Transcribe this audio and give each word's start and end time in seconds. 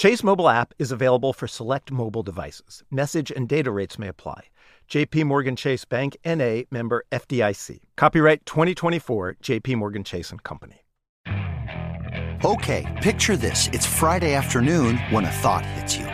Chase 0.00 0.24
mobile 0.24 0.48
app 0.48 0.72
is 0.78 0.92
available 0.92 1.34
for 1.34 1.46
select 1.46 1.92
mobile 1.92 2.22
devices. 2.22 2.82
Message 2.90 3.30
and 3.30 3.46
data 3.46 3.70
rates 3.70 3.98
may 3.98 4.08
apply. 4.08 4.44
JP 4.88 5.24
Morgan 5.24 5.56
Chase 5.56 5.84
Bank 5.84 6.16
NA 6.24 6.62
member 6.70 7.04
FDIC. 7.12 7.80
Copyright 7.98 8.46
2024 8.46 9.36
JP 9.42 9.76
Morgan 9.76 10.02
Chase 10.02 10.30
and 10.30 10.42
Company. 10.42 10.86
Okay, 12.42 12.98
picture 13.02 13.36
this. 13.36 13.68
It's 13.74 13.84
Friday 13.84 14.32
afternoon 14.32 14.96
when 15.10 15.26
a 15.26 15.30
thought 15.30 15.66
hits 15.66 15.98
you. 15.98 16.06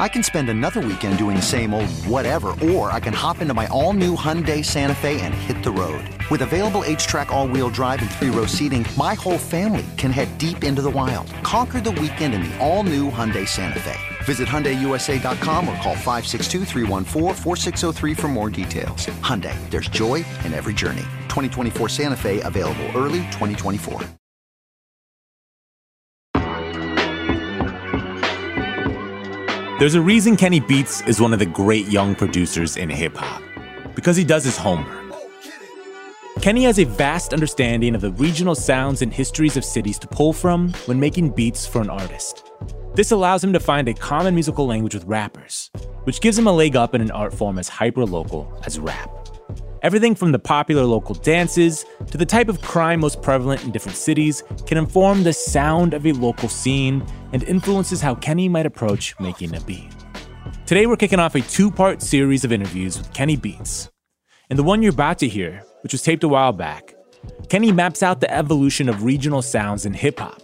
I 0.00 0.08
can 0.08 0.22
spend 0.22 0.48
another 0.48 0.80
weekend 0.80 1.18
doing 1.18 1.36
the 1.36 1.42
same 1.42 1.74
old 1.74 1.90
whatever, 2.06 2.56
or 2.64 2.90
I 2.90 3.00
can 3.00 3.12
hop 3.12 3.42
into 3.42 3.52
my 3.52 3.66
all-new 3.66 4.16
Hyundai 4.16 4.64
Santa 4.64 4.94
Fe 4.94 5.20
and 5.20 5.34
hit 5.34 5.62
the 5.62 5.70
road. 5.70 6.02
With 6.30 6.40
available 6.40 6.82
H-Track 6.86 7.30
all-wheel 7.30 7.68
drive 7.68 8.00
and 8.00 8.10
three-row 8.10 8.46
seating, 8.46 8.86
my 8.96 9.12
whole 9.12 9.36
family 9.36 9.84
can 9.98 10.10
head 10.10 10.38
deep 10.38 10.64
into 10.64 10.80
the 10.80 10.88
wild. 10.88 11.30
Conquer 11.42 11.82
the 11.82 11.90
weekend 11.90 12.32
in 12.32 12.40
the 12.40 12.58
all-new 12.58 13.10
Hyundai 13.10 13.46
Santa 13.46 13.80
Fe. 13.80 13.98
Visit 14.24 14.48
HyundaiUSA.com 14.48 15.68
or 15.68 15.76
call 15.76 15.96
562 15.96 16.64
for 18.14 18.28
more 18.28 18.48
details. 18.48 19.04
Hyundai, 19.20 19.56
there's 19.68 19.88
joy 19.88 20.24
in 20.46 20.54
every 20.54 20.72
journey. 20.72 21.02
2024 21.28 21.90
Santa 21.90 22.16
Fe, 22.16 22.40
available 22.40 22.86
early 22.96 23.20
2024. 23.32 24.00
There's 29.80 29.94
a 29.94 30.02
reason 30.02 30.36
Kenny 30.36 30.60
Beats 30.60 31.00
is 31.06 31.22
one 31.22 31.32
of 31.32 31.38
the 31.38 31.46
great 31.46 31.88
young 31.88 32.14
producers 32.14 32.76
in 32.76 32.90
hip 32.90 33.16
hop 33.16 33.42
because 33.94 34.14
he 34.14 34.24
does 34.24 34.44
his 34.44 34.58
homework. 34.58 35.14
Kenny 36.42 36.64
has 36.64 36.78
a 36.78 36.84
vast 36.84 37.32
understanding 37.32 37.94
of 37.94 38.02
the 38.02 38.12
regional 38.12 38.54
sounds 38.54 39.00
and 39.00 39.10
histories 39.10 39.56
of 39.56 39.64
cities 39.64 39.98
to 40.00 40.06
pull 40.06 40.34
from 40.34 40.74
when 40.84 41.00
making 41.00 41.30
beats 41.30 41.66
for 41.66 41.80
an 41.80 41.88
artist. 41.88 42.52
This 42.94 43.10
allows 43.10 43.42
him 43.42 43.54
to 43.54 43.58
find 43.58 43.88
a 43.88 43.94
common 43.94 44.34
musical 44.34 44.66
language 44.66 44.92
with 44.92 45.04
rappers, 45.04 45.70
which 46.04 46.20
gives 46.20 46.38
him 46.38 46.46
a 46.46 46.52
leg 46.52 46.76
up 46.76 46.94
in 46.94 47.00
an 47.00 47.10
art 47.10 47.32
form 47.32 47.58
as 47.58 47.70
hyper-local 47.70 48.52
as 48.66 48.78
rap. 48.78 49.19
Everything 49.82 50.14
from 50.14 50.30
the 50.30 50.38
popular 50.38 50.84
local 50.84 51.14
dances 51.14 51.86
to 52.10 52.18
the 52.18 52.26
type 52.26 52.50
of 52.50 52.60
crime 52.60 53.00
most 53.00 53.22
prevalent 53.22 53.64
in 53.64 53.70
different 53.70 53.96
cities 53.96 54.42
can 54.66 54.76
inform 54.76 55.22
the 55.22 55.32
sound 55.32 55.94
of 55.94 56.04
a 56.04 56.12
local 56.12 56.50
scene 56.50 57.02
and 57.32 57.42
influences 57.44 58.02
how 58.02 58.14
Kenny 58.14 58.46
might 58.46 58.66
approach 58.66 59.18
making 59.18 59.56
a 59.56 59.60
beat. 59.62 59.90
Today, 60.66 60.84
we're 60.86 60.96
kicking 60.96 61.18
off 61.18 61.34
a 61.34 61.40
two 61.40 61.70
part 61.70 62.02
series 62.02 62.44
of 62.44 62.52
interviews 62.52 62.98
with 62.98 63.10
Kenny 63.14 63.36
Beats. 63.36 63.90
In 64.50 64.58
the 64.58 64.62
one 64.62 64.82
you're 64.82 64.92
about 64.92 65.18
to 65.20 65.28
hear, 65.28 65.64
which 65.82 65.92
was 65.92 66.02
taped 66.02 66.24
a 66.24 66.28
while 66.28 66.52
back, 66.52 66.94
Kenny 67.48 67.72
maps 67.72 68.02
out 68.02 68.20
the 68.20 68.32
evolution 68.32 68.86
of 68.86 69.02
regional 69.02 69.40
sounds 69.40 69.86
in 69.86 69.94
hip 69.94 70.20
hop, 70.20 70.42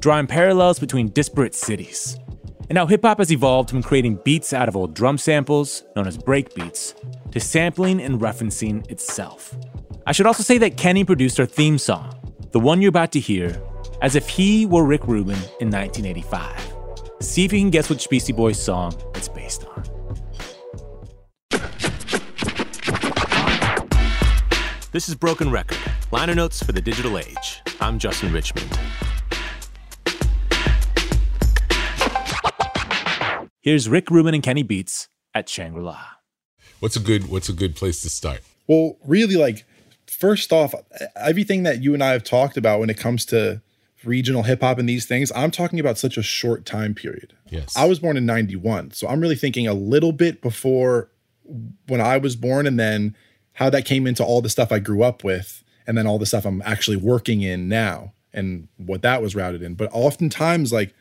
drawing 0.00 0.26
parallels 0.26 0.78
between 0.78 1.08
disparate 1.08 1.54
cities, 1.54 2.18
and 2.68 2.78
how 2.78 2.86
hip 2.86 3.02
hop 3.02 3.18
has 3.18 3.30
evolved 3.30 3.70
from 3.70 3.82
creating 3.82 4.20
beats 4.24 4.52
out 4.52 4.68
of 4.68 4.76
old 4.76 4.94
drum 4.94 5.18
samples, 5.18 5.84
known 5.94 6.06
as 6.06 6.18
breakbeats, 6.18 6.94
to 7.30 7.40
sampling 7.40 8.00
and 8.00 8.20
referencing 8.20 8.88
itself. 8.90 9.56
I 10.06 10.12
should 10.12 10.26
also 10.26 10.42
say 10.42 10.58
that 10.58 10.76
Kenny 10.76 11.04
produced 11.04 11.38
our 11.40 11.46
theme 11.46 11.78
song, 11.78 12.14
the 12.52 12.60
one 12.60 12.80
you're 12.80 12.88
about 12.88 13.12
to 13.12 13.20
hear, 13.20 13.60
as 14.02 14.14
if 14.14 14.28
he 14.28 14.66
were 14.66 14.84
Rick 14.84 15.06
Rubin 15.06 15.38
in 15.60 15.70
1985. 15.70 16.72
See 17.20 17.44
if 17.44 17.52
you 17.52 17.60
can 17.60 17.70
guess 17.70 17.88
which 17.88 18.08
Beastie 18.10 18.32
Boys 18.32 18.62
song 18.62 18.94
it's 19.14 19.28
based 19.28 19.64
on. 19.64 19.84
This 24.92 25.08
is 25.08 25.14
Broken 25.14 25.50
Record, 25.50 25.78
liner 26.10 26.34
notes 26.34 26.62
for 26.62 26.72
the 26.72 26.80
digital 26.80 27.18
age. 27.18 27.60
I'm 27.80 27.98
Justin 27.98 28.32
Richmond. 28.32 28.78
Here's 33.66 33.88
Rick 33.88 34.12
Rubin 34.12 34.32
and 34.32 34.44
Kenny 34.44 34.62
Beats 34.62 35.08
at 35.34 35.48
Shangri-La. 35.48 35.98
What's 36.78 36.94
a 36.94 37.00
good 37.00 37.28
What's 37.28 37.48
a 37.48 37.52
good 37.52 37.74
place 37.74 38.00
to 38.02 38.08
start? 38.08 38.42
Well, 38.68 38.96
really, 39.04 39.34
like 39.34 39.64
first 40.06 40.52
off, 40.52 40.72
everything 41.16 41.64
that 41.64 41.82
you 41.82 41.92
and 41.92 42.00
I 42.00 42.12
have 42.12 42.22
talked 42.22 42.56
about 42.56 42.78
when 42.78 42.90
it 42.90 42.96
comes 42.96 43.24
to 43.26 43.60
regional 44.04 44.44
hip 44.44 44.60
hop 44.60 44.78
and 44.78 44.88
these 44.88 45.04
things, 45.04 45.32
I'm 45.34 45.50
talking 45.50 45.80
about 45.80 45.98
such 45.98 46.16
a 46.16 46.22
short 46.22 46.64
time 46.64 46.94
period. 46.94 47.32
Yes. 47.48 47.76
I 47.76 47.86
was 47.86 47.98
born 47.98 48.16
in 48.16 48.24
91. 48.24 48.92
So 48.92 49.08
I'm 49.08 49.20
really 49.20 49.34
thinking 49.34 49.66
a 49.66 49.74
little 49.74 50.12
bit 50.12 50.40
before 50.42 51.10
when 51.88 52.00
I 52.00 52.18
was 52.18 52.36
born 52.36 52.68
and 52.68 52.78
then 52.78 53.16
how 53.54 53.68
that 53.70 53.84
came 53.84 54.06
into 54.06 54.22
all 54.22 54.42
the 54.42 54.48
stuff 54.48 54.70
I 54.70 54.78
grew 54.78 55.02
up 55.02 55.24
with 55.24 55.64
and 55.88 55.98
then 55.98 56.06
all 56.06 56.20
the 56.20 56.26
stuff 56.26 56.44
I'm 56.44 56.62
actually 56.64 56.98
working 56.98 57.42
in 57.42 57.68
now 57.68 58.12
and 58.32 58.68
what 58.76 59.02
that 59.02 59.22
was 59.22 59.34
routed 59.34 59.60
in. 59.60 59.74
But 59.74 59.90
oftentimes, 59.92 60.72
like 60.72 60.94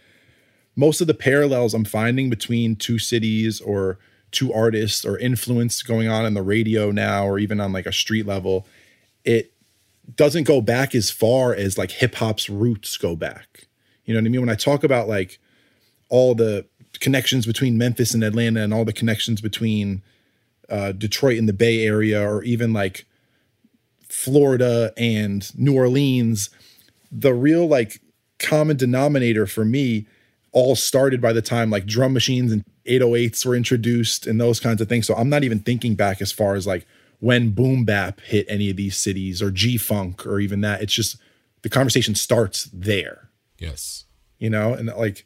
most 0.76 1.02
of 1.02 1.08
the 1.08 1.14
parallels 1.14 1.74
I'm 1.74 1.86
finding 1.86 2.30
between 2.30 2.76
two 2.76 3.00
cities 3.00 3.62
or 3.62 3.98
two 4.32 4.52
artists 4.54 5.06
or 5.06 5.18
influence 5.18 5.82
going 5.82 6.10
on 6.10 6.26
in 6.26 6.34
the 6.34 6.42
radio 6.42 6.92
now 6.92 7.26
or 7.26 7.40
even 7.40 7.60
on 7.62 7.72
like 7.72 7.86
a 7.86 7.94
street 7.94 8.26
level, 8.26 8.68
it 9.24 9.54
doesn't 10.16 10.44
go 10.44 10.62
back 10.62 10.94
as 10.94 11.10
far 11.10 11.54
as 11.54 11.78
like 11.78 11.92
hip 11.92 12.16
hop's 12.16 12.50
roots 12.50 12.98
go 12.98 13.16
back. 13.16 13.68
You 14.04 14.14
know 14.14 14.20
what 14.20 14.28
I 14.28 14.30
mean? 14.30 14.42
When 14.42 14.50
I 14.50 14.56
talk 14.56 14.84
about 14.84 15.08
like 15.08 15.40
all 16.10 16.36
the 16.36 16.66
connections 17.00 17.46
between 17.46 17.78
Memphis 17.78 18.14
and 18.14 18.24
Atlanta 18.24 18.62
and 18.62 18.74
all 18.74 18.86
the 18.86 18.94
connections 18.94 19.42
between 19.42 20.04
uh, 20.70 20.92
Detroit 20.92 21.40
and 21.40 21.50
the 21.50 21.54
Bay 21.54 21.86
Area 21.86 22.22
or 22.22 22.44
even 22.44 22.74
like 22.74 23.06
Florida 24.08 24.94
and 24.98 25.52
New 25.58 25.76
Orleans, 25.76 26.50
the 27.12 27.34
real 27.34 27.68
like 27.68 28.02
common 28.38 28.78
denominator 28.78 29.48
for 29.48 29.66
me 29.66 30.08
all 30.56 30.74
started 30.74 31.20
by 31.20 31.34
the 31.34 31.42
time 31.42 31.70
like 31.70 31.86
drum 31.86 32.14
machines 32.14 32.50
and 32.52 32.64
808s 32.88 33.46
were 33.46 33.56
introduced 33.56 34.26
and 34.26 34.40
those 34.40 34.62
kinds 34.62 34.80
of 34.80 34.88
things. 34.88 35.06
So 35.06 35.14
I'm 35.14 35.30
not 35.30 35.44
even 35.44 35.60
thinking 35.60 35.96
back 35.96 36.22
as 36.22 36.32
far 36.32 36.56
as 36.56 36.66
like 36.66 36.88
when 37.20 37.50
boom 37.50 37.84
bap 37.84 38.22
hit 38.22 38.46
any 38.48 38.70
of 38.70 38.78
these 38.78 38.96
cities 38.96 39.42
or 39.42 39.52
G 39.52 39.78
funk 39.78 40.26
or 40.26 40.40
even 40.40 40.62
that. 40.62 40.82
It's 40.82 40.94
just 40.94 41.18
the 41.62 41.70
conversation 41.70 42.16
starts 42.16 42.70
there. 42.72 43.30
Yes. 43.60 44.06
You 44.40 44.50
know, 44.50 44.74
and 44.74 44.88
like 44.88 45.26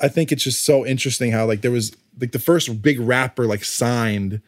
I 0.00 0.08
think 0.08 0.32
it's 0.32 0.44
just 0.44 0.64
so 0.64 0.86
interesting 0.86 1.30
how 1.30 1.44
like 1.44 1.60
there 1.60 1.70
was 1.70 1.94
like 2.18 2.32
the 2.32 2.38
first 2.38 2.80
big 2.80 2.98
rapper 3.00 3.46
like 3.46 3.64
signed 3.64 4.40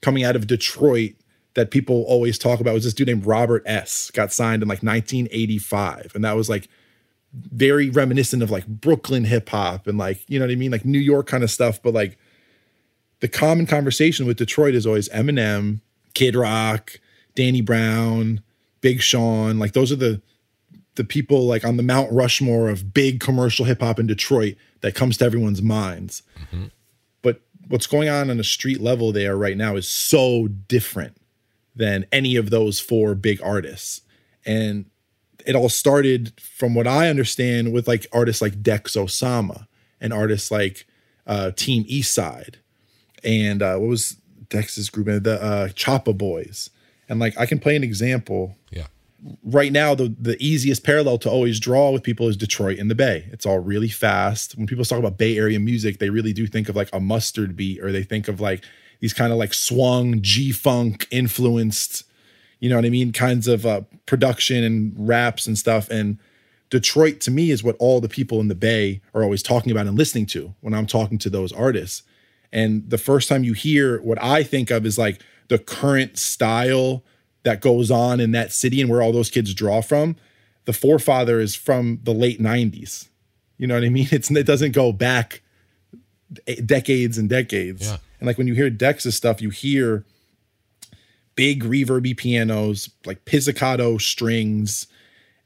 coming 0.00 0.22
out 0.22 0.36
of 0.36 0.46
Detroit 0.46 1.14
that 1.54 1.72
people 1.72 2.04
always 2.04 2.38
talk 2.38 2.60
about 2.60 2.72
was 2.72 2.84
this 2.84 2.94
dude 2.94 3.08
named 3.08 3.26
Robert 3.26 3.64
S. 3.66 4.12
got 4.12 4.32
signed 4.32 4.62
in 4.62 4.68
like 4.68 4.84
1985 4.84 6.12
and 6.14 6.24
that 6.24 6.36
was 6.36 6.48
like 6.48 6.68
very 7.32 7.88
reminiscent 7.90 8.42
of 8.42 8.50
like 8.50 8.66
Brooklyn 8.66 9.24
hip 9.24 9.48
hop 9.48 9.86
and 9.86 9.98
like, 9.98 10.22
you 10.28 10.38
know 10.38 10.46
what 10.46 10.52
I 10.52 10.56
mean? 10.56 10.70
Like 10.70 10.84
New 10.84 10.98
York 10.98 11.26
kind 11.26 11.42
of 11.42 11.50
stuff. 11.50 11.82
But 11.82 11.94
like 11.94 12.18
the 13.20 13.28
common 13.28 13.66
conversation 13.66 14.26
with 14.26 14.36
Detroit 14.36 14.74
is 14.74 14.86
always 14.86 15.08
Eminem, 15.10 15.80
Kid 16.14 16.34
Rock, 16.36 17.00
Danny 17.34 17.60
Brown, 17.60 18.42
Big 18.80 19.00
Sean. 19.00 19.58
Like 19.58 19.72
those 19.72 19.90
are 19.90 19.96
the 19.96 20.20
the 20.96 21.04
people 21.04 21.46
like 21.46 21.64
on 21.64 21.78
the 21.78 21.82
Mount 21.82 22.12
Rushmore 22.12 22.68
of 22.68 22.92
big 22.92 23.20
commercial 23.20 23.64
hip 23.64 23.80
hop 23.80 23.98
in 23.98 24.06
Detroit 24.06 24.56
that 24.82 24.94
comes 24.94 25.16
to 25.18 25.24
everyone's 25.24 25.62
minds. 25.62 26.22
Mm-hmm. 26.38 26.66
But 27.22 27.40
what's 27.68 27.86
going 27.86 28.10
on 28.10 28.28
on 28.28 28.38
a 28.38 28.44
street 28.44 28.80
level 28.80 29.10
there 29.10 29.36
right 29.36 29.56
now 29.56 29.76
is 29.76 29.88
so 29.88 30.48
different 30.48 31.16
than 31.74 32.04
any 32.12 32.36
of 32.36 32.50
those 32.50 32.78
four 32.78 33.14
big 33.14 33.40
artists. 33.42 34.02
And 34.44 34.86
it 35.46 35.54
all 35.54 35.68
started 35.68 36.32
from 36.40 36.74
what 36.74 36.86
I 36.86 37.08
understand 37.08 37.72
with 37.72 37.88
like 37.88 38.06
artists 38.12 38.42
like 38.42 38.62
Dex 38.62 38.96
Osama 38.96 39.66
and 40.00 40.12
artists 40.12 40.50
like 40.50 40.86
uh, 41.26 41.52
Team 41.52 41.84
Eastside. 41.84 42.56
and 43.24 43.62
uh, 43.62 43.76
what 43.76 43.88
was 43.88 44.16
Dex's 44.48 44.90
group? 44.90 45.06
The 45.22 45.42
uh, 45.42 45.68
Choppa 45.68 46.16
Boys. 46.16 46.70
And 47.08 47.20
like 47.20 47.38
I 47.38 47.46
can 47.46 47.58
play 47.58 47.76
an 47.76 47.84
example. 47.84 48.56
Yeah. 48.70 48.86
Right 49.44 49.70
now, 49.70 49.94
the 49.94 50.14
the 50.18 50.36
easiest 50.44 50.82
parallel 50.82 51.18
to 51.18 51.30
always 51.30 51.60
draw 51.60 51.90
with 51.90 52.02
people 52.02 52.28
is 52.28 52.36
Detroit 52.36 52.78
and 52.78 52.90
the 52.90 52.94
Bay. 52.94 53.28
It's 53.30 53.46
all 53.46 53.60
really 53.60 53.88
fast. 53.88 54.56
When 54.56 54.66
people 54.66 54.84
talk 54.84 54.98
about 54.98 55.16
Bay 55.18 55.38
Area 55.38 55.60
music, 55.60 55.98
they 55.98 56.10
really 56.10 56.32
do 56.32 56.46
think 56.46 56.68
of 56.68 56.74
like 56.74 56.88
a 56.92 56.98
mustard 57.00 57.54
beat, 57.56 57.80
or 57.80 57.92
they 57.92 58.02
think 58.02 58.26
of 58.28 58.40
like 58.40 58.64
these 59.00 59.12
kind 59.12 59.32
of 59.32 59.38
like 59.38 59.54
swung 59.54 60.22
G 60.22 60.50
funk 60.52 61.06
influenced, 61.10 62.04
you 62.62 62.68
know 62.68 62.76
what 62.76 62.84
I 62.84 62.90
mean, 62.90 63.10
kinds 63.10 63.48
of 63.48 63.66
uh, 63.66 63.80
production 64.06 64.62
and 64.62 64.94
raps 64.96 65.48
and 65.48 65.58
stuff. 65.58 65.90
And 65.90 66.20
Detroit 66.70 67.18
to 67.22 67.32
me 67.32 67.50
is 67.50 67.64
what 67.64 67.74
all 67.80 68.00
the 68.00 68.08
people 68.08 68.38
in 68.38 68.46
the 68.46 68.54
Bay 68.54 69.00
are 69.14 69.24
always 69.24 69.42
talking 69.42 69.72
about 69.72 69.88
and 69.88 69.98
listening 69.98 70.26
to 70.26 70.54
when 70.60 70.72
I'm 70.72 70.86
talking 70.86 71.18
to 71.18 71.28
those 71.28 71.52
artists. 71.52 72.04
And 72.52 72.88
the 72.88 72.98
first 72.98 73.28
time 73.28 73.42
you 73.42 73.52
hear 73.52 74.00
what 74.02 74.22
I 74.22 74.44
think 74.44 74.70
of 74.70 74.86
is 74.86 74.96
like 74.96 75.20
the 75.48 75.58
current 75.58 76.18
style 76.18 77.02
that 77.42 77.60
goes 77.60 77.90
on 77.90 78.20
in 78.20 78.30
that 78.30 78.52
city 78.52 78.80
and 78.80 78.88
where 78.88 79.02
all 79.02 79.10
those 79.10 79.28
kids 79.28 79.52
draw 79.54 79.80
from, 79.80 80.14
the 80.64 80.72
forefather 80.72 81.40
is 81.40 81.56
from 81.56 81.98
the 82.04 82.14
late 82.14 82.40
90s. 82.40 83.08
You 83.58 83.66
know 83.66 83.74
what 83.74 83.82
I 83.82 83.88
mean? 83.88 84.06
It's 84.12 84.30
it 84.30 84.46
doesn't 84.46 84.72
go 84.72 84.92
back 84.92 85.42
decades 86.64 87.18
and 87.18 87.28
decades. 87.28 87.88
Yeah. 87.88 87.96
And 88.20 88.28
like 88.28 88.38
when 88.38 88.46
you 88.46 88.54
hear 88.54 88.70
Dex's 88.70 89.16
stuff, 89.16 89.42
you 89.42 89.50
hear 89.50 90.06
big 91.34 91.64
reverby 91.64 92.16
pianos, 92.16 92.90
like 93.04 93.24
pizzicato 93.24 93.98
strings, 93.98 94.86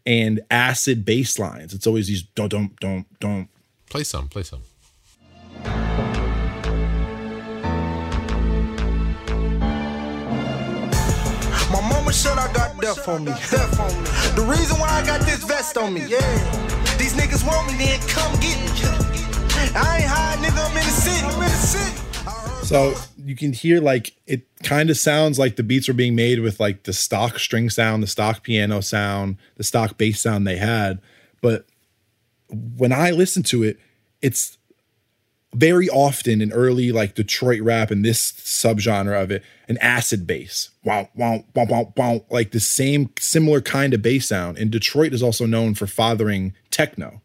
and 0.04 0.40
acid 0.50 1.04
bass 1.04 1.38
lines. 1.38 1.74
It's 1.74 1.86
always 1.86 2.08
these 2.08 2.22
don't 2.22 2.48
don't 2.48 2.78
don't 2.80 3.06
don't. 3.20 3.48
Play 3.90 4.04
some, 4.04 4.28
play 4.28 4.42
some. 4.42 4.62
My 11.70 11.80
mama 11.80 12.12
said 12.12 12.38
I 12.38 12.52
got 12.52 12.80
death 12.80 13.08
on 13.08 13.24
me. 13.24 13.32
Death 13.50 13.80
on 13.80 13.92
me. 14.02 14.08
The 14.36 14.46
reason 14.48 14.78
why 14.78 14.88
I 14.88 15.04
got 15.04 15.20
this 15.22 15.44
vest 15.44 15.76
on 15.76 15.94
me, 15.94 16.02
yeah. 16.06 16.20
These 16.98 17.14
niggas 17.14 17.46
want 17.46 17.66
me, 17.66 17.78
then 17.78 18.00
come 18.08 18.32
get 18.40 18.58
me. 18.60 18.66
I 19.74 19.98
ain't 19.98 20.06
high, 20.06 20.36
nigga. 20.40 20.58
I'm 20.64 20.76
in 20.76 20.84
the 20.84 20.90
city. 20.90 21.26
I'm 21.26 21.34
in 21.34 21.40
the 21.40 21.48
city. 21.48 22.06
So 22.66 22.94
you 23.26 23.34
can 23.34 23.52
hear 23.52 23.80
like 23.80 24.14
it 24.28 24.46
kind 24.62 24.88
of 24.88 24.96
sounds 24.96 25.36
like 25.36 25.56
the 25.56 25.64
beats 25.64 25.88
were 25.88 25.94
being 25.94 26.14
made 26.14 26.38
with 26.38 26.60
like 26.60 26.84
the 26.84 26.92
stock 26.92 27.40
string 27.40 27.68
sound, 27.68 28.00
the 28.00 28.06
stock 28.06 28.44
piano 28.44 28.80
sound, 28.80 29.36
the 29.56 29.64
stock 29.64 29.98
bass 29.98 30.20
sound 30.20 30.46
they 30.46 30.58
had. 30.58 31.00
But 31.42 31.66
when 32.48 32.92
I 32.92 33.10
listen 33.10 33.42
to 33.44 33.64
it, 33.64 33.80
it's 34.22 34.58
very 35.52 35.88
often 35.88 36.40
in 36.40 36.52
early 36.52 36.92
like 36.92 37.16
Detroit 37.16 37.62
rap 37.62 37.90
and 37.90 38.04
this 38.04 38.30
subgenre 38.30 39.20
of 39.20 39.32
it, 39.32 39.42
an 39.68 39.76
acid 39.78 40.24
bass. 40.24 40.70
Wow, 40.84 41.08
wow, 41.16 41.44
wow, 41.52 41.92
wow. 41.96 42.24
Like 42.30 42.52
the 42.52 42.60
same 42.60 43.10
similar 43.18 43.60
kind 43.60 43.92
of 43.92 44.02
bass 44.02 44.28
sound. 44.28 44.56
And 44.56 44.70
Detroit 44.70 45.12
is 45.12 45.22
also 45.22 45.46
known 45.46 45.74
for 45.74 45.88
fathering 45.88 46.54
techno. 46.70 47.22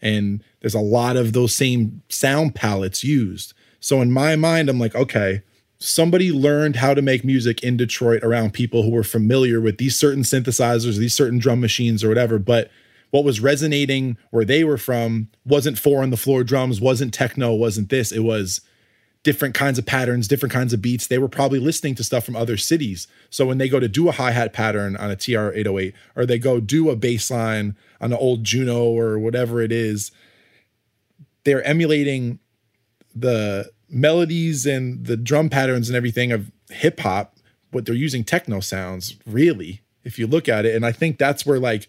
And 0.00 0.44
there's 0.60 0.74
a 0.74 0.80
lot 0.80 1.16
of 1.16 1.32
those 1.32 1.56
same 1.56 2.02
sound 2.08 2.54
palettes 2.54 3.02
used. 3.02 3.52
So 3.80 4.00
in 4.00 4.12
my 4.12 4.36
mind, 4.36 4.68
I'm 4.68 4.78
like, 4.78 4.94
okay, 4.94 5.42
somebody 5.78 6.30
learned 6.30 6.76
how 6.76 6.94
to 6.94 7.02
make 7.02 7.24
music 7.24 7.62
in 7.62 7.76
Detroit 7.76 8.22
around 8.22 8.52
people 8.52 8.82
who 8.82 8.90
were 8.90 9.02
familiar 9.02 9.60
with 9.60 9.78
these 9.78 9.98
certain 9.98 10.22
synthesizers, 10.22 10.98
these 10.98 11.16
certain 11.16 11.38
drum 11.38 11.60
machines, 11.60 12.04
or 12.04 12.08
whatever. 12.08 12.38
But 12.38 12.70
what 13.10 13.24
was 13.24 13.40
resonating 13.40 14.16
where 14.30 14.44
they 14.44 14.62
were 14.62 14.78
from 14.78 15.28
wasn't 15.44 15.78
four 15.78 16.02
on 16.02 16.10
the 16.10 16.16
floor 16.16 16.44
drums, 16.44 16.80
wasn't 16.80 17.14
techno, 17.14 17.52
wasn't 17.54 17.88
this. 17.88 18.12
It 18.12 18.20
was 18.20 18.60
different 19.22 19.54
kinds 19.54 19.78
of 19.78 19.84
patterns, 19.84 20.28
different 20.28 20.52
kinds 20.52 20.72
of 20.72 20.80
beats. 20.80 21.06
They 21.06 21.18
were 21.18 21.28
probably 21.28 21.58
listening 21.58 21.94
to 21.96 22.04
stuff 22.04 22.24
from 22.24 22.36
other 22.36 22.56
cities. 22.56 23.06
So 23.28 23.46
when 23.46 23.58
they 23.58 23.68
go 23.68 23.80
to 23.80 23.88
do 23.88 24.08
a 24.08 24.12
hi 24.12 24.30
hat 24.30 24.52
pattern 24.52 24.96
on 24.96 25.10
a 25.10 25.16
TR 25.16 25.50
808, 25.52 25.94
or 26.16 26.26
they 26.26 26.38
go 26.38 26.60
do 26.60 26.90
a 26.90 26.96
bass 26.96 27.30
line 27.30 27.76
on 28.00 28.12
an 28.12 28.18
old 28.18 28.44
Juno 28.44 28.84
or 28.84 29.18
whatever 29.18 29.60
it 29.60 29.72
is, 29.72 30.10
they're 31.44 31.62
emulating 31.64 32.38
the 33.14 33.70
melodies 33.88 34.66
and 34.66 35.04
the 35.06 35.16
drum 35.16 35.48
patterns 35.50 35.88
and 35.88 35.96
everything 35.96 36.32
of 36.32 36.50
hip 36.70 37.00
hop, 37.00 37.36
but 37.70 37.86
they're 37.86 37.94
using 37.94 38.24
techno 38.24 38.60
sounds, 38.60 39.16
really, 39.26 39.82
if 40.04 40.18
you 40.18 40.26
look 40.26 40.48
at 40.48 40.64
it. 40.64 40.74
And 40.74 40.86
I 40.86 40.92
think 40.92 41.18
that's 41.18 41.44
where 41.44 41.58
like 41.58 41.88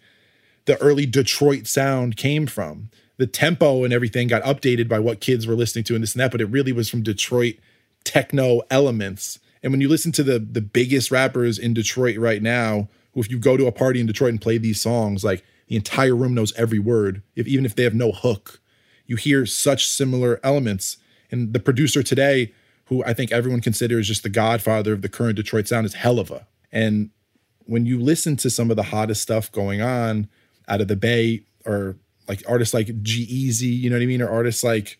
the 0.66 0.78
early 0.82 1.06
Detroit 1.06 1.68
sound 1.68 2.18
came 2.18 2.48
from. 2.48 2.90
The 3.18 3.28
tempo 3.28 3.84
and 3.84 3.94
everything 3.94 4.28
got 4.28 4.42
updated 4.44 4.88
by 4.88 5.00
what 5.00 5.22
kids 5.22 5.46
were 5.46 5.56
listening 5.56 5.84
to 5.86 5.96
and 5.96 6.04
this 6.04 6.14
and 6.14 6.22
that, 6.22 6.32
but 6.32 6.42
it 6.42 6.46
really 6.46 6.72
was 6.72 6.90
from 6.90 7.04
Detroit 7.04 7.56
techno 8.04 8.62
elements. 8.72 9.40
And 9.62 9.72
when 9.72 9.82
you 9.82 9.90
listen 9.90 10.12
to 10.14 10.24
the 10.24 10.40
the 10.40 10.62
biggest 10.62 11.12
rappers 11.12 11.60
in 11.60 11.74
Detroit 11.74 12.18
right 12.18 12.42
now, 12.42 12.90
who 13.14 13.20
if 13.20 13.30
you 13.30 13.38
go 13.38 13.58
to 13.58 13.68
a 13.68 13.72
party 13.72 14.00
in 14.00 14.08
Detroit 14.08 14.32
and 14.32 14.42
play 14.42 14.58
these 14.58 14.82
songs, 14.82 15.24
like 15.24 15.44
the 15.68 15.76
entire 15.76 16.16
room 16.16 16.34
knows 16.34 16.54
every 16.54 16.80
word, 16.80 17.22
if 17.36 17.48
even 17.48 17.66
if 17.66 17.76
they 17.76 17.84
have 17.84 17.94
no 17.94 18.12
hook, 18.12 18.60
you 19.06 19.16
hear 19.18 19.46
such 19.46 19.88
similar 19.88 20.40
elements. 20.44 20.98
And 21.32 21.54
the 21.54 21.60
producer 21.60 22.04
today, 22.04 22.54
who 22.86 23.04
I 23.06 23.14
think 23.14 23.32
everyone 23.32 23.62
considers 23.62 24.08
just 24.08 24.24
the 24.24 24.30
godfather 24.30 24.94
of 24.94 25.02
the 25.02 25.10
current 25.10 25.38
Detroit 25.38 25.68
sound, 25.68 25.86
is 25.86 25.96
Helluva. 25.96 26.46
And 26.72 27.10
when 27.66 27.86
you 27.86 28.00
listen 28.00 28.36
to 28.38 28.50
some 28.50 28.70
of 28.70 28.76
the 28.76 28.84
hottest 28.84 29.22
stuff 29.22 29.52
going 29.52 29.82
on 29.82 30.28
out 30.68 30.82
of 30.82 30.88
the 30.88 30.96
Bay, 30.96 31.44
or 31.66 31.96
like 32.28 32.44
artists 32.48 32.74
like 32.74 33.02
G-Eazy, 33.02 33.80
you 33.80 33.90
know 33.90 33.96
what 33.96 34.04
I 34.04 34.08
mean, 34.08 34.22
or 34.22 34.30
artists 34.30 34.64
like 34.64 35.00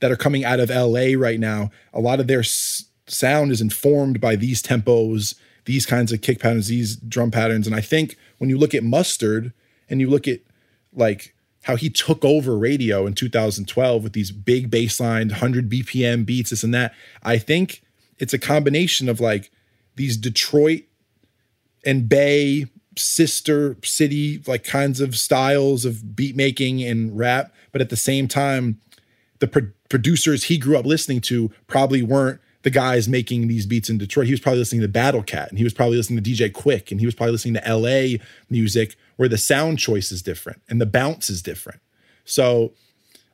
that 0.00 0.10
are 0.10 0.16
coming 0.16 0.44
out 0.44 0.60
of 0.60 0.70
LA 0.70 1.18
right 1.18 1.40
now, 1.40 1.70
a 1.92 2.00
lot 2.00 2.20
of 2.20 2.26
their 2.26 2.40
s- 2.40 2.84
sound 3.06 3.50
is 3.50 3.60
informed 3.60 4.20
by 4.20 4.36
these 4.36 4.62
tempos, 4.62 5.34
these 5.64 5.86
kinds 5.86 6.12
of 6.12 6.20
kick 6.20 6.40
patterns, 6.40 6.68
these 6.68 6.96
drum 6.96 7.30
patterns. 7.30 7.66
And 7.66 7.74
I 7.74 7.80
think 7.80 8.16
when 8.38 8.50
you 8.50 8.58
look 8.58 8.74
at 8.74 8.82
Mustard 8.82 9.52
and 9.88 10.00
you 10.00 10.08
look 10.08 10.28
at 10.28 10.40
like 10.92 11.34
how 11.66 11.74
he 11.74 11.90
took 11.90 12.24
over 12.24 12.56
radio 12.56 13.06
in 13.06 13.12
2012 13.12 14.04
with 14.04 14.12
these 14.12 14.30
big 14.30 14.70
baseline 14.70 15.30
100 15.30 15.68
BPM 15.68 16.24
beats, 16.24 16.50
this 16.50 16.62
and 16.62 16.72
that, 16.72 16.94
I 17.24 17.38
think 17.38 17.82
it's 18.20 18.32
a 18.32 18.38
combination 18.38 19.08
of 19.08 19.18
like 19.18 19.50
these 19.96 20.16
Detroit 20.16 20.84
and 21.84 22.08
Bay 22.08 22.66
sister 22.96 23.76
city 23.82 24.40
like 24.46 24.62
kinds 24.62 25.00
of 25.00 25.16
styles 25.16 25.84
of 25.84 26.14
beat 26.14 26.36
making 26.36 26.84
and 26.84 27.18
rap, 27.18 27.52
but 27.72 27.80
at 27.80 27.90
the 27.90 27.96
same 27.96 28.28
time, 28.28 28.80
the 29.40 29.48
pro- 29.48 29.72
producers 29.88 30.44
he 30.44 30.58
grew 30.58 30.78
up 30.78 30.86
listening 30.86 31.20
to 31.22 31.50
probably 31.66 32.00
weren't 32.00 32.40
the 32.62 32.70
guys 32.70 33.08
making 33.08 33.48
these 33.48 33.66
beats 33.66 33.90
in 33.90 33.98
Detroit. 33.98 34.26
He 34.26 34.32
was 34.32 34.40
probably 34.40 34.60
listening 34.60 34.82
to 34.82 34.88
Battle 34.88 35.24
Cat 35.24 35.48
and 35.48 35.58
he 35.58 35.64
was 35.64 35.74
probably 35.74 35.96
listening 35.96 36.22
to 36.22 36.30
DJ 36.30 36.52
Quick 36.52 36.92
and 36.92 37.00
he 37.00 37.06
was 37.06 37.14
probably 37.16 37.32
listening 37.32 37.54
to 37.54 37.74
LA 37.74 38.22
music 38.48 38.94
where 39.16 39.28
the 39.28 39.38
sound 39.38 39.78
choice 39.78 40.12
is 40.12 40.22
different 40.22 40.62
and 40.68 40.80
the 40.80 40.86
bounce 40.86 41.30
is 41.30 41.42
different. 41.42 41.80
So, 42.24 42.72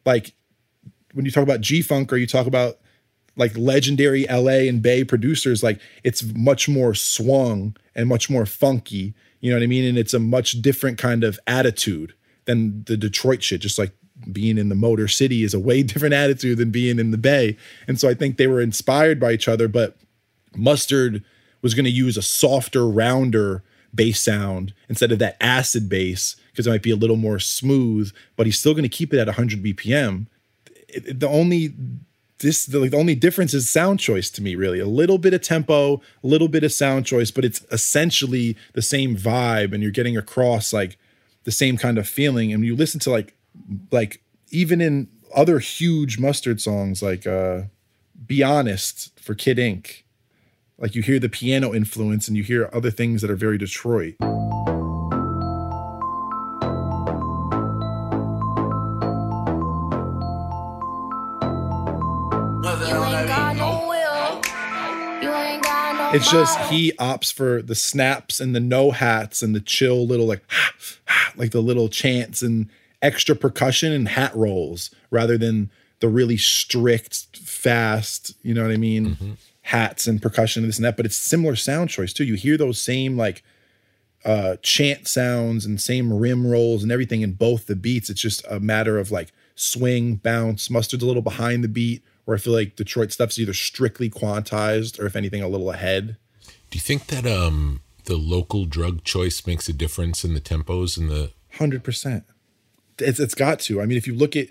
like, 0.04 0.34
when 1.14 1.24
you 1.24 1.30
talk 1.30 1.42
about 1.42 1.60
G 1.60 1.82
Funk 1.82 2.12
or 2.12 2.16
you 2.16 2.26
talk 2.26 2.46
about 2.46 2.78
like 3.36 3.56
legendary 3.56 4.26
LA 4.26 4.68
and 4.68 4.82
Bay 4.82 5.04
producers, 5.04 5.62
like 5.62 5.80
it's 6.04 6.22
much 6.34 6.68
more 6.68 6.94
swung 6.94 7.76
and 7.94 8.08
much 8.08 8.28
more 8.28 8.46
funky. 8.46 9.14
You 9.40 9.50
know 9.50 9.56
what 9.56 9.62
I 9.62 9.68
mean? 9.68 9.84
And 9.84 9.98
it's 9.98 10.14
a 10.14 10.18
much 10.18 10.62
different 10.62 10.98
kind 10.98 11.24
of 11.24 11.38
attitude 11.46 12.14
than 12.44 12.84
the 12.84 12.96
Detroit 12.96 13.42
shit. 13.42 13.60
Just 13.60 13.78
like 13.78 13.92
being 14.30 14.58
in 14.58 14.68
the 14.68 14.74
Motor 14.74 15.08
City 15.08 15.42
is 15.42 15.54
a 15.54 15.60
way 15.60 15.82
different 15.82 16.14
attitude 16.14 16.58
than 16.58 16.70
being 16.70 16.98
in 16.98 17.10
the 17.10 17.18
Bay. 17.18 17.56
And 17.88 17.98
so 17.98 18.08
I 18.08 18.14
think 18.14 18.36
they 18.36 18.46
were 18.46 18.60
inspired 18.60 19.18
by 19.18 19.32
each 19.32 19.48
other, 19.48 19.68
but 19.68 19.96
Mustard 20.54 21.24
was 21.62 21.74
going 21.74 21.84
to 21.84 21.90
use 21.90 22.16
a 22.16 22.22
softer, 22.22 22.86
rounder 22.88 23.62
bass 23.94 24.20
sound 24.20 24.72
instead 24.88 25.12
of 25.12 25.18
that 25.18 25.36
acid 25.40 25.88
bass 25.88 26.36
because 26.50 26.66
it 26.66 26.70
might 26.70 26.82
be 26.82 26.90
a 26.90 26.96
little 26.96 27.16
more 27.16 27.38
smooth, 27.38 28.12
but 28.36 28.46
he's 28.46 28.58
still 28.58 28.74
going 28.74 28.82
to 28.82 28.88
keep 28.88 29.12
it 29.14 29.18
at 29.18 29.26
100 29.26 29.62
BPM. 29.62 30.26
The 31.10 31.28
only 31.28 31.74
this 32.42 32.66
the, 32.66 32.78
like, 32.80 32.90
the 32.90 32.98
only 32.98 33.14
difference 33.14 33.54
is 33.54 33.70
sound 33.70 34.00
choice 34.00 34.28
to 34.28 34.42
me 34.42 34.54
really 34.54 34.78
a 34.78 34.86
little 34.86 35.16
bit 35.16 35.32
of 35.32 35.40
tempo 35.40 36.02
a 36.22 36.26
little 36.26 36.48
bit 36.48 36.64
of 36.64 36.72
sound 36.72 37.06
choice 37.06 37.30
but 37.30 37.44
it's 37.44 37.64
essentially 37.70 38.56
the 38.74 38.82
same 38.82 39.16
vibe 39.16 39.72
and 39.72 39.82
you're 39.82 39.92
getting 39.92 40.16
across 40.16 40.72
like 40.72 40.98
the 41.44 41.52
same 41.52 41.78
kind 41.78 41.98
of 41.98 42.08
feeling 42.08 42.52
and 42.52 42.64
you 42.64 42.76
listen 42.76 43.00
to 43.00 43.10
like 43.10 43.34
like 43.90 44.20
even 44.50 44.80
in 44.80 45.08
other 45.34 45.60
huge 45.60 46.18
mustard 46.18 46.60
songs 46.60 47.02
like 47.02 47.26
uh 47.26 47.62
be 48.26 48.42
honest 48.42 49.18
for 49.18 49.34
kid 49.34 49.58
ink 49.58 50.04
like 50.82 50.96
you 50.96 51.00
hear 51.00 51.20
the 51.20 51.28
piano 51.28 51.72
influence 51.72 52.26
and 52.26 52.36
you 52.36 52.42
hear 52.42 52.68
other 52.72 52.90
things 52.90 53.22
that 53.22 53.30
are 53.30 53.36
very 53.36 53.56
detroit. 53.56 54.16
You 54.20 54.28
ain't 62.98 63.28
got 63.28 63.56
no 63.56 63.86
will. 63.88 64.42
You 65.22 65.32
ain't 65.32 65.62
got 65.62 65.96
no 65.96 66.16
it's 66.16 66.30
just 66.30 66.58
he 66.62 66.92
opts 66.98 67.32
for 67.32 67.62
the 67.62 67.76
snaps 67.76 68.40
and 68.40 68.54
the 68.54 68.60
no 68.60 68.90
hats 68.90 69.40
and 69.40 69.54
the 69.54 69.60
chill 69.60 70.04
little 70.04 70.26
like 70.26 70.42
like 71.36 71.52
the 71.52 71.62
little 71.62 71.88
chants 71.88 72.42
and 72.42 72.68
extra 73.00 73.36
percussion 73.36 73.92
and 73.92 74.08
hat 74.08 74.34
rolls 74.34 74.90
rather 75.10 75.38
than 75.38 75.70
the 76.00 76.08
really 76.08 76.36
strict, 76.36 77.38
fast, 77.38 78.34
you 78.42 78.52
know 78.52 78.62
what 78.62 78.72
I 78.72 78.76
mean, 78.76 79.10
mm-hmm. 79.10 79.32
Hats 79.72 80.06
and 80.06 80.20
percussion 80.20 80.62
and 80.62 80.68
this 80.68 80.76
and 80.76 80.84
that. 80.84 80.98
But 80.98 81.06
it's 81.06 81.16
similar 81.16 81.56
sound 81.56 81.88
choice 81.88 82.12
too. 82.12 82.24
You 82.24 82.34
hear 82.34 82.58
those 82.58 82.80
same 82.80 83.16
like 83.16 83.42
uh 84.24 84.56
chant 84.62 85.08
sounds 85.08 85.64
and 85.64 85.80
same 85.80 86.12
rim 86.12 86.46
rolls 86.46 86.82
and 86.82 86.92
everything 86.92 87.22
in 87.22 87.32
both 87.32 87.66
the 87.66 87.74
beats. 87.74 88.10
It's 88.10 88.20
just 88.20 88.44
a 88.50 88.60
matter 88.60 88.98
of 88.98 89.10
like 89.10 89.32
swing, 89.54 90.16
bounce, 90.16 90.68
mustard's 90.68 91.02
a 91.02 91.06
little 91.06 91.22
behind 91.22 91.64
the 91.64 91.68
beat, 91.68 92.02
where 92.26 92.36
I 92.36 92.40
feel 92.40 92.52
like 92.52 92.76
Detroit 92.76 93.12
stuff's 93.12 93.38
either 93.38 93.54
strictly 93.54 94.10
quantized 94.10 95.00
or 95.00 95.06
if 95.06 95.16
anything, 95.16 95.42
a 95.42 95.48
little 95.48 95.70
ahead. 95.70 96.16
Do 96.70 96.76
you 96.76 96.82
think 96.82 97.06
that 97.06 97.26
um 97.26 97.80
the 98.04 98.16
local 98.16 98.66
drug 98.66 99.04
choice 99.04 99.46
makes 99.46 99.68
a 99.68 99.72
difference 99.72 100.22
in 100.22 100.34
the 100.34 100.40
tempos 100.40 100.98
and 100.98 101.08
the 101.08 101.30
Hundred 101.58 101.82
percent. 101.82 102.24
It's 102.98 103.20
it's 103.20 103.34
got 103.34 103.60
to. 103.60 103.80
I 103.80 103.86
mean, 103.86 103.96
if 103.96 104.06
you 104.06 104.14
look 104.14 104.36
at 104.36 104.48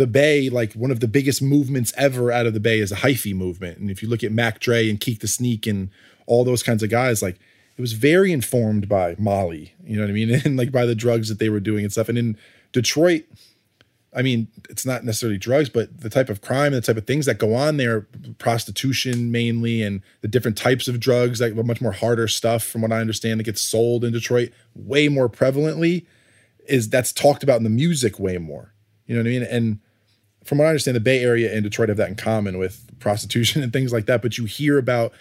the 0.00 0.06
Bay, 0.06 0.48
like 0.48 0.72
one 0.72 0.90
of 0.90 1.00
the 1.00 1.06
biggest 1.06 1.42
movements 1.42 1.92
ever 1.96 2.32
out 2.32 2.46
of 2.46 2.54
the 2.54 2.60
Bay 2.60 2.80
is 2.80 2.90
a 2.90 2.96
hyphy 2.96 3.34
movement. 3.34 3.78
And 3.78 3.90
if 3.90 4.02
you 4.02 4.08
look 4.08 4.24
at 4.24 4.32
Mac 4.32 4.58
Dre 4.58 4.88
and 4.88 4.98
Keek 4.98 5.20
the 5.20 5.28
Sneak 5.28 5.66
and 5.66 5.90
all 6.26 6.42
those 6.42 6.62
kinds 6.62 6.82
of 6.82 6.90
guys, 6.90 7.22
like 7.22 7.38
it 7.76 7.80
was 7.80 7.92
very 7.92 8.32
informed 8.32 8.88
by 8.88 9.14
Molly, 9.18 9.74
you 9.84 9.96
know 9.96 10.02
what 10.02 10.10
I 10.10 10.14
mean? 10.14 10.30
And 10.44 10.56
like 10.56 10.72
by 10.72 10.86
the 10.86 10.94
drugs 10.94 11.28
that 11.28 11.38
they 11.38 11.50
were 11.50 11.60
doing 11.60 11.84
and 11.84 11.92
stuff. 11.92 12.08
And 12.08 12.16
in 12.16 12.38
Detroit, 12.72 13.24
I 14.16 14.22
mean, 14.22 14.48
it's 14.68 14.86
not 14.86 15.04
necessarily 15.04 15.38
drugs, 15.38 15.68
but 15.68 16.00
the 16.00 16.10
type 16.10 16.30
of 16.30 16.40
crime, 16.40 16.72
and 16.72 16.82
the 16.82 16.86
type 16.86 16.96
of 16.96 17.06
things 17.06 17.26
that 17.26 17.38
go 17.38 17.54
on 17.54 17.76
there, 17.76 18.08
prostitution 18.38 19.30
mainly, 19.30 19.82
and 19.82 20.02
the 20.20 20.28
different 20.28 20.56
types 20.56 20.88
of 20.88 20.98
drugs, 20.98 21.40
like 21.40 21.54
much 21.54 21.80
more 21.80 21.92
harder 21.92 22.26
stuff, 22.26 22.64
from 22.64 22.80
what 22.80 22.90
I 22.90 23.00
understand, 23.00 23.38
that 23.38 23.44
gets 23.44 23.60
sold 23.60 24.04
in 24.04 24.12
Detroit 24.12 24.50
way 24.74 25.08
more 25.08 25.28
prevalently, 25.28 26.06
is 26.66 26.88
that's 26.88 27.12
talked 27.12 27.44
about 27.44 27.58
in 27.58 27.64
the 27.64 27.70
music 27.70 28.18
way 28.18 28.38
more. 28.38 28.72
You 29.06 29.14
know 29.14 29.22
what 29.22 29.28
I 29.28 29.30
mean? 29.30 29.42
And 29.42 29.80
from 30.50 30.58
what 30.58 30.64
I 30.64 30.70
understand, 30.70 30.96
the 30.96 31.00
Bay 31.00 31.22
Area 31.22 31.54
and 31.54 31.62
Detroit 31.62 31.90
have 31.90 31.98
that 31.98 32.08
in 32.08 32.16
common 32.16 32.58
with 32.58 32.84
prostitution 32.98 33.62
and 33.62 33.72
things 33.72 33.92
like 33.92 34.06
that. 34.06 34.20
But 34.20 34.36
you 34.36 34.46
hear 34.46 34.78
about 34.78 35.12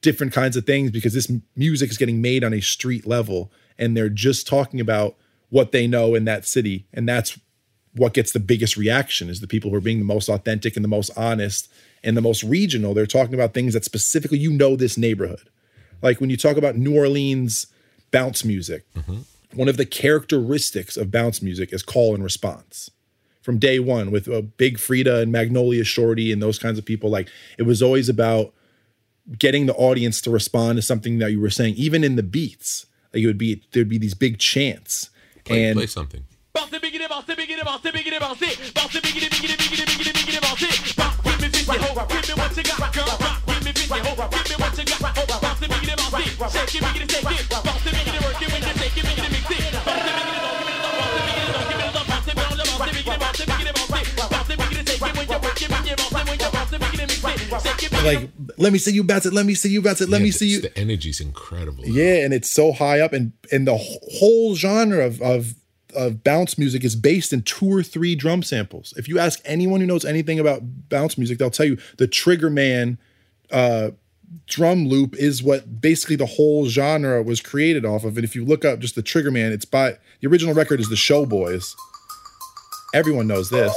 different 0.00 0.32
kinds 0.32 0.56
of 0.56 0.64
things 0.64 0.90
because 0.90 1.12
this 1.12 1.30
music 1.54 1.90
is 1.90 1.98
getting 1.98 2.22
made 2.22 2.42
on 2.42 2.54
a 2.54 2.62
street 2.62 3.06
level, 3.06 3.52
and 3.76 3.94
they're 3.94 4.08
just 4.08 4.46
talking 4.46 4.80
about 4.80 5.14
what 5.50 5.72
they 5.72 5.86
know 5.86 6.14
in 6.14 6.24
that 6.24 6.46
city, 6.46 6.86
and 6.94 7.06
that's 7.06 7.38
what 7.94 8.14
gets 8.14 8.32
the 8.32 8.40
biggest 8.40 8.78
reaction 8.78 9.28
is 9.28 9.42
the 9.42 9.46
people 9.46 9.68
who 9.68 9.76
are 9.76 9.82
being 9.82 9.98
the 9.98 10.06
most 10.06 10.30
authentic 10.30 10.74
and 10.74 10.82
the 10.82 10.88
most 10.88 11.10
honest 11.18 11.70
and 12.02 12.16
the 12.16 12.22
most 12.22 12.42
regional. 12.42 12.94
They're 12.94 13.04
talking 13.04 13.34
about 13.34 13.52
things 13.52 13.74
that 13.74 13.84
specifically 13.84 14.38
you 14.38 14.54
know 14.54 14.74
this 14.74 14.96
neighborhood. 14.96 15.50
Like 16.00 16.18
when 16.18 16.30
you 16.30 16.38
talk 16.38 16.56
about 16.56 16.78
New 16.78 16.96
Orleans 16.96 17.66
bounce 18.10 18.42
music, 18.42 18.86
mm-hmm. 18.94 19.18
one 19.52 19.68
of 19.68 19.76
the 19.76 19.84
characteristics 19.84 20.96
of 20.96 21.10
bounce 21.10 21.42
music 21.42 21.74
is 21.74 21.82
call 21.82 22.14
and 22.14 22.24
response. 22.24 22.88
From 23.42 23.58
day 23.58 23.80
one, 23.80 24.10
with 24.10 24.28
uh, 24.28 24.40
Big 24.40 24.78
Frida 24.78 25.18
and 25.18 25.32
Magnolia 25.32 25.84
Shorty 25.84 26.30
and 26.32 26.40
those 26.40 26.58
kinds 26.58 26.78
of 26.78 26.84
people, 26.84 27.10
like 27.10 27.28
it 27.58 27.64
was 27.64 27.82
always 27.82 28.08
about 28.08 28.54
getting 29.38 29.66
the 29.66 29.74
audience 29.74 30.20
to 30.22 30.30
respond 30.30 30.76
to 30.76 30.82
something 30.82 31.18
that 31.18 31.32
you 31.32 31.40
were 31.40 31.50
saying, 31.50 31.74
even 31.76 32.04
in 32.04 32.16
the 32.16 32.22
beats. 32.22 32.86
Like 33.12 33.24
it 33.24 33.26
would 33.26 33.38
be 33.38 33.62
there'd 33.72 33.88
be 33.88 33.98
these 33.98 34.14
big 34.14 34.38
chants. 34.38 35.10
play, 35.44 35.64
and 35.64 35.76
play 35.76 35.86
something? 35.86 36.24
Like, 58.04 58.30
let 58.56 58.72
me 58.72 58.78
see 58.78 58.92
you 58.92 59.04
bounce 59.04 59.26
it, 59.26 59.32
let 59.32 59.46
me 59.46 59.54
see 59.54 59.68
you 59.68 59.82
bounce 59.82 60.00
it, 60.00 60.08
let 60.08 60.20
Yeah, 60.20 60.24
me 60.24 60.30
see 60.30 60.48
you. 60.48 60.60
The 60.60 60.78
energy's 60.78 61.20
incredible. 61.20 61.86
Yeah, 61.86 62.24
and 62.24 62.32
it's 62.34 62.50
so 62.50 62.72
high 62.72 63.00
up, 63.00 63.12
and 63.12 63.32
and 63.50 63.66
the 63.66 63.76
whole 63.76 64.54
genre 64.54 65.04
of 65.04 65.20
of 65.22 65.54
of 65.94 66.24
bounce 66.24 66.56
music 66.56 66.84
is 66.84 66.96
based 66.96 67.32
in 67.32 67.42
two 67.42 67.70
or 67.70 67.82
three 67.82 68.14
drum 68.14 68.42
samples. 68.42 68.94
If 68.96 69.08
you 69.08 69.18
ask 69.18 69.40
anyone 69.44 69.80
who 69.80 69.86
knows 69.86 70.04
anything 70.04 70.40
about 70.40 70.62
bounce 70.88 71.18
music, 71.18 71.38
they'll 71.38 71.50
tell 71.50 71.66
you 71.66 71.78
the 71.98 72.06
Trigger 72.06 72.50
Man 72.50 72.98
uh, 73.50 73.90
drum 74.46 74.88
loop 74.88 75.14
is 75.16 75.42
what 75.42 75.80
basically 75.80 76.16
the 76.16 76.26
whole 76.26 76.66
genre 76.66 77.22
was 77.22 77.40
created 77.40 77.84
off 77.84 78.04
of. 78.04 78.16
And 78.16 78.24
if 78.24 78.34
you 78.34 78.44
look 78.44 78.64
up 78.64 78.78
just 78.78 78.94
the 78.94 79.02
Trigger 79.02 79.30
Man, 79.30 79.52
it's 79.52 79.66
by 79.66 79.98
the 80.20 80.28
original 80.28 80.54
record 80.54 80.80
is 80.80 80.88
the 80.88 80.94
Showboys. 80.96 81.74
Everyone 82.94 83.26
knows 83.26 83.50
this. 83.50 83.74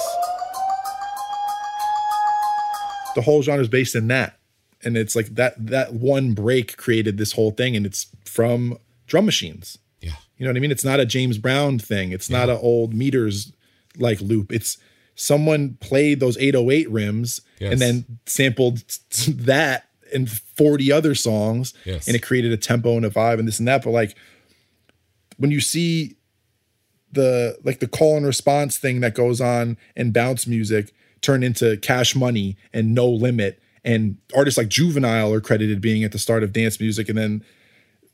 The 3.15 3.21
whole 3.21 3.41
genre 3.41 3.61
is 3.61 3.67
based 3.69 3.95
in 3.95 4.07
that. 4.09 4.37
And 4.83 4.95
it's 4.95 5.15
like 5.15 5.27
that 5.35 5.53
that 5.65 5.93
one 5.93 6.33
break 6.33 6.77
created 6.77 7.17
this 7.17 7.31
whole 7.31 7.51
thing 7.51 7.75
and 7.75 7.85
it's 7.85 8.07
from 8.25 8.77
drum 9.07 9.25
machines. 9.25 9.77
Yeah. 10.01 10.11
you 10.37 10.45
know 10.45 10.51
what 10.51 10.57
i 10.57 10.59
mean? 10.59 10.71
It's 10.71 10.85
not 10.85 10.99
a 10.99 11.05
james 11.05 11.37
brown 11.39 11.79
thing. 11.79 12.11
It's 12.11 12.29
not 12.29 12.49
an 12.49 12.57
old 12.61 12.93
meters 12.93 13.51
like 13.97 14.21
loop. 14.21 14.51
It's 14.51 14.77
someone 15.15 15.77
played 15.79 16.19
those 16.19 16.37
808 16.37 16.89
rims 16.91 17.41
Yes. 17.59 17.71
and 17.71 17.81
then 17.81 18.19
sampled 18.25 18.83
that 19.27 19.87
in 20.13 20.27
40 20.27 20.91
other 20.91 21.15
songs 21.15 21.73
Yes. 21.85 22.05
and 22.05 22.15
it 22.15 22.21
created 22.21 22.51
a 22.51 22.57
tempo 22.57 22.95
and 22.97 23.05
a 23.05 23.09
vibe 23.09 23.39
and 23.39 23.47
this 23.47 23.57
and 23.59 23.67
that. 23.67 23.83
But 23.83 23.91
like 23.91 24.15
when 25.37 25.51
you 25.51 25.61
see 25.61 26.17
the 27.11 27.57
like 27.63 27.79
the 27.79 27.87
call 27.87 28.17
and 28.17 28.25
response 28.25 28.77
thing 28.77 28.99
that 28.99 29.15
goes 29.15 29.39
on 29.39 29.77
in 29.95 30.11
bounce 30.11 30.45
music 30.45 30.93
turn 31.25 31.43
into 31.43 31.77
cash 31.77 32.15
money 32.15 32.55
and 32.73 32.93
no 32.93 33.07
limit. 33.09 33.59
And 33.83 34.17
artists 34.35 34.57
like 34.57 34.67
juvenile 34.67 35.33
are 35.33 35.41
credited 35.41 35.81
being 35.81 36.03
at 36.03 36.11
the 36.11 36.19
start 36.19 36.43
of 36.43 36.53
dance 36.53 36.79
music. 36.79 37.09
And 37.09 37.17
then 37.17 37.43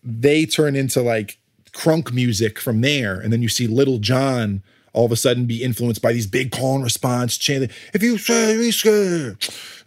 they 0.04 0.46
turn 0.46 0.76
into 0.76 1.02
like 1.02 1.38
crunk 1.72 2.12
music 2.14 2.60
from 2.60 2.82
there. 2.82 3.20
And 3.20 3.32
then 3.32 3.42
you 3.42 3.50
see 3.50 3.68
little 3.68 4.00
john 4.00 4.64
all 4.94 5.06
of 5.06 5.12
a 5.12 5.16
sudden 5.16 5.46
be 5.46 5.64
influenced 5.64 6.02
by 6.02 6.12
these 6.12 6.28
big 6.28 6.52
call 6.52 6.76
and 6.76 6.84
response 6.84 7.38
chanting 7.38 7.70
if 7.94 8.04
you 8.04 8.18
say 8.18 8.58
we 8.58 8.72
scared 8.72 9.38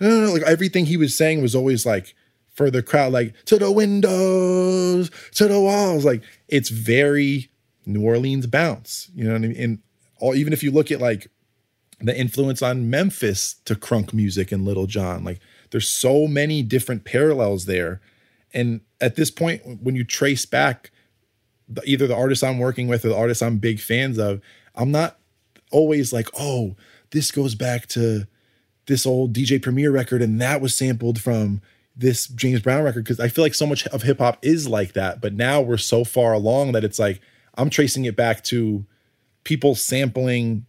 like 0.01 0.41
everything 0.43 0.87
he 0.87 0.97
was 0.97 1.15
saying 1.15 1.43
was 1.43 1.55
always 1.55 1.85
like 1.85 2.15
for 2.55 2.71
the 2.71 2.83
crowd 2.83 3.13
like 3.13 3.35
to 3.45 3.59
the 3.59 3.71
windows 3.71 5.11
to 5.33 5.47
the 5.47 5.61
walls. 5.61 6.05
Like 6.05 6.23
it's 6.49 6.71
very 6.71 7.51
new 7.87 8.03
orleans 8.03 8.47
bounce 8.47 9.11
you 9.15 9.25
know 9.25 9.33
what 9.33 9.45
i 9.45 9.47
mean? 9.47 9.57
And 9.59 9.79
all 10.21 10.35
even 10.35 10.55
if 10.55 10.63
you 10.63 10.71
look 10.71 10.91
at 10.91 11.01
like 11.01 11.29
the 12.01 12.19
influence 12.19 12.63
on 12.63 12.91
Memphis 12.91 13.55
to 13.65 13.75
crunk 13.75 14.13
music 14.13 14.53
and 14.53 14.65
Little 14.65 14.87
John. 14.87 15.25
Like 15.25 15.41
there's 15.71 15.89
so 15.89 16.27
many 16.27 16.63
different 16.63 17.05
parallels 17.05 17.67
there. 17.67 18.01
And 18.53 18.81
at 19.01 19.17
this 19.17 19.31
point, 19.31 19.83
when 19.83 19.97
you 19.97 20.05
trace 20.05 20.47
back 20.47 20.91
the, 21.69 21.83
either 21.85 22.07
the 22.07 22.17
artists 22.17 22.45
I'm 22.45 22.59
working 22.59 22.89
with 22.89 23.05
or 23.05 23.09
the 23.09 23.17
artists 23.17 23.43
I'm 23.43 23.59
big 23.59 23.81
fans 23.81 24.19
of, 24.19 24.41
I'm 24.75 24.91
not 24.91 25.19
always 25.71 26.13
like, 26.13 26.29
oh, 26.39 26.77
this 27.11 27.31
goes 27.31 27.55
back 27.55 27.87
to 27.89 28.27
this 28.87 29.07
old 29.07 29.33
DJ 29.33 29.61
Premier 29.61 29.91
record 29.91 30.21
and 30.21 30.41
that 30.41 30.61
was 30.61 30.77
sampled 30.77 31.21
from 31.21 31.63
this 31.97 32.27
James 32.27 32.61
Brown 32.61 32.83
record. 32.83 33.07
Cause 33.07 33.21
I 33.21 33.29
feel 33.29 33.45
like 33.45 33.55
so 33.55 33.67
much 33.67 33.87
of 33.89 34.03
hip 34.03 34.19
hop 34.19 34.39
is 34.43 34.69
like 34.69 34.93
that. 34.93 35.21
But 35.21 35.35
now 35.35 35.61
we're 35.61 35.77
so 35.77 36.05
far 36.05 36.33
along 36.33 36.73
that 36.73 36.85
it's 36.85 36.99
like 36.99 37.21
I'm 37.57 37.71
tracing 37.71 38.05
it 38.05 38.17
back 38.17 38.43
to 38.45 38.85
people 39.45 39.75
sampling 39.75 40.67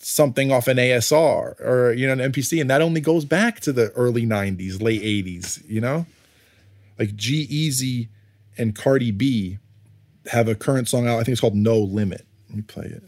something 0.00 0.50
off 0.50 0.66
an 0.66 0.78
ASR 0.78 1.60
or 1.60 1.92
you 1.92 2.06
know 2.06 2.12
an 2.12 2.32
MPC, 2.32 2.60
and 2.60 2.68
that 2.70 2.82
only 2.82 3.00
goes 3.00 3.24
back 3.24 3.60
to 3.60 3.72
the 3.72 3.90
early 3.92 4.26
'90s, 4.26 4.82
late 4.82 5.02
'80s. 5.02 5.62
You 5.68 5.80
know, 5.80 6.06
like 6.98 7.14
G 7.14 7.46
Easy 7.48 8.08
and 8.58 8.74
Cardi 8.74 9.10
B 9.10 9.58
have 10.26 10.48
a 10.48 10.54
current 10.54 10.88
song 10.88 11.06
out. 11.06 11.14
I 11.18 11.24
think 11.24 11.28
it's 11.28 11.40
called 11.40 11.54
No 11.54 11.78
Limit. 11.78 12.26
Let 12.48 12.56
me 12.56 12.62
play 12.62 12.86
it. 12.86 13.02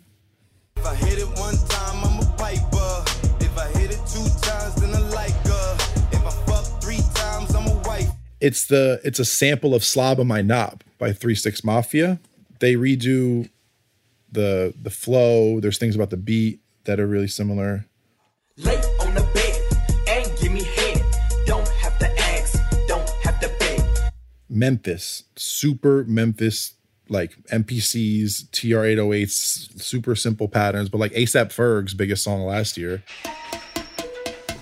If 0.77 0.87
I 0.87 0.95
hit 0.95 1.19
it 1.19 1.29
one 1.39 1.57
time, 1.69 2.05
I'm 2.05 2.21
a 2.21 2.37
piper. 2.37 3.05
If 3.45 3.57
I 3.59 3.69
hit 3.79 3.91
it 3.91 4.01
two 4.07 4.27
times, 4.41 4.75
then 4.77 4.95
I 4.95 5.01
like 5.11 5.33
her. 5.47 5.77
If 6.13 6.25
I 6.25 6.31
fuck 6.47 6.83
three 6.83 7.01
times, 7.15 7.55
I'm 7.55 7.67
a 7.67 7.75
wife. 7.83 8.11
It's 8.41 8.67
the 8.67 9.01
it's 9.05 9.19
a 9.19 9.25
sample 9.25 9.75
of 9.75 9.85
"Slob 9.85 10.21
on 10.21 10.27
My 10.27 10.43
Knob" 10.43 10.83
by 10.99 11.13
Three 11.13 11.35
Six 11.35 11.65
Mafia. 11.65 12.21
They 12.61 12.75
redo 12.75 13.49
the 14.31 14.75
the 14.81 14.91
flow. 14.91 15.61
There's 15.61 15.79
things 15.79 15.95
about 15.95 16.11
the 16.11 16.17
beat 16.17 16.62
that 16.85 17.01
are 17.01 17.07
really 17.07 17.29
similar. 17.29 17.87
Lay 18.57 18.77
on 19.01 19.15
the 19.15 19.27
bed 19.35 20.09
and 20.09 20.41
give 20.41 20.53
me 20.53 20.63
head. 20.63 21.03
Don't 21.47 21.69
have 21.69 21.99
to 21.99 22.21
ask, 22.21 22.61
don't 22.87 23.09
have 23.23 23.41
to 23.41 23.51
beg. 23.59 23.81
Memphis, 24.49 25.25
super 25.37 26.05
Memphis, 26.05 26.75
like 27.09 27.37
MPCs, 27.47 28.51
TR-808s, 28.53 29.81
super 29.81 30.15
simple 30.15 30.49
patterns, 30.49 30.89
but 30.89 30.99
like 30.99 31.13
ASAP 31.13 31.47
Ferg's 31.47 31.95
biggest 31.95 32.25
song 32.25 32.43
last 32.43 32.77
year. 32.77 33.03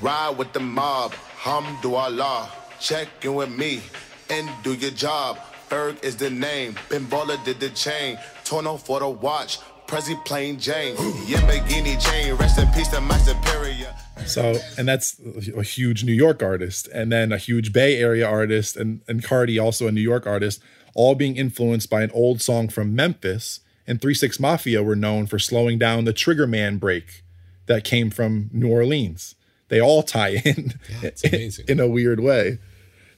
Ride 0.01 0.37
with 0.39 0.53
the 0.53 0.61
mob, 0.61 1.13
hamdulillah. 1.13 2.49
Check 2.81 3.09
in 3.23 3.35
with 3.35 3.51
me 3.51 3.83
and 4.31 4.49
do 4.63 4.73
your 4.75 4.91
job. 4.91 5.39
Ferg 5.69 6.03
is 6.03 6.17
the 6.17 6.31
name. 6.31 6.75
Pinballer 6.89 7.43
did 7.45 7.61
the 7.61 7.69
chain. 7.71 8.19
Torno 8.45 8.77
for 8.77 8.99
the 9.01 9.09
watch. 9.09 9.59
Prezi 9.91 10.25
plain 10.25 10.57
Jane. 10.57 10.95
Yamborghini 10.95 12.01
chain. 12.01 12.35
Rest 12.37 12.61
in 12.61 12.69
peace 12.69 12.87
to 12.89 13.01
my 13.01 13.19
superior. 13.19 13.93
So, 14.25 14.55
and 14.79 14.87
that's 14.87 15.21
a 15.57 15.65
huge 15.65 16.05
New 16.05 16.13
York 16.13 16.45
artist, 16.45 16.87
and 16.95 17.11
then 17.11 17.33
a 17.33 17.39
huge 17.39 17.73
Bay 17.73 17.97
Area 17.97 18.25
artist, 18.25 18.77
and 18.77 19.01
and 19.09 19.25
Cardi 19.25 19.59
also 19.59 19.89
a 19.89 19.93
New 19.93 20.01
York 20.01 20.29
artist, 20.29 20.63
all 20.95 21.17
being 21.17 21.35
influenced 21.35 21.91
by 21.91 22.03
an 22.03 22.13
old 22.13 22.41
song 22.41 22.69
from 22.69 22.95
Memphis. 22.95 23.61
And 23.85 24.01
Three 24.01 24.15
Six 24.15 24.39
Mafia 24.39 24.81
were 24.85 24.95
known 24.95 25.27
for 25.27 25.41
slowing 25.41 25.77
down 25.77 26.05
the 26.05 26.13
Trigger 26.13 26.47
Man 26.47 26.77
break 26.77 27.25
that 27.67 27.83
came 27.83 28.11
from 28.11 28.49
New 28.53 28.71
Orleans. 28.71 29.35
They 29.71 29.81
all 29.81 30.05
tie 30.05 30.41
in 30.45 30.75
in, 31.03 31.51
in 31.69 31.81
a 31.81 31.89
weird 31.89 32.21
way. 32.21 32.59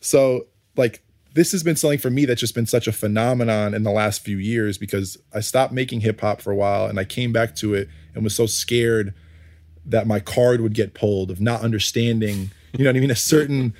So, 0.01 0.47
like, 0.75 1.03
this 1.35 1.53
has 1.53 1.63
been 1.63 1.77
something 1.77 1.99
for 1.99 2.11
me 2.11 2.25
that's 2.25 2.41
just 2.41 2.55
been 2.55 2.67
such 2.67 2.87
a 2.87 2.93
phenomenon 2.93 3.75
in 3.75 3.83
the 3.83 3.91
last 3.91 4.23
few 4.23 4.37
years 4.37 4.77
because 4.77 5.17
I 5.33 5.41
stopped 5.41 5.73
making 5.73 6.01
hip 6.01 6.21
hop 6.21 6.41
for 6.41 6.51
a 6.51 6.57
while 6.57 6.87
and 6.87 6.99
I 6.99 7.05
came 7.05 7.33
back 7.33 7.55
to 7.57 7.75
it 7.75 7.89
and 8.15 8.23
was 8.23 8.35
so 8.35 8.47
scared 8.47 9.15
that 9.85 10.07
my 10.07 10.21
card 10.21 10.61
would 10.61 10.75
get 10.75 10.95
pulled 10.95 11.31
of 11.31 11.41
not 11.41 11.63
understanding, 11.63 12.51
you 12.73 12.85
know 12.85 12.91
what 12.91 12.97
I 12.97 13.01
mean, 13.01 13.11
a 13.11 13.17
certain 13.17 13.75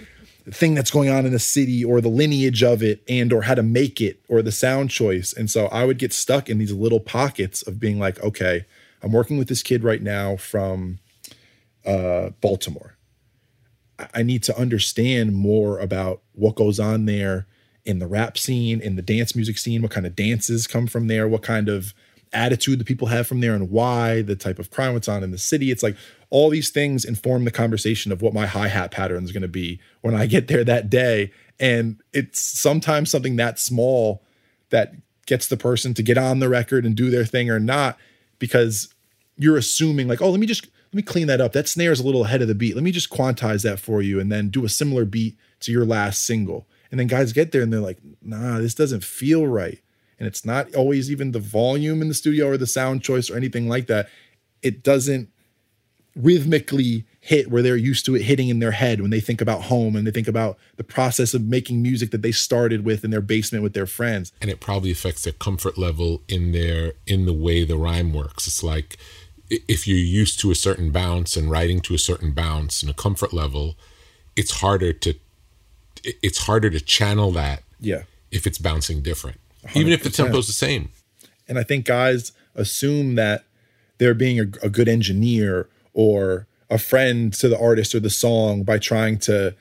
thing 0.51 0.75
that's 0.75 0.91
going 0.91 1.09
on 1.09 1.25
in 1.25 1.33
the 1.33 1.39
city 1.39 1.85
or 1.85 2.01
the 2.01 2.09
lineage 2.09 2.63
of 2.63 2.83
it 2.83 3.03
and 3.09 3.33
or 3.33 3.43
how 3.43 3.55
to 3.55 3.63
make 3.63 4.01
it 4.01 4.21
or 4.29 4.43
the 4.43 4.51
sound 4.51 4.91
choice. 4.91 5.33
And 5.33 5.51
so 5.51 5.67
I 5.67 5.85
would 5.85 5.99
get 5.99 6.13
stuck 6.13 6.49
in 6.49 6.59
these 6.59 6.73
little 6.73 7.01
pockets 7.01 7.63
of 7.63 7.79
being 7.79 7.99
like, 7.99 8.21
okay, 8.21 8.65
I'm 9.03 9.13
working 9.13 9.39
with 9.39 9.49
this 9.49 9.63
kid 9.63 9.85
right 9.85 10.03
now 10.03 10.37
from 10.37 10.99
uh, 11.85 12.31
Baltimore. 12.41 12.97
I 14.15 14.23
need 14.23 14.43
to 14.45 14.59
understand 14.59 15.35
more 15.35 15.79
about 15.79 16.23
what 16.33 16.55
goes 16.55 16.81
on 16.81 17.07
there 17.07 17.47
in 17.85 17.99
the 17.99 18.07
rap 18.07 18.39
scene, 18.39 18.81
in 18.81 18.97
the 18.97 19.03
dance 19.03 19.35
music 19.35 19.59
scene, 19.59 19.83
what 19.83 19.91
kind 19.91 20.07
of 20.07 20.17
dances 20.17 20.67
come 20.67 20.87
from 20.87 21.09
there, 21.09 21.29
what 21.29 21.43
kind 21.43 21.69
of 21.69 21.95
attitude 22.33 22.79
the 22.79 22.85
people 22.85 23.09
have 23.09 23.27
from 23.27 23.41
there 23.41 23.55
and 23.55 23.71
why, 23.71 24.23
the 24.23 24.37
type 24.37 24.59
of 24.59 24.71
crime 24.71 24.95
that's 24.95 25.09
on 25.09 25.23
in 25.23 25.31
the 25.31 25.39
city. 25.39 25.71
It's 25.71 25.83
like 25.83 25.97
all 26.31 26.49
these 26.49 26.71
things 26.71 27.05
inform 27.05 27.45
the 27.45 27.51
conversation 27.51 28.11
of 28.11 28.23
what 28.23 28.33
my 28.33 28.47
hi-hat 28.47 28.91
pattern 28.91 29.25
is 29.25 29.33
going 29.33 29.43
to 29.43 29.49
be 29.49 29.81
when 30.01 30.15
I 30.15 30.27
get 30.27 30.49
there 30.49 30.65
that 30.65 30.89
day. 30.89 31.31
And 31.61 32.01
it's 32.13 32.41
sometimes 32.41 33.11
something 33.11 33.37
that 33.37 33.59
small 33.59 34.23
that 34.71 34.95
gets 35.27 35.47
the 35.47 35.59
person 35.59 35.93
to 35.95 36.03
get 36.03 36.17
on 36.17 36.39
the 36.39 36.49
record 36.49 36.87
and 36.87 36.97
do 36.97 37.11
their 37.11 37.27
thing 37.27 37.51
or 37.51 37.61
not, 37.61 37.99
because 38.39 38.95
you're 39.37 39.59
assuming 39.59 40.09
like, 40.09 40.23
oh, 40.23 40.31
let 40.31 40.41
me 40.41 40.47
just 40.47 40.69
let 40.93 40.97
me 40.97 41.03
clean 41.03 41.27
that 41.29 41.41
up. 41.41 41.55
That 41.55 41.69
snare 41.69 41.91
is 41.91 42.01
a 42.01 42.05
little 42.05 42.27
ahead 42.27 42.43
of 42.43 42.49
the 42.49 42.55
beat. 42.55 42.75
Let 42.75 42.85
me 42.85 42.91
just 42.91 43.09
quantize 43.09 43.63
that 43.63 43.81
for 43.81 44.03
you 44.03 44.21
and 44.21 44.31
then 44.31 44.51
do 44.51 44.67
a 44.67 44.69
similar 44.69 45.07
beat 45.07 45.39
to 45.61 45.73
your 45.73 45.87
last 45.87 46.23
single. 46.27 46.67
And 46.91 47.01
then 47.01 47.07
guys 47.07 47.33
get 47.33 47.51
there 47.51 47.63
and 47.63 47.73
they're 47.73 47.81
like, 47.81 47.99
nah, 48.21 48.59
this 48.59 48.75
doesn't 48.75 49.03
feel 49.03 49.47
right. 49.47 49.81
And 50.19 50.27
it's 50.27 50.45
not 50.45 50.75
always 50.75 51.11
even 51.11 51.33
the 51.33 51.39
volume 51.39 52.03
in 52.03 52.09
the 52.09 52.15
studio 52.15 52.49
or 52.49 52.59
the 52.59 52.67
sound 52.67 53.03
choice 53.03 53.31
or 53.31 53.37
anything 53.39 53.71
like 53.71 53.87
that. 53.87 54.11
It 54.61 54.83
doesn't 54.85 55.31
rhythmically 56.15 57.07
hit 57.21 57.51
where 57.51 57.63
they're 57.63 57.75
used 57.75 58.05
to 58.05 58.15
it 58.15 58.23
hitting 58.23 58.51
in 58.51 58.59
their 58.59 58.73
head 58.73 59.01
when 59.01 59.11
they 59.11 59.21
think 59.21 59.41
about 59.41 59.63
home 59.63 59.97
and 59.97 60.07
they 60.07 60.11
think 60.11 60.29
about 60.29 60.59
the 60.77 60.85
process 60.85 61.33
of 61.33 61.43
making 61.43 61.81
music 61.81 62.11
that 62.11 62.21
they 62.21 62.33
started 62.33 62.85
with 62.85 63.03
in 63.03 63.11
their 63.11 63.23
basement 63.23 63.63
with 63.63 63.73
their 63.73 63.87
friends. 63.87 64.31
And 64.43 64.51
it 64.51 64.61
probably 64.61 64.91
affects 64.91 65.25
their 65.25 65.33
comfort 65.33 65.79
level 65.79 66.23
in 66.29 66.53
their 66.53 66.93
in 67.07 67.25
the 67.25 67.33
way 67.33 67.65
the 67.65 67.79
rhyme 67.79 68.13
works. 68.13 68.47
It's 68.47 68.63
like 68.63 68.99
if 69.69 69.87
you're 69.87 69.99
used 69.99 70.41
to 70.41 70.51
a 70.51 70.55
certain 70.55 70.91
bounce 70.91 71.37
and 71.37 71.51
riding 71.51 71.81
to 71.81 71.95
a 71.95 71.99
certain 71.99 72.33
bounce 72.33 72.83
and 72.83 72.91
a 72.91 72.95
comfort 72.95 73.33
level, 73.33 73.77
it's 74.37 74.61
harder 74.61 74.93
to 74.93 75.15
it's 76.05 76.39
harder 76.47 76.71
to 76.71 76.81
channel 76.81 77.31
that 77.31 77.63
yeah 77.81 78.03
if 78.31 78.47
it's 78.47 78.59
bouncing 78.59 79.03
different 79.03 79.39
100%. 79.67 79.77
even 79.77 79.93
if 79.93 80.03
the 80.03 80.11
tempo's 80.11 80.47
the 80.47 80.53
same 80.53 80.89
and 81.49 81.59
i 81.59 81.63
think 81.63 81.85
guys 81.85 82.33
assume 82.55 83.15
that 83.15 83.45
they're 83.99 84.15
being 84.15 84.41
a, 84.41 84.67
a, 84.67 84.69
good 84.69 84.89
engineer 84.89 85.69
or 85.95 86.47
a 86.69 86.79
friend 86.79 87.33
to 87.33 87.49
the 87.49 87.59
artist 87.59 87.95
or 87.95 88.01
the 88.01 88.11
song 88.11 88.65
by 88.65 88.79
trying 88.79 89.17
to 89.17 89.55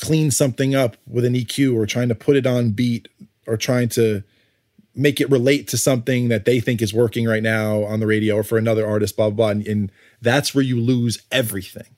clean 0.00 0.30
something 0.30 0.74
up 0.74 0.96
with 1.06 1.24
an 1.24 1.34
eq 1.34 1.74
or 1.74 1.86
trying 1.86 2.08
to 2.08 2.14
put 2.14 2.36
it 2.36 2.46
on 2.46 2.70
beat 2.70 3.08
or 3.46 3.56
trying 3.56 3.88
to 3.88 4.22
make 4.96 5.20
it 5.20 5.30
relate 5.30 5.68
to 5.68 5.78
something 5.78 6.28
that 6.28 6.46
they 6.46 6.58
think 6.58 6.80
is 6.80 6.94
working 6.94 7.26
right 7.26 7.42
now 7.42 7.84
on 7.84 8.00
the 8.00 8.06
radio 8.06 8.36
or 8.36 8.42
for 8.42 8.56
another 8.56 8.86
artist, 8.86 9.16
blah, 9.16 9.28
blah, 9.28 9.36
blah. 9.36 9.48
And, 9.50 9.66
and 9.66 9.92
that's 10.22 10.54
where 10.54 10.64
you 10.64 10.80
lose 10.80 11.22
everything. 11.30 11.94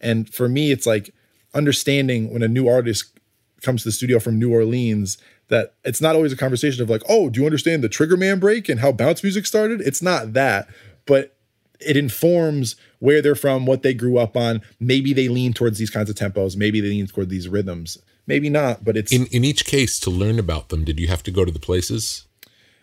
And 0.00 0.28
for 0.28 0.48
me, 0.48 0.72
it's 0.72 0.86
like 0.86 1.14
understanding 1.54 2.32
when 2.32 2.42
a 2.42 2.48
new 2.48 2.68
artist 2.68 3.18
comes 3.62 3.82
to 3.82 3.88
the 3.88 3.92
studio 3.92 4.18
from 4.18 4.38
New 4.38 4.52
Orleans 4.52 5.16
that 5.48 5.74
it's 5.84 6.00
not 6.00 6.16
always 6.16 6.32
a 6.32 6.36
conversation 6.36 6.82
of 6.82 6.90
like, 6.90 7.02
oh, 7.08 7.30
do 7.30 7.40
you 7.40 7.46
understand 7.46 7.84
the 7.84 7.88
Trigger 7.88 8.16
Man 8.16 8.40
break 8.40 8.68
and 8.68 8.80
how 8.80 8.90
bounce 8.90 9.22
music 9.22 9.46
started? 9.46 9.80
It's 9.80 10.02
not 10.02 10.32
that, 10.32 10.68
but 11.06 11.36
it 11.80 11.96
informs 11.96 12.76
where 12.98 13.22
they're 13.22 13.34
from, 13.34 13.66
what 13.66 13.82
they 13.82 13.94
grew 13.94 14.18
up 14.18 14.36
on. 14.36 14.62
Maybe 14.80 15.12
they 15.12 15.28
lean 15.28 15.52
towards 15.52 15.78
these 15.78 15.90
kinds 15.90 16.10
of 16.10 16.16
tempos. 16.16 16.56
Maybe 16.56 16.80
they 16.80 16.88
lean 16.88 17.06
toward 17.06 17.28
these 17.28 17.48
rhythms 17.48 17.98
maybe 18.26 18.50
not, 18.50 18.84
but 18.84 18.96
it's 18.96 19.12
in 19.12 19.26
in 19.26 19.44
each 19.44 19.64
case 19.64 19.98
to 20.00 20.10
learn 20.10 20.38
about 20.38 20.68
them. 20.68 20.84
Did 20.84 21.00
you 21.00 21.08
have 21.08 21.22
to 21.24 21.30
go 21.30 21.44
to 21.44 21.52
the 21.52 21.58
places? 21.58 22.26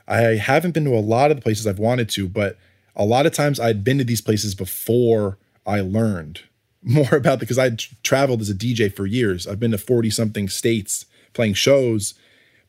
I 0.07 0.35
haven't 0.35 0.71
been 0.71 0.85
to 0.85 0.95
a 0.95 0.99
lot 0.99 1.31
of 1.31 1.37
the 1.37 1.43
places 1.43 1.65
I've 1.65 1.79
wanted 1.79 2.09
to, 2.09 2.27
but 2.27 2.57
a 2.95 3.05
lot 3.05 3.25
of 3.25 3.33
times 3.33 3.59
I'd 3.59 3.83
been 3.83 3.97
to 3.99 4.03
these 4.03 4.21
places 4.21 4.55
before 4.55 5.37
I 5.65 5.79
learned 5.81 6.41
more 6.83 7.15
about 7.15 7.39
because 7.39 7.59
I 7.59 7.71
traveled 8.03 8.41
as 8.41 8.49
a 8.49 8.55
DJ 8.55 8.93
for 8.93 9.05
years. 9.05 9.47
I've 9.47 9.59
been 9.59 9.71
to 9.71 9.77
40 9.77 10.09
something 10.09 10.49
states 10.49 11.05
playing 11.33 11.53
shows, 11.53 12.13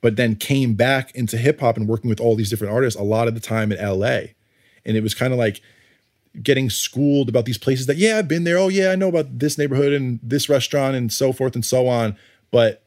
but 0.01 0.17
then 0.17 0.37
came 0.37 0.75
back 0.75 1.15
into 1.15 1.37
hip 1.37 1.61
hop 1.61 1.77
and 1.77 1.89
working 1.89 2.11
with 2.11 2.21
all 2.21 2.37
these 2.37 2.51
different 2.51 2.73
artists 2.73 2.99
a 2.99 3.05
lot 3.05 3.29
of 3.29 3.35
the 3.35 3.41
time 3.41 3.73
in 3.73 3.79
LA. 3.79 4.33
And 4.85 4.97
it 4.97 5.03
was 5.03 5.15
kind 5.15 5.33
of 5.33 5.39
like 5.39 5.61
getting 6.41 6.71
schooled 6.71 7.29
about 7.29 7.45
these 7.45 7.59
places 7.59 7.87
that, 7.87 7.97
yeah, 7.97 8.19
I've 8.19 8.29
been 8.29 8.45
there. 8.45 8.59
Oh, 8.59 8.69
yeah, 8.69 8.91
I 8.91 8.97
know 8.97 9.09
about 9.09 9.39
this 9.39 9.59
neighborhood 9.59 9.93
and 9.93 10.19
this 10.23 10.49
restaurant 10.49 10.97
and 10.97 11.13
so 11.13 11.33
forth 11.33 11.55
and 11.55 11.65
so 11.65 11.89
on. 11.89 12.17
But 12.53 12.85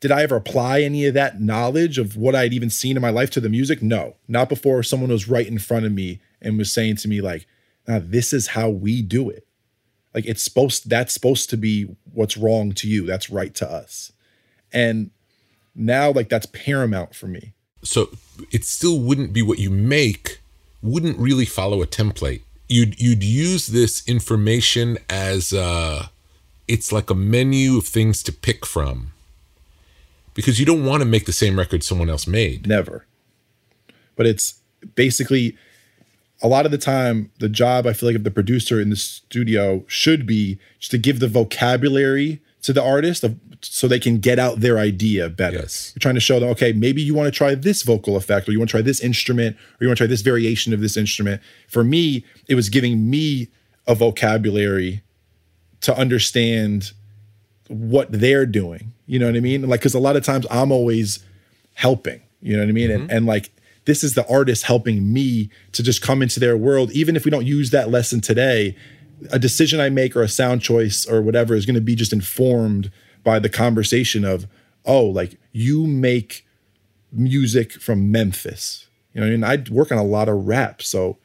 did 0.00 0.12
I 0.12 0.22
ever 0.22 0.36
apply 0.36 0.82
any 0.82 1.06
of 1.06 1.14
that 1.14 1.40
knowledge 1.40 1.96
of 1.96 2.16
what 2.16 2.34
I'd 2.34 2.52
even 2.52 2.68
seen 2.68 2.96
in 2.96 3.02
my 3.02 3.10
life 3.10 3.30
to 3.30 3.40
the 3.40 3.48
music? 3.48 3.82
No, 3.82 4.16
not 4.28 4.50
before 4.50 4.82
someone 4.82 5.10
was 5.10 5.28
right 5.28 5.46
in 5.46 5.58
front 5.58 5.86
of 5.86 5.92
me 5.92 6.20
and 6.42 6.58
was 6.58 6.72
saying 6.72 6.96
to 6.96 7.08
me, 7.08 7.22
like, 7.22 7.46
now 7.86 8.00
this 8.04 8.34
is 8.34 8.48
how 8.48 8.68
we 8.68 9.00
do 9.00 9.30
it. 9.30 9.46
Like 10.14 10.26
it's 10.26 10.42
supposed 10.42 10.88
that's 10.90 11.14
supposed 11.14 11.48
to 11.50 11.56
be 11.56 11.86
what's 12.12 12.36
wrong 12.36 12.72
to 12.72 12.88
you. 12.88 13.06
That's 13.06 13.30
right 13.30 13.54
to 13.56 13.70
us. 13.70 14.12
And 14.72 15.10
now 15.74 16.10
like 16.10 16.28
that's 16.28 16.46
paramount 16.46 17.14
for 17.14 17.26
me. 17.26 17.54
So 17.82 18.08
it 18.50 18.64
still 18.64 18.98
wouldn't 18.98 19.32
be 19.32 19.42
what 19.42 19.58
you 19.58 19.70
make, 19.70 20.40
wouldn't 20.82 21.18
really 21.18 21.44
follow 21.44 21.82
a 21.82 21.86
template. 21.86 22.42
You'd 22.68 23.00
you'd 23.00 23.22
use 23.22 23.68
this 23.68 24.06
information 24.08 24.98
as 25.08 25.52
uh 25.52 26.08
it's 26.68 26.92
like 26.92 27.10
a 27.10 27.14
menu 27.14 27.78
of 27.78 27.86
things 27.86 28.22
to 28.22 28.32
pick 28.32 28.64
from 28.64 29.12
because 30.34 30.60
you 30.60 30.66
don't 30.66 30.84
want 30.84 31.00
to 31.00 31.08
make 31.08 31.24
the 31.24 31.32
same 31.32 31.58
record 31.58 31.82
someone 31.82 32.08
else 32.08 32.26
made. 32.26 32.66
Never. 32.66 33.06
But 34.14 34.26
it's 34.26 34.60
basically 34.94 35.56
a 36.40 36.48
lot 36.48 36.66
of 36.66 36.70
the 36.70 36.78
time 36.78 37.32
the 37.40 37.48
job 37.48 37.86
I 37.86 37.92
feel 37.92 38.08
like 38.08 38.16
of 38.16 38.24
the 38.24 38.30
producer 38.30 38.80
in 38.80 38.90
the 38.90 38.96
studio 38.96 39.84
should 39.88 40.26
be 40.26 40.58
just 40.78 40.92
to 40.92 40.98
give 40.98 41.18
the 41.18 41.28
vocabulary 41.28 42.40
to 42.62 42.72
the 42.72 42.82
artist 42.82 43.24
of, 43.24 43.36
so 43.60 43.88
they 43.88 43.98
can 43.98 44.18
get 44.18 44.38
out 44.38 44.60
their 44.60 44.78
idea 44.78 45.28
better. 45.28 45.58
Yes. 45.58 45.92
You're 45.94 46.00
trying 46.00 46.14
to 46.14 46.20
show 46.20 46.38
them, 46.38 46.48
okay, 46.50 46.72
maybe 46.72 47.02
you 47.02 47.14
want 47.14 47.26
to 47.26 47.36
try 47.36 47.54
this 47.54 47.82
vocal 47.82 48.16
effect, 48.16 48.48
or 48.48 48.52
you 48.52 48.58
want 48.58 48.68
to 48.68 48.72
try 48.72 48.82
this 48.82 49.00
instrument, 49.00 49.56
or 49.56 49.78
you 49.80 49.88
want 49.88 49.96
to 49.98 50.04
try 50.04 50.08
this 50.08 50.20
variation 50.20 50.72
of 50.72 50.80
this 50.80 50.96
instrument. 50.96 51.42
For 51.68 51.82
me, 51.82 52.24
it 52.46 52.54
was 52.54 52.68
giving 52.68 53.10
me 53.10 53.48
a 53.86 53.94
vocabulary 53.94 55.02
to 55.82 55.96
understand 55.96 56.92
what 57.68 58.10
they're 58.10 58.46
doing. 58.46 58.92
You 59.06 59.18
know 59.18 59.26
what 59.26 59.36
I 59.36 59.40
mean? 59.40 59.68
Like, 59.68 59.80
because 59.80 59.94
a 59.94 60.00
lot 60.00 60.16
of 60.16 60.24
times 60.24 60.46
I'm 60.50 60.72
always 60.72 61.24
helping. 61.74 62.20
You 62.40 62.56
know 62.56 62.62
what 62.62 62.68
I 62.68 62.72
mean? 62.72 62.90
Mm-hmm. 62.90 63.02
And 63.02 63.12
and 63.12 63.26
like 63.26 63.50
this 63.84 64.04
is 64.04 64.14
the 64.14 64.28
artist 64.28 64.64
helping 64.64 65.12
me 65.12 65.50
to 65.72 65.82
just 65.82 66.02
come 66.02 66.22
into 66.22 66.38
their 66.38 66.56
world, 66.56 66.90
even 66.92 67.16
if 67.16 67.24
we 67.24 67.30
don't 67.30 67.46
use 67.46 67.70
that 67.70 67.90
lesson 67.90 68.20
today. 68.20 68.76
A 69.32 69.38
decision 69.38 69.80
I 69.80 69.88
make 69.88 70.14
or 70.14 70.22
a 70.22 70.28
sound 70.28 70.62
choice 70.62 71.06
or 71.06 71.22
whatever 71.22 71.54
is 71.54 71.66
going 71.66 71.74
to 71.74 71.80
be 71.80 71.96
just 71.96 72.12
informed 72.12 72.92
by 73.24 73.38
the 73.38 73.48
conversation 73.48 74.24
of, 74.24 74.46
oh, 74.84 75.04
like 75.04 75.40
you 75.52 75.86
make 75.86 76.46
music 77.10 77.72
from 77.72 78.12
Memphis. 78.12 78.86
You 79.12 79.22
know, 79.22 79.26
I 79.26 79.30
mean, 79.30 79.44
I 79.44 79.64
work 79.70 79.90
on 79.90 79.98
a 79.98 80.04
lot 80.04 80.28
of 80.28 80.46
rap, 80.46 80.82
so 80.82 81.18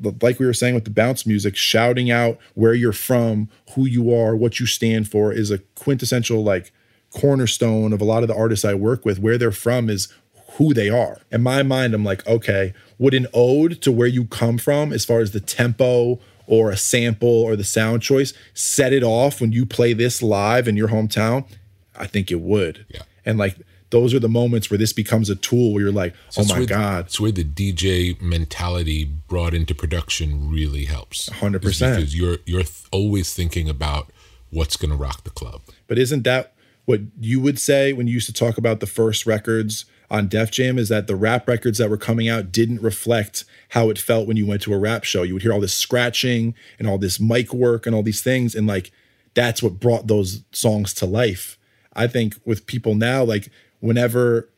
like 0.00 0.38
we 0.38 0.46
were 0.46 0.52
saying 0.52 0.74
with 0.74 0.84
the 0.84 0.90
bounce 0.90 1.26
music, 1.26 1.56
shouting 1.56 2.10
out 2.10 2.38
where 2.54 2.74
you're 2.74 2.92
from, 2.92 3.48
who 3.74 3.86
you 3.86 4.14
are, 4.14 4.36
what 4.36 4.60
you 4.60 4.66
stand 4.66 5.08
for 5.08 5.32
is 5.32 5.50
a 5.50 5.58
quintessential 5.74 6.42
like 6.42 6.72
cornerstone 7.10 7.92
of 7.92 8.00
a 8.00 8.04
lot 8.04 8.22
of 8.22 8.28
the 8.28 8.36
artists 8.36 8.64
I 8.64 8.74
work 8.74 9.04
with. 9.04 9.18
Where 9.18 9.38
they're 9.38 9.52
from 9.52 9.88
is 9.88 10.12
who 10.52 10.74
they 10.74 10.88
are. 10.88 11.18
In 11.30 11.42
my 11.42 11.62
mind, 11.62 11.94
I'm 11.94 12.04
like, 12.04 12.26
okay, 12.26 12.72
would 12.98 13.14
an 13.14 13.26
ode 13.34 13.80
to 13.82 13.92
where 13.92 14.08
you 14.08 14.24
come 14.26 14.58
from, 14.58 14.92
as 14.92 15.04
far 15.04 15.20
as 15.20 15.32
the 15.32 15.40
tempo 15.40 16.18
or 16.46 16.70
a 16.70 16.76
sample 16.76 17.28
or 17.28 17.56
the 17.56 17.64
sound 17.64 18.02
choice, 18.02 18.32
set 18.54 18.92
it 18.92 19.02
off 19.02 19.40
when 19.40 19.52
you 19.52 19.66
play 19.66 19.92
this 19.92 20.22
live 20.22 20.68
in 20.68 20.76
your 20.76 20.88
hometown? 20.88 21.46
I 21.94 22.06
think 22.06 22.30
it 22.30 22.40
would. 22.40 22.86
Yeah. 22.88 23.02
And 23.24 23.38
like 23.38 23.56
those 23.90 24.12
are 24.12 24.18
the 24.18 24.28
moments 24.28 24.68
where 24.70 24.78
this 24.78 24.92
becomes 24.92 25.30
a 25.30 25.36
tool 25.36 25.72
where 25.72 25.82
you're 25.84 25.92
like, 25.92 26.14
So 26.30 26.42
oh 26.42 26.44
my 26.46 26.58
where- 26.58 26.66
god, 26.66 27.06
it's 27.06 27.20
where 27.20 27.30
the 27.32 27.44
DJ 27.44 28.20
mentality 28.20 29.04
brought 29.04 29.54
into 29.54 29.74
production 29.74 30.50
really 30.50 30.84
helps. 30.86 31.28
100%. 31.28 31.64
Is 31.64 31.78
because 31.78 32.16
you're 32.16 32.38
you're 32.46 32.62
always 32.92 33.32
thinking 33.34 33.68
about 33.68 34.10
what's 34.50 34.76
going 34.76 34.90
to 34.90 34.96
rock 34.96 35.24
the 35.24 35.30
club. 35.30 35.62
But 35.86 35.98
isn't 35.98 36.22
that 36.24 36.52
what 36.84 37.00
you 37.20 37.40
would 37.40 37.58
say 37.58 37.92
when 37.92 38.06
you 38.06 38.14
used 38.14 38.26
to 38.26 38.32
talk 38.32 38.58
about 38.58 38.80
the 38.80 38.86
first 38.86 39.26
records 39.26 39.84
on 40.10 40.28
Def 40.28 40.50
Jam? 40.52 40.78
Is 40.78 40.88
that 40.88 41.06
the 41.08 41.16
rap 41.16 41.48
records 41.48 41.78
that 41.78 41.90
were 41.90 41.96
coming 41.96 42.28
out 42.28 42.52
didn't 42.52 42.80
reflect 42.82 43.44
how 43.70 43.90
it 43.90 43.98
felt 43.98 44.28
when 44.28 44.36
you 44.36 44.46
went 44.46 44.62
to 44.62 44.72
a 44.72 44.78
rap 44.78 45.04
show? 45.04 45.22
You 45.24 45.34
would 45.34 45.42
hear 45.42 45.52
all 45.52 45.60
this 45.60 45.74
scratching 45.74 46.54
and 46.78 46.88
all 46.88 46.98
this 46.98 47.18
mic 47.20 47.52
work 47.52 47.86
and 47.86 47.94
all 47.94 48.02
these 48.04 48.22
things. 48.22 48.54
And 48.54 48.66
like, 48.66 48.92
that's 49.34 49.62
what 49.62 49.80
brought 49.80 50.06
those 50.06 50.42
songs 50.52 50.94
to 50.94 51.06
life. 51.06 51.58
I 51.94 52.06
think 52.06 52.34
with 52.44 52.66
people 52.66 52.94
now, 52.94 53.24
like, 53.24 53.50
whenever 53.80 54.48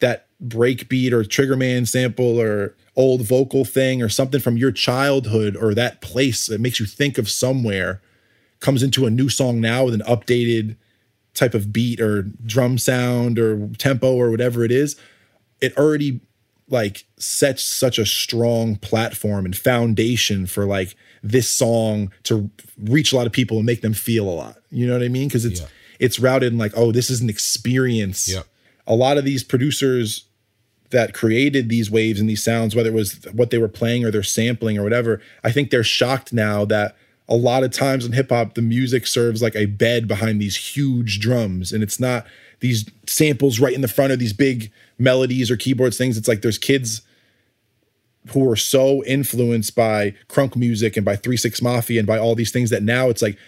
that 0.00 0.26
breakbeat 0.44 1.12
or 1.12 1.22
Triggerman 1.22 1.88
sample 1.88 2.40
or 2.40 2.74
old 2.94 3.22
vocal 3.22 3.64
thing 3.64 4.02
or 4.02 4.08
something 4.08 4.40
from 4.40 4.56
your 4.56 4.72
childhood 4.72 5.56
or 5.56 5.74
that 5.74 6.00
place 6.00 6.46
that 6.46 6.60
makes 6.60 6.80
you 6.80 6.86
think 6.86 7.18
of 7.18 7.28
somewhere 7.28 8.00
comes 8.60 8.82
into 8.82 9.06
a 9.06 9.10
new 9.10 9.28
song 9.28 9.60
now 9.60 9.84
with 9.84 9.94
an 9.94 10.02
updated 10.02 10.76
type 11.34 11.54
of 11.54 11.72
beat 11.72 12.00
or 12.00 12.22
drum 12.22 12.78
sound 12.78 13.38
or 13.38 13.68
tempo 13.78 14.14
or 14.14 14.30
whatever 14.30 14.64
it 14.64 14.72
is, 14.72 14.96
it 15.60 15.76
already 15.76 16.20
like 16.68 17.04
sets 17.18 17.62
such 17.62 17.98
a 17.98 18.06
strong 18.06 18.76
platform 18.76 19.44
and 19.44 19.56
foundation 19.56 20.46
for 20.46 20.64
like 20.64 20.96
this 21.22 21.48
song 21.48 22.10
to 22.24 22.50
reach 22.78 23.12
a 23.12 23.16
lot 23.16 23.26
of 23.26 23.32
people 23.32 23.58
and 23.58 23.66
make 23.66 23.82
them 23.82 23.94
feel 23.94 24.28
a 24.28 24.30
lot. 24.30 24.56
You 24.70 24.86
know 24.86 24.94
what 24.94 25.02
I 25.02 25.08
mean? 25.08 25.28
Because 25.28 25.44
it's 25.44 25.60
Yeah. 25.60 25.66
It's 25.98 26.18
routed 26.18 26.52
in 26.52 26.58
like, 26.58 26.72
oh, 26.76 26.92
this 26.92 27.10
is 27.10 27.20
an 27.20 27.28
experience. 27.28 28.28
Yeah. 28.32 28.42
A 28.86 28.94
lot 28.94 29.18
of 29.18 29.24
these 29.24 29.42
producers 29.42 30.24
that 30.90 31.14
created 31.14 31.68
these 31.68 31.90
waves 31.90 32.20
and 32.20 32.28
these 32.28 32.44
sounds, 32.44 32.74
whether 32.74 32.90
it 32.90 32.94
was 32.94 33.24
what 33.32 33.50
they 33.50 33.58
were 33.58 33.68
playing 33.68 34.04
or 34.04 34.10
their 34.10 34.22
sampling 34.22 34.78
or 34.78 34.82
whatever, 34.82 35.20
I 35.42 35.50
think 35.50 35.70
they're 35.70 35.82
shocked 35.82 36.32
now 36.32 36.64
that 36.66 36.96
a 37.28 37.36
lot 37.36 37.64
of 37.64 37.72
times 37.72 38.04
in 38.04 38.12
hip 38.12 38.30
hop, 38.30 38.54
the 38.54 38.62
music 38.62 39.06
serves 39.06 39.42
like 39.42 39.56
a 39.56 39.66
bed 39.66 40.06
behind 40.06 40.40
these 40.40 40.56
huge 40.56 41.18
drums. 41.18 41.72
And 41.72 41.82
it's 41.82 41.98
not 41.98 42.26
these 42.60 42.88
samples 43.06 43.58
right 43.58 43.74
in 43.74 43.80
the 43.80 43.88
front 43.88 44.12
of 44.12 44.18
these 44.18 44.32
big 44.32 44.70
melodies 44.98 45.50
or 45.50 45.56
keyboards 45.56 45.98
things. 45.98 46.16
It's 46.16 46.28
like 46.28 46.42
there's 46.42 46.58
kids 46.58 47.02
who 48.30 48.48
are 48.48 48.56
so 48.56 49.04
influenced 49.04 49.74
by 49.74 50.14
crunk 50.28 50.56
music 50.56 50.96
and 50.96 51.04
by 51.04 51.16
3 51.16 51.36
6 51.36 51.62
Mafia 51.62 52.00
and 52.00 52.06
by 52.06 52.18
all 52.18 52.34
these 52.34 52.52
things 52.52 52.70
that 52.70 52.82
now 52.82 53.08
it's 53.08 53.22
like 53.22 53.38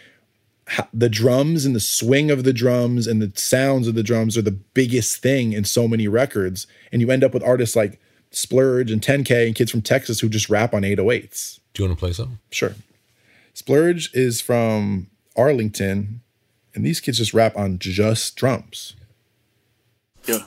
the 0.93 1.09
drums 1.09 1.65
and 1.65 1.75
the 1.75 1.81
swing 1.81 2.31
of 2.31 2.45
the 2.45 2.53
drums 2.53 3.07
and 3.07 3.23
the 3.23 3.33
sounds 3.39 3.89
of 3.89 3.95
the 3.95 4.03
drums 4.03 4.37
are 4.37 4.43
the 4.43 4.51
biggest 4.51 5.23
thing 5.23 5.53
in 5.53 5.65
so 5.65 5.89
many 5.89 6.09
records. 6.09 6.67
And 6.93 7.01
you 7.01 7.11
end 7.11 7.25
up 7.25 7.35
with 7.35 7.43
artists 7.43 7.77
like 7.77 8.01
Splurge 8.31 8.91
and 8.91 9.01
10K 9.01 9.47
and 9.47 9.55
kids 9.55 9.71
from 9.71 9.83
Texas 9.83 10.21
who 10.21 10.29
just 10.29 10.51
rap 10.51 10.75
on 10.75 10.83
808s. 10.83 11.61
Do 11.73 11.83
you 11.83 11.89
want 11.89 11.99
to 11.99 12.01
play 12.01 12.13
something? 12.13 12.39
Sure. 12.51 12.75
Splurge 13.55 14.15
is 14.15 14.41
from 14.41 15.09
Arlington, 15.37 16.21
and 16.75 16.85
these 16.85 17.01
kids 17.01 17.19
just 17.19 17.35
rap 17.35 17.57
on 17.57 17.79
just 17.79 18.37
drums. 18.37 18.95
Yeah. 20.27 20.45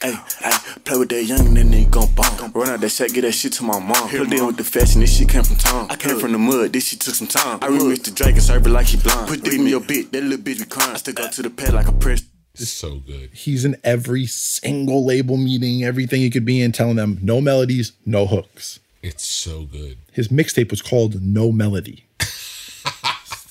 Hey, 0.00 0.14
hey, 0.38 0.52
play 0.84 0.96
with 0.96 1.08
that 1.08 1.24
young 1.24 1.44
and 1.46 1.56
that 1.56 1.66
nigga 1.66 1.90
gon' 1.90 2.14
bomb. 2.14 2.52
Run 2.52 2.68
out 2.68 2.80
that 2.80 2.88
shit, 2.90 3.12
get 3.12 3.22
that 3.22 3.32
shit 3.32 3.52
to 3.54 3.64
my 3.64 3.80
mom. 3.80 4.08
Play 4.08 4.20
in 4.20 4.46
with 4.46 4.56
the 4.56 4.62
fashion, 4.62 5.00
this 5.00 5.16
shit 5.16 5.28
came 5.28 5.42
from 5.42 5.56
town. 5.56 5.88
I 5.90 5.96
came 5.96 6.20
from 6.20 6.30
the 6.32 6.38
mud, 6.38 6.72
this 6.72 6.88
shit 6.88 7.00
took 7.00 7.16
some 7.16 7.26
time. 7.26 7.58
I 7.62 7.68
remix 7.68 8.04
the 8.04 8.12
Drake 8.12 8.34
and 8.34 8.42
serve 8.42 8.64
it 8.64 8.70
like 8.70 8.86
he 8.86 8.96
blind. 8.96 9.28
Put 9.28 9.42
dick 9.42 9.54
in 9.54 9.66
your 9.66 9.80
bit, 9.80 10.12
that 10.12 10.22
little 10.22 10.38
bitch 10.38 10.60
be 10.60 10.66
crying. 10.66 10.92
I 10.92 10.98
still 10.98 11.14
go 11.14 11.24
uh, 11.24 11.30
to 11.30 11.42
the 11.42 11.50
pad 11.50 11.74
like 11.74 11.88
a 11.88 11.92
press. 11.92 12.22
It's 12.54 12.70
so 12.70 13.00
good. 13.00 13.30
He's 13.32 13.64
in 13.64 13.76
every 13.82 14.26
single 14.26 15.04
label 15.04 15.36
meeting, 15.36 15.82
everything 15.82 16.20
he 16.20 16.30
could 16.30 16.44
be 16.44 16.60
in, 16.60 16.70
telling 16.70 16.96
them 16.96 17.18
no 17.20 17.40
melodies, 17.40 17.92
no 18.06 18.26
hooks. 18.26 18.78
It's 19.02 19.24
so 19.24 19.64
good. 19.64 19.98
His 20.12 20.28
mixtape 20.28 20.70
was 20.70 20.82
called 20.82 21.22
No 21.22 21.52
Melody. 21.52 22.04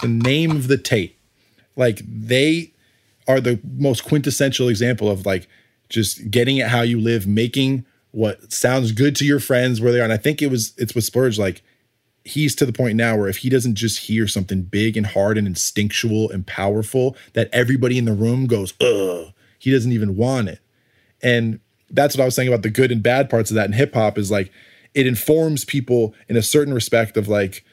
The 0.01 0.07
name 0.07 0.51
of 0.51 0.67
the 0.67 0.77
tape. 0.77 1.17
Like 1.75 2.01
they 2.05 2.71
are 3.27 3.39
the 3.41 3.59
most 3.77 4.05
quintessential 4.05 4.69
example 4.69 5.09
of 5.09 5.25
like 5.25 5.47
just 5.89 6.29
getting 6.29 6.57
it 6.57 6.67
how 6.67 6.81
you 6.81 6.99
live, 6.99 7.27
making 7.27 7.85
what 8.11 8.51
sounds 8.51 8.91
good 8.91 9.15
to 9.17 9.25
your 9.25 9.39
friends 9.39 9.79
where 9.79 9.91
they 9.91 9.99
are. 9.99 10.03
And 10.03 10.13
I 10.13 10.17
think 10.17 10.41
it 10.41 10.49
was 10.49 10.73
it's 10.77 10.95
with 10.95 11.03
Spurge, 11.03 11.37
like 11.37 11.61
he's 12.23 12.55
to 12.55 12.65
the 12.65 12.73
point 12.73 12.95
now 12.95 13.15
where 13.15 13.29
if 13.29 13.37
he 13.37 13.49
doesn't 13.49 13.75
just 13.75 13.99
hear 13.99 14.27
something 14.27 14.63
big 14.63 14.97
and 14.97 15.07
hard 15.07 15.37
and 15.37 15.47
instinctual 15.47 16.29
and 16.29 16.45
powerful, 16.45 17.15
that 17.33 17.49
everybody 17.53 17.97
in 17.97 18.05
the 18.05 18.13
room 18.13 18.47
goes, 18.47 18.73
ugh, 18.81 19.33
he 19.57 19.71
doesn't 19.71 19.93
even 19.93 20.15
want 20.15 20.49
it. 20.49 20.59
And 21.21 21.59
that's 21.89 22.15
what 22.15 22.23
I 22.23 22.25
was 22.25 22.35
saying 22.35 22.49
about 22.49 22.63
the 22.63 22.69
good 22.69 22.91
and 22.91 23.01
bad 23.01 23.29
parts 23.29 23.49
of 23.49 23.55
that 23.55 23.67
in 23.67 23.73
hip 23.73 23.93
hop 23.93 24.17
is 24.17 24.29
like 24.29 24.51
it 24.93 25.07
informs 25.07 25.63
people 25.63 26.13
in 26.27 26.35
a 26.35 26.41
certain 26.41 26.73
respect 26.73 27.17
of 27.17 27.27
like, 27.27 27.63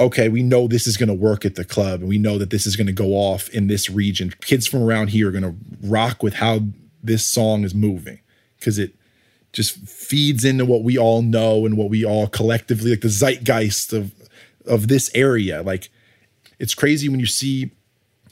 okay, 0.00 0.28
we 0.28 0.42
know 0.42 0.66
this 0.66 0.86
is 0.86 0.96
going 0.96 1.08
to 1.08 1.14
work 1.14 1.44
at 1.44 1.54
the 1.54 1.64
club 1.64 2.00
and 2.00 2.08
we 2.08 2.18
know 2.18 2.36
that 2.38 2.50
this 2.50 2.66
is 2.66 2.74
going 2.74 2.86
to 2.86 2.92
go 2.92 3.12
off 3.12 3.48
in 3.50 3.68
this 3.68 3.88
region. 3.88 4.32
Kids 4.40 4.66
from 4.66 4.82
around 4.82 5.10
here 5.10 5.28
are 5.28 5.32
going 5.32 5.44
to 5.44 5.54
rock 5.86 6.22
with 6.22 6.34
how 6.34 6.60
this 7.04 7.24
song 7.24 7.64
is 7.64 7.74
moving 7.74 8.20
because 8.58 8.78
it 8.78 8.94
just 9.52 9.76
feeds 9.88 10.44
into 10.44 10.64
what 10.64 10.82
we 10.82 10.98
all 10.98 11.22
know 11.22 11.64
and 11.64 11.76
what 11.76 11.88
we 11.88 12.04
all 12.04 12.26
collectively 12.26 12.90
like 12.90 13.02
the 13.02 13.08
zeitgeist 13.08 13.92
of 13.92 14.12
of 14.66 14.88
this 14.88 15.10
area. 15.14 15.62
Like 15.62 15.90
it's 16.58 16.74
crazy 16.74 17.08
when 17.08 17.20
you 17.20 17.26
see 17.26 17.70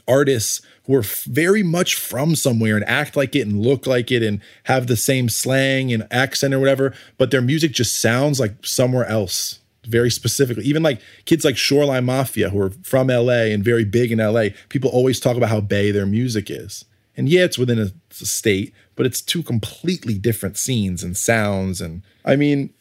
artists 0.09 0.63
who 0.87 0.97
are 0.97 1.05
very 1.27 1.63
much 1.63 1.95
from 1.95 2.35
somewhere 2.35 2.77
and 2.77 2.85
act 2.89 3.17
like 3.17 3.37
it 3.37 3.47
and 3.47 3.61
look 3.61 3.87
like 3.87 4.11
it 4.11 4.23
and 4.23 4.41
have 4.65 4.87
the 4.87 4.97
same 4.97 5.29
slang 5.29 5.93
and 5.93 6.07
accent 6.11 6.53
or 6.53 6.59
whatever, 6.59 6.93
but 7.19 7.31
their 7.31 7.41
music 7.41 7.73
just 7.73 8.01
sounds 8.01 8.41
like 8.41 8.67
somewhere 8.67 9.07
else. 9.07 9.61
Very 9.85 10.11
specifically, 10.11 10.65
even 10.65 10.83
like 10.85 11.01
kids 11.25 11.45
like 11.45 11.57
Shoreline 11.57 12.05
Mafia, 12.05 12.51
who 12.51 12.61
are 12.61 12.71
from 12.85 13.09
LA 13.09 13.51
and 13.51 13.65
very 13.65 13.85
big 13.85 14.13
in 14.13 14.19
LA, 14.19 14.51
people 14.69 14.89
always 14.91 15.19
talk 15.19 15.37
about 15.37 15.49
how 15.49 15.61
Bay 15.61 15.91
their 15.91 16.07
music 16.07 16.51
is. 16.51 16.85
And 17.17 17.29
yeah, 17.29 17.45
it's 17.45 17.59
within 17.59 17.79
a, 17.79 17.89
a 18.11 18.27
state, 18.27 18.73
but 18.97 19.07
it's 19.07 19.21
two 19.21 19.43
completely 19.43 20.19
different 20.19 20.57
scenes 20.57 21.03
and 21.03 21.17
sounds. 21.17 21.81
And 21.81 22.03
I 22.25 22.37
mean, 22.37 22.73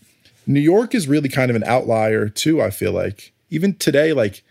New 0.48 0.60
York 0.60 0.96
is 0.96 1.08
really 1.08 1.30
kind 1.30 1.50
of 1.50 1.56
an 1.56 1.64
outlier 1.66 2.30
too, 2.30 2.62
I 2.62 2.70
feel 2.70 2.92
like. 2.92 3.34
Even 3.50 3.76
today, 3.76 4.14
like 4.14 4.44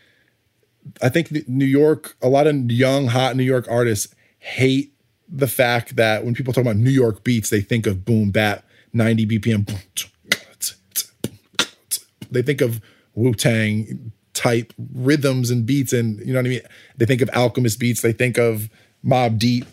I 1.03 1.09
think 1.09 1.49
New 1.49 1.65
York, 1.65 2.17
a 2.23 2.29
lot 2.29 2.47
of 2.47 2.71
young, 2.71 3.09
hot 3.09 3.37
New 3.37 3.43
York 3.43 3.67
artists 3.71 4.15
hate 4.39 4.93
the 5.29 5.49
fact 5.49 5.97
that 5.97 6.25
when 6.25 6.35
people 6.35 6.53
talk 6.53 6.63
about 6.63 6.77
New 6.77 6.91
York 6.91 7.23
beats, 7.25 7.51
they 7.51 7.61
think 7.61 7.87
of 7.87 8.05
boom 8.05 8.31
bap, 8.31 8.65
90 8.93 9.27
BPM. 9.27 10.09
They 12.31 12.43
think 12.43 12.61
of 12.61 12.81
Wu 13.15 13.35
Tang 13.35 14.13
type 14.35 14.73
rhythms 14.95 15.51
and 15.51 15.67
beats, 15.67 15.93
and 15.93 16.19
you 16.21 16.33
know 16.33 16.39
what 16.39 16.47
I 16.47 16.49
mean? 16.49 16.61
They 16.97 17.07
think 17.07 17.23
of 17.23 17.31
Alchemist 17.35 17.79
beats, 17.79 18.03
they 18.03 18.13
think 18.13 18.39
of 18.39 18.71
Mob 19.03 19.39
Deep. 19.39 19.67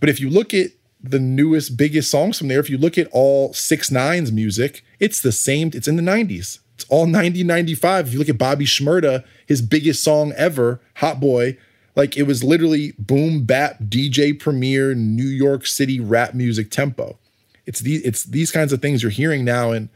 But 0.00 0.08
if 0.08 0.20
you 0.20 0.28
look 0.30 0.52
at 0.54 0.70
the 1.02 1.18
newest, 1.18 1.76
biggest 1.76 2.10
songs 2.10 2.38
from 2.38 2.48
there, 2.48 2.60
if 2.60 2.70
you 2.70 2.78
look 2.78 2.98
at 2.98 3.08
all 3.12 3.52
Six 3.52 3.90
Nines 3.90 4.32
music, 4.32 4.84
it's 4.98 5.20
the 5.20 5.32
same, 5.32 5.70
it's 5.74 5.88
in 5.88 5.96
the 5.96 6.02
90s. 6.02 6.58
It's 6.74 6.84
all 6.88 7.06
90, 7.06 7.42
95. 7.44 8.08
If 8.08 8.12
you 8.12 8.18
look 8.18 8.28
at 8.28 8.36
Bobby 8.36 8.66
Shmurda, 8.66 9.24
his 9.46 9.62
biggest 9.62 10.02
song 10.04 10.32
ever, 10.36 10.80
Hot 10.96 11.20
Boy, 11.20 11.56
like 11.94 12.16
it 12.18 12.24
was 12.24 12.44
literally 12.44 12.92
boom 12.98 13.44
bap 13.44 13.78
DJ 13.80 14.38
premiere 14.38 14.94
New 14.94 15.24
York 15.26 15.66
City 15.66 15.98
rap 15.98 16.34
music 16.34 16.70
tempo. 16.70 17.18
It's 17.64 17.80
these 17.80 18.02
it's 18.02 18.24
these 18.24 18.52
kinds 18.52 18.72
of 18.72 18.82
things 18.82 19.02
you're 19.02 19.10
hearing 19.10 19.44
now 19.44 19.72
in 19.72 19.88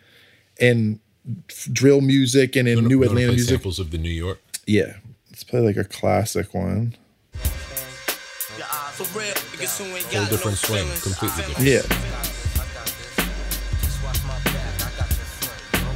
in 0.58 1.00
drill 1.70 2.00
music 2.00 2.56
and 2.56 2.66
in 2.66 2.78
You 2.78 2.88
New 2.88 3.02
Atlanta 3.02 3.32
music. 3.32 3.50
samples 3.50 3.78
of 3.78 3.90
the 3.90 3.98
New 3.98 4.08
York. 4.10 4.40
Yeah. 4.66 4.94
Let's 5.30 5.44
play 5.44 5.60
like 5.60 5.76
a 5.76 5.84
classic 5.84 6.54
one. 6.54 6.96
Whole 8.62 10.26
different 10.26 10.58
swing, 10.58 10.86
completely 11.00 11.44
different. 11.46 11.66
Yeah. 11.66 11.82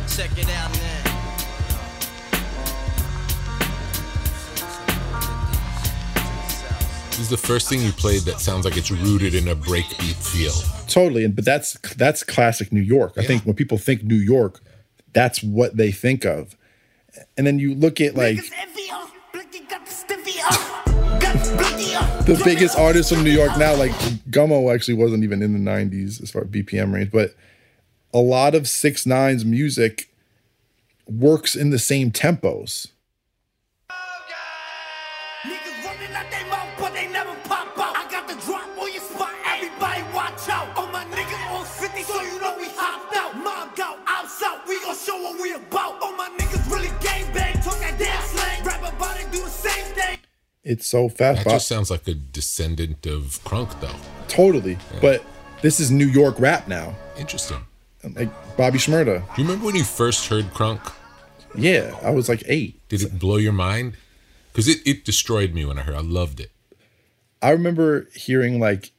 Check 0.09 0.31
it 0.38 0.48
out 0.50 0.72
now. 0.72 1.05
This 7.11 7.20
is 7.20 7.29
the 7.29 7.37
first 7.37 7.68
thing 7.68 7.81
you 7.81 7.92
played 7.92 8.22
that 8.22 8.40
sounds 8.40 8.64
like 8.64 8.77
it's 8.77 8.90
rooted 8.90 9.35
in 9.35 9.48
a 9.48 9.55
breakbeat 9.55 10.14
feel. 10.14 10.53
Totally, 10.88 11.24
and 11.24 11.35
but 11.35 11.44
that's 11.44 11.79
that's 11.96 12.24
classic 12.24 12.72
New 12.72 12.81
York. 12.81 13.12
I 13.16 13.24
think 13.24 13.44
when 13.44 13.55
people 13.55 13.79
think 13.79 14.03
New 14.03 14.16
York, 14.16 14.61
that's 15.12 15.42
what 15.42 15.77
they 15.77 15.92
think 15.92 16.24
of. 16.24 16.57
And 17.37 17.46
then 17.46 17.59
you 17.59 17.74
look 17.74 18.00
at 18.00 18.14
like 18.16 18.38
the 22.27 22.41
biggest 22.43 22.79
artists 22.79 23.13
from 23.13 23.23
New 23.23 23.31
York 23.31 23.57
now, 23.59 23.75
like 23.75 23.91
Gummo 24.31 24.75
actually 24.75 24.95
wasn't 24.95 25.25
even 25.25 25.43
in 25.43 25.53
the 25.53 25.71
90s 25.71 26.23
as 26.23 26.31
far 26.31 26.43
as 26.43 26.49
BPM 26.49 26.93
range, 26.93 27.11
but 27.11 27.35
a 28.15 28.19
lot 28.19 28.55
of 28.55 28.67
Six 28.67 29.05
Nine's 29.05 29.45
music 29.45 30.09
works 31.07 31.55
in 31.55 31.71
the 31.71 31.79
same 31.79 32.11
tempos. 32.11 32.89
It's 50.64 50.87
so 50.87 51.09
fast. 51.09 51.44
That 51.44 51.50
just 51.50 51.68
sounds 51.68 51.90
like 51.90 52.09
a 52.09 52.14
descendant 52.14 53.07
of 53.07 53.38
Crunk, 53.44 53.79
though. 53.81 53.94
totally. 54.29 54.79
But 55.00 55.22
this 55.62 55.79
is 55.79 55.90
New 55.90 56.07
York 56.07 56.40
rap 56.40 56.66
now. 56.68 56.94
Interesting. 57.18 57.59
Like 58.03 58.31
Bobby 58.57 58.79
Shmurda. 58.79 59.20
Do 59.37 59.42
you 59.42 59.46
remember 59.48 59.66
when 59.66 59.77
you 59.77 59.85
first 59.85 60.27
heard 60.29 60.46
Crunk? 60.46 60.92
Yeah, 61.55 61.96
I 62.03 62.11
was 62.11 62.29
like 62.29 62.42
eight. 62.46 62.87
Did 62.88 63.03
it 63.03 63.18
blow 63.18 63.37
your 63.37 63.53
mind? 63.53 63.96
Because 64.53 64.68
it, 64.68 64.79
it 64.87 65.05
destroyed 65.05 65.53
me 65.55 65.64
when 65.64 65.79
I 65.79 65.83
heard. 65.83 65.94
I 65.94 66.00
loved 66.00 66.40
it. 66.40 66.50
I 67.42 67.50
remember 67.50 68.09
hearing 68.14 68.59
like 68.59 68.92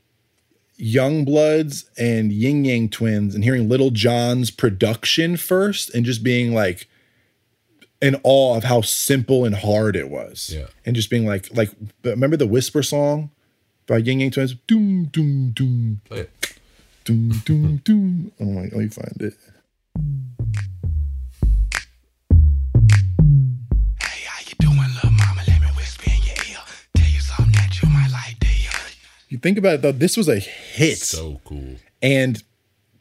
Young 0.77 1.25
Bloods 1.25 1.89
and 1.97 2.31
Ying 2.31 2.65
Yang 2.65 2.89
Twins 2.89 3.35
and 3.35 3.43
hearing 3.43 3.67
Little 3.69 3.89
John's 3.91 4.51
production 4.51 5.35
first 5.37 5.89
and 5.95 6.05
just 6.05 6.23
being 6.23 6.53
like 6.53 6.87
in 8.01 8.17
awe 8.23 8.57
of 8.57 8.63
how 8.65 8.81
simple 8.81 9.45
and 9.45 9.55
hard 9.55 9.95
it 9.95 10.09
was. 10.09 10.51
Yeah. 10.53 10.67
And 10.85 10.95
just 10.95 11.09
being 11.09 11.25
like, 11.25 11.49
like, 11.55 11.71
remember 12.03 12.37
the 12.37 12.47
Whisper 12.47 12.83
song 12.83 13.31
by 13.87 13.97
Ying 13.97 14.19
Yang 14.21 14.31
Twins? 14.31 14.55
Doom, 14.67 15.05
doom, 15.05 15.51
doom. 15.51 16.01
Play 16.05 16.19
it. 16.21 16.59
Doom, 17.03 17.29
doom, 17.45 17.77
doom. 17.77 18.31
Oh 18.39 18.45
my, 18.45 18.61
let 18.63 18.73
me 18.73 18.87
find 18.89 19.21
it. 19.21 19.33
Hey, 24.01 24.23
how 24.25 24.39
you 24.41 24.55
doing, 24.59 24.77
little 24.95 25.11
mama? 25.11 25.41
Let 25.47 25.61
me 25.61 25.67
whisper 25.75 26.09
in 26.09 26.23
your 26.23 26.35
ear. 26.49 26.63
Tell 26.95 27.07
you 27.09 27.19
something 27.19 27.53
that 27.53 27.81
you 27.81 27.89
might 27.89 28.09
like 28.11 28.39
to 28.39 28.47
hear. 28.47 28.71
You 29.29 29.37
think 29.37 29.57
about 29.57 29.75
it 29.75 29.81
though, 29.81 29.91
this 29.91 30.17
was 30.17 30.27
a 30.27 30.39
hit. 30.39 30.97
So 30.97 31.41
cool. 31.45 31.75
and 32.01 32.43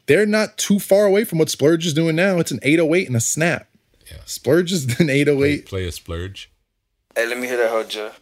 they're 0.07 0.25
not 0.27 0.57
too 0.57 0.79
far 0.79 1.05
away 1.05 1.23
from 1.25 1.39
what 1.39 1.49
Splurge 1.49 1.85
is 1.85 1.93
doing 1.93 2.15
now. 2.15 2.37
It's 2.37 2.51
an 2.51 2.59
808 2.61 3.07
and 3.07 3.17
a 3.17 3.19
snap. 3.19 3.67
Yeah. 4.15 4.21
Splurge 4.25 4.71
is 4.71 4.99
an 4.99 5.09
808. 5.09 5.65
Play 5.65 5.87
a 5.87 5.91
splurge. 5.91 6.49
Hey, 7.15 7.27
let 7.27 7.37
me 7.37 7.47
hear 7.47 7.57
that 7.57 7.69
whole 7.69 7.83
Jeff. 7.83 8.19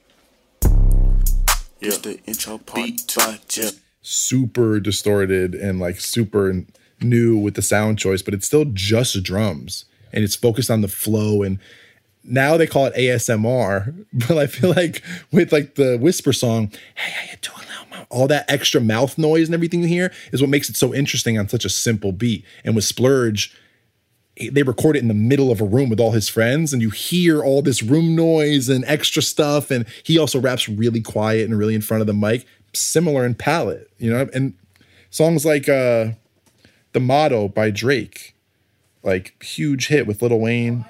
It's 1.81 1.97
the 1.97 2.19
intro 2.25 2.57
part 2.59 3.13
by 3.15 3.39
Jeff. 3.47 3.73
super 4.01 4.79
distorted 4.79 5.53
and 5.53 5.79
like 5.79 5.99
super 5.99 6.63
new 7.01 7.37
with 7.37 7.55
the 7.55 7.61
sound 7.61 7.99
choice, 7.99 8.21
but 8.21 8.33
it's 8.33 8.47
still 8.47 8.65
just 8.65 9.21
drums 9.23 9.85
and 10.13 10.23
it's 10.23 10.35
focused 10.35 10.71
on 10.71 10.81
the 10.81 10.87
flow. 10.87 11.43
And 11.43 11.59
now 12.23 12.55
they 12.55 12.67
call 12.67 12.85
it 12.85 12.95
ASMR, 12.95 14.05
but 14.13 14.37
I 14.37 14.47
feel 14.47 14.69
like 14.71 15.03
with 15.31 15.51
like 15.51 15.75
the 15.75 15.97
whisper 15.97 16.31
song, 16.31 16.71
hey, 16.95 17.11
how 17.11 17.31
you 17.31 17.37
doing, 17.41 17.67
little 17.67 17.87
mama? 17.89 18.07
All 18.09 18.27
that 18.27 18.49
extra 18.49 18.79
mouth 18.79 19.17
noise 19.17 19.47
and 19.49 19.53
everything 19.53 19.81
you 19.81 19.87
hear 19.89 20.11
is 20.31 20.39
what 20.39 20.49
makes 20.49 20.69
it 20.69 20.77
so 20.77 20.93
interesting 20.93 21.37
on 21.37 21.49
such 21.49 21.65
a 21.65 21.69
simple 21.69 22.13
beat. 22.13 22.45
And 22.63 22.75
with 22.75 22.85
Splurge, 22.85 23.53
they 24.51 24.63
record 24.63 24.95
it 24.95 24.99
in 24.99 25.07
the 25.07 25.13
middle 25.13 25.51
of 25.51 25.61
a 25.61 25.65
room 25.65 25.89
with 25.89 25.99
all 25.99 26.11
his 26.11 26.27
friends 26.27 26.73
and 26.73 26.81
you 26.81 26.89
hear 26.89 27.43
all 27.43 27.61
this 27.61 27.83
room 27.83 28.15
noise 28.15 28.67
and 28.69 28.83
extra 28.85 29.21
stuff 29.21 29.69
and 29.69 29.85
he 30.03 30.17
also 30.17 30.39
raps 30.39 30.67
really 30.67 31.01
quiet 31.01 31.45
and 31.47 31.57
really 31.57 31.75
in 31.75 31.81
front 31.81 32.01
of 32.01 32.07
the 32.07 32.13
mic 32.13 32.45
similar 32.73 33.25
in 33.25 33.35
palette 33.35 33.89
you 33.99 34.11
know 34.11 34.27
and 34.33 34.55
songs 35.11 35.45
like 35.45 35.69
uh 35.69 36.07
the 36.93 36.99
motto 36.99 37.47
by 37.47 37.69
drake 37.69 38.35
like 39.03 39.41
huge 39.43 39.87
hit 39.87 40.07
with 40.07 40.21
Lil 40.21 40.39
wayne 40.39 40.85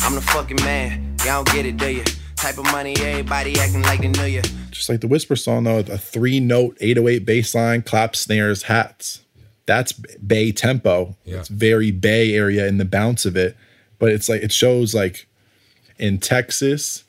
I'm 0.00 0.14
the 0.14 0.20
fucking 0.20 0.58
man. 0.62 1.16
Y'all 1.24 1.44
get 1.44 1.64
it, 1.64 1.78
do 1.78 1.88
you? 1.88 2.04
Type 2.36 2.58
of 2.58 2.64
money, 2.66 2.94
everybody 2.98 3.58
acting 3.58 3.80
like 3.82 4.02
they 4.02 4.08
knew 4.08 4.24
you. 4.24 4.42
just 4.70 4.90
like 4.90 5.00
the 5.00 5.08
whisper 5.08 5.34
song 5.34 5.64
though 5.64 5.78
a 5.78 5.96
three 5.96 6.40
note 6.40 6.76
808 6.80 7.24
bass 7.24 7.54
line 7.54 7.80
clap 7.80 8.14
snares 8.14 8.64
hats 8.64 9.23
that's 9.66 9.92
bay 9.92 10.52
tempo 10.52 11.16
Yeah. 11.24 11.38
it's 11.38 11.48
very 11.48 11.90
bay 11.90 12.34
area 12.34 12.66
in 12.66 12.78
the 12.78 12.84
bounce 12.84 13.24
of 13.24 13.36
it 13.36 13.56
but 13.98 14.10
it's 14.12 14.28
like 14.28 14.42
it 14.42 14.52
shows 14.52 14.94
like 14.94 15.26
in 15.98 16.18
texas 16.18 17.04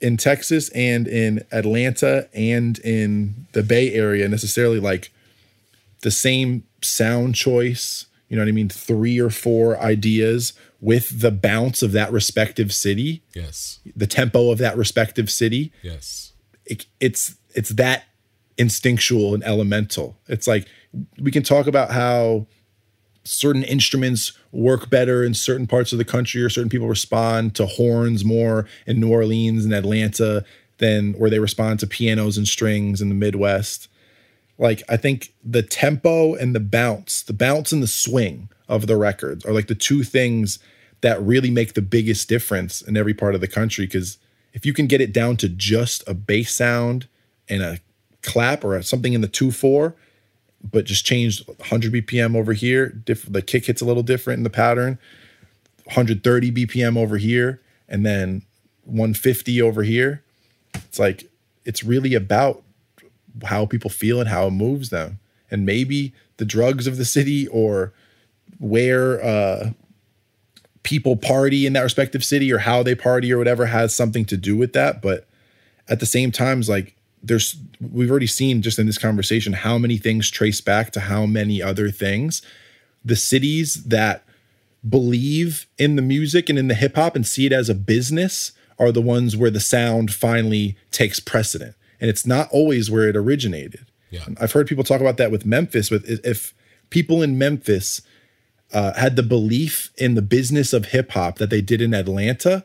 in 0.00 0.16
texas 0.16 0.68
and 0.70 1.08
in 1.08 1.44
atlanta 1.50 2.28
and 2.34 2.78
in 2.80 3.46
the 3.52 3.62
bay 3.62 3.92
area 3.92 4.28
necessarily 4.28 4.78
like 4.80 5.10
the 6.02 6.10
same 6.10 6.64
sound 6.82 7.34
choice 7.34 8.06
you 8.28 8.36
know 8.36 8.42
what 8.42 8.48
i 8.48 8.52
mean 8.52 8.68
three 8.68 9.18
or 9.18 9.30
four 9.30 9.78
ideas 9.80 10.52
with 10.80 11.20
the 11.20 11.30
bounce 11.32 11.82
of 11.82 11.90
that 11.92 12.12
respective 12.12 12.72
city 12.72 13.20
Yes. 13.34 13.80
the 13.96 14.06
tempo 14.06 14.50
of 14.50 14.58
that 14.58 14.76
respective 14.76 15.28
city 15.30 15.72
Yes. 15.82 16.32
it, 16.66 16.86
it's 17.00 17.34
it's 17.54 17.70
that 17.70 18.04
instinctual 18.56 19.34
and 19.34 19.42
elemental. 19.44 20.16
It's 20.26 20.46
like 20.48 20.66
we 21.18 21.30
can 21.30 21.42
talk 21.42 21.66
about 21.66 21.90
how 21.90 22.46
certain 23.24 23.62
instruments 23.62 24.32
work 24.52 24.88
better 24.88 25.22
in 25.22 25.34
certain 25.34 25.66
parts 25.66 25.92
of 25.92 25.98
the 25.98 26.04
country 26.04 26.42
or 26.42 26.48
certain 26.48 26.70
people 26.70 26.88
respond 26.88 27.54
to 27.54 27.66
horns 27.66 28.24
more 28.24 28.66
in 28.86 29.00
New 29.00 29.10
Orleans 29.10 29.64
and 29.64 29.74
Atlanta 29.74 30.44
than 30.78 31.12
where 31.14 31.28
they 31.28 31.38
respond 31.38 31.80
to 31.80 31.86
pianos 31.86 32.38
and 32.38 32.48
strings 32.48 33.02
in 33.02 33.08
the 33.08 33.14
Midwest. 33.14 33.88
Like 34.56 34.82
I 34.88 34.96
think 34.96 35.34
the 35.44 35.62
tempo 35.62 36.34
and 36.34 36.54
the 36.54 36.60
bounce, 36.60 37.22
the 37.22 37.32
bounce 37.32 37.70
and 37.70 37.82
the 37.82 37.88
swing 37.88 38.48
of 38.68 38.86
the 38.86 38.96
records 38.96 39.44
are 39.44 39.52
like 39.52 39.66
the 39.66 39.74
two 39.74 40.02
things 40.04 40.58
that 41.00 41.20
really 41.22 41.50
make 41.50 41.74
the 41.74 41.82
biggest 41.82 42.28
difference 42.28 42.80
in 42.80 42.96
every 42.96 43.14
part 43.14 43.34
of 43.34 43.40
the 43.40 43.48
country 43.48 43.86
because 43.86 44.18
if 44.52 44.66
you 44.66 44.72
can 44.72 44.86
get 44.86 45.00
it 45.00 45.12
down 45.12 45.36
to 45.36 45.48
just 45.48 46.02
a 46.08 46.14
bass 46.14 46.54
sound 46.54 47.06
and 47.48 47.62
a 47.62 47.78
clap 48.22 48.64
or 48.64 48.80
something 48.82 49.12
in 49.12 49.20
the 49.20 49.28
2-4 49.28 49.94
but 50.62 50.84
just 50.84 51.04
change 51.04 51.46
100 51.46 51.92
bpm 51.92 52.36
over 52.36 52.52
here. 52.52 52.88
Diff- 52.88 53.30
the 53.30 53.42
kick 53.42 53.66
hits 53.66 53.80
a 53.80 53.84
little 53.84 54.02
different 54.02 54.38
in 54.38 54.44
the 54.44 54.50
pattern. 54.50 54.98
130 55.84 56.52
bpm 56.52 56.96
over 56.98 57.16
here 57.16 57.62
and 57.88 58.04
then 58.04 58.42
150 58.84 59.62
over 59.62 59.82
here. 59.82 60.22
It's 60.74 60.98
like 60.98 61.30
it's 61.64 61.82
really 61.82 62.14
about 62.14 62.62
how 63.44 63.66
people 63.66 63.90
feel 63.90 64.20
and 64.20 64.28
how 64.28 64.48
it 64.48 64.52
moves 64.52 64.90
them. 64.90 65.18
And 65.50 65.64
maybe 65.64 66.12
the 66.36 66.44
drugs 66.44 66.86
of 66.86 66.96
the 66.96 67.04
city 67.04 67.46
or 67.48 67.92
where 68.58 69.22
uh 69.24 69.70
people 70.82 71.16
party 71.16 71.66
in 71.66 71.74
that 71.74 71.82
respective 71.82 72.24
city 72.24 72.52
or 72.52 72.58
how 72.58 72.82
they 72.82 72.94
party 72.94 73.32
or 73.32 73.38
whatever 73.38 73.66
has 73.66 73.94
something 73.94 74.24
to 74.24 74.36
do 74.36 74.56
with 74.56 74.72
that. 74.72 75.02
But 75.02 75.26
at 75.88 76.00
the 76.00 76.06
same 76.06 76.32
time 76.32 76.60
it's 76.60 76.68
like 76.68 76.96
there's 77.28 77.56
we've 77.80 78.10
already 78.10 78.26
seen 78.26 78.62
just 78.62 78.78
in 78.78 78.86
this 78.86 78.98
conversation 78.98 79.52
how 79.52 79.78
many 79.78 79.98
things 79.98 80.30
trace 80.30 80.60
back 80.60 80.90
to 80.92 81.00
how 81.00 81.26
many 81.26 81.62
other 81.62 81.90
things. 81.90 82.42
The 83.04 83.16
cities 83.16 83.84
that 83.84 84.24
believe 84.88 85.66
in 85.78 85.96
the 85.96 86.02
music 86.02 86.48
and 86.48 86.58
in 86.58 86.68
the 86.68 86.74
hip 86.74 86.96
hop 86.96 87.14
and 87.16 87.26
see 87.26 87.46
it 87.46 87.52
as 87.52 87.68
a 87.68 87.74
business 87.74 88.52
are 88.78 88.92
the 88.92 89.02
ones 89.02 89.36
where 89.36 89.50
the 89.50 89.60
sound 89.60 90.12
finally 90.12 90.76
takes 90.90 91.20
precedent. 91.20 91.74
And 92.00 92.08
it's 92.08 92.26
not 92.26 92.48
always 92.50 92.90
where 92.90 93.08
it 93.08 93.16
originated. 93.16 93.86
Yeah. 94.10 94.24
i've 94.40 94.52
heard 94.52 94.66
people 94.66 94.84
talk 94.84 95.02
about 95.02 95.18
that 95.18 95.30
with 95.30 95.44
memphis 95.44 95.90
with 95.90 96.08
if 96.24 96.54
people 96.88 97.20
in 97.20 97.36
memphis 97.36 98.00
uh, 98.72 98.92
had 98.94 99.16
the 99.16 99.22
belief 99.22 99.90
in 99.96 100.14
the 100.14 100.22
business 100.22 100.72
of 100.72 100.86
hip 100.86 101.12
hop 101.12 101.38
that 101.38 101.50
they 101.50 101.60
did 101.60 101.80
in 101.80 101.94
Atlanta, 101.94 102.64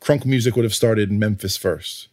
crunk 0.00 0.24
music 0.24 0.56
would 0.56 0.64
have 0.64 0.74
started 0.74 1.10
in 1.10 1.18
Memphis 1.18 1.56
first, 1.56 2.08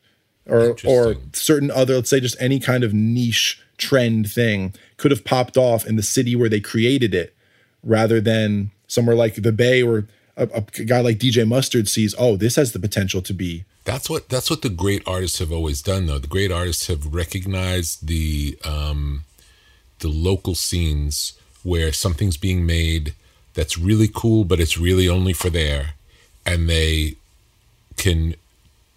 or 0.47 0.75
or 0.85 1.15
certain 1.33 1.71
other, 1.71 1.95
let's 1.95 2.09
say, 2.09 2.19
just 2.19 2.35
any 2.39 2.59
kind 2.59 2.83
of 2.83 2.93
niche 2.93 3.61
trend 3.77 4.31
thing 4.31 4.73
could 4.97 5.11
have 5.11 5.23
popped 5.23 5.57
off 5.57 5.85
in 5.85 5.95
the 5.95 6.03
city 6.03 6.35
where 6.35 6.49
they 6.49 6.59
created 6.59 7.13
it, 7.13 7.35
rather 7.83 8.19
than 8.19 8.71
somewhere 8.87 9.15
like 9.15 9.35
the 9.35 9.51
Bay 9.51 9.83
where 9.83 10.07
a, 10.35 10.47
a 10.53 10.61
guy 10.61 11.01
like 11.01 11.17
DJ 11.17 11.47
Mustard 11.47 11.89
sees, 11.89 12.15
oh, 12.17 12.37
this 12.37 12.55
has 12.55 12.71
the 12.71 12.79
potential 12.79 13.21
to 13.21 13.33
be. 13.33 13.65
That's 13.83 14.09
what 14.09 14.29
that's 14.29 14.49
what 14.49 14.61
the 14.61 14.69
great 14.69 15.03
artists 15.07 15.39
have 15.39 15.51
always 15.51 15.81
done 15.81 16.07
though. 16.07 16.19
The 16.19 16.27
great 16.27 16.51
artists 16.51 16.87
have 16.87 17.13
recognized 17.13 18.07
the 18.07 18.57
um 18.65 19.23
the 19.99 20.09
local 20.09 20.55
scenes 20.55 21.33
where 21.63 21.91
something's 21.91 22.37
being 22.37 22.65
made 22.65 23.13
that's 23.53 23.77
really 23.77 24.09
cool 24.13 24.43
but 24.43 24.59
it's 24.59 24.77
really 24.77 25.09
only 25.09 25.33
for 25.33 25.49
there 25.49 25.95
and 26.45 26.69
they 26.69 27.15
can 27.97 28.35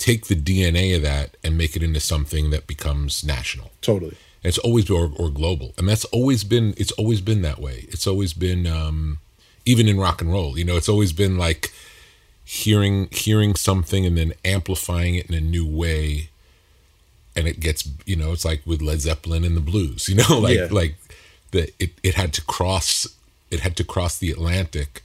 take 0.01 0.27
the 0.27 0.35
DNA 0.35 0.97
of 0.97 1.03
that 1.03 1.37
and 1.45 1.57
make 1.57 1.77
it 1.77 1.83
into 1.85 2.01
something 2.01 2.51
that 2.51 2.67
becomes 2.67 3.23
national. 3.23 3.71
Totally. 3.83 4.17
And 4.43 4.49
it's 4.49 4.59
always 4.59 4.89
or, 4.91 5.13
or 5.17 5.29
global, 5.31 5.75
and 5.79 5.87
that's 5.89 6.07
always 6.07 6.43
been 6.45 6.75
it's 6.77 6.93
always 6.93 7.21
been 7.21 7.43
that 7.43 7.59
way. 7.61 7.85
It's 7.91 8.07
always 8.07 8.33
been 8.33 8.67
um, 8.67 9.19
even 9.67 9.87
in 9.87 9.99
rock 10.01 10.21
and 10.23 10.33
roll. 10.33 10.59
You 10.59 10.65
know, 10.65 10.77
it's 10.77 10.89
always 10.89 11.13
been 11.13 11.37
like 11.39 11.71
hearing 12.43 13.09
hearing 13.13 13.55
something 13.55 14.05
and 14.07 14.17
then 14.17 14.33
amplifying 14.45 15.15
it 15.15 15.29
in 15.29 15.35
a 15.35 15.41
new 15.43 15.67
way, 15.67 16.31
and 17.37 17.47
it 17.47 17.61
gets 17.61 17.87
you 18.07 18.17
know 18.17 18.33
it's 18.33 18.45
like 18.47 18.63
with 18.67 18.81
Led 18.81 19.01
Zeppelin 19.03 19.45
and 19.45 19.57
the 19.57 19.61
blues. 19.61 20.09
You 20.09 20.17
know, 20.17 20.39
like 20.41 20.57
Yeah. 20.57 20.69
like 20.71 20.97
the 21.51 21.71
it 21.79 21.91
it 22.03 22.15
had 22.15 22.33
to 22.35 22.43
cross 22.43 23.07
it 23.51 23.61
had 23.61 23.77
to 23.77 23.85
cross 23.85 24.17
the 24.19 24.31
Atlantic 24.31 25.03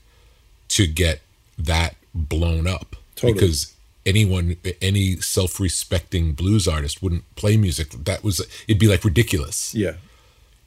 to 0.68 0.86
get 0.86 1.20
that 1.58 1.96
blown 2.14 2.66
up 2.66 2.96
Totally. 3.16 3.34
because 3.34 3.74
anyone 4.06 4.56
any 4.80 5.16
self-respecting 5.16 6.32
blues 6.32 6.66
artist 6.68 7.02
wouldn't 7.02 7.24
play 7.36 7.56
music 7.56 7.90
that 7.90 8.22
was 8.24 8.40
it'd 8.68 8.78
be 8.78 8.88
like 8.88 9.04
ridiculous 9.04 9.74
Yeah. 9.74 9.94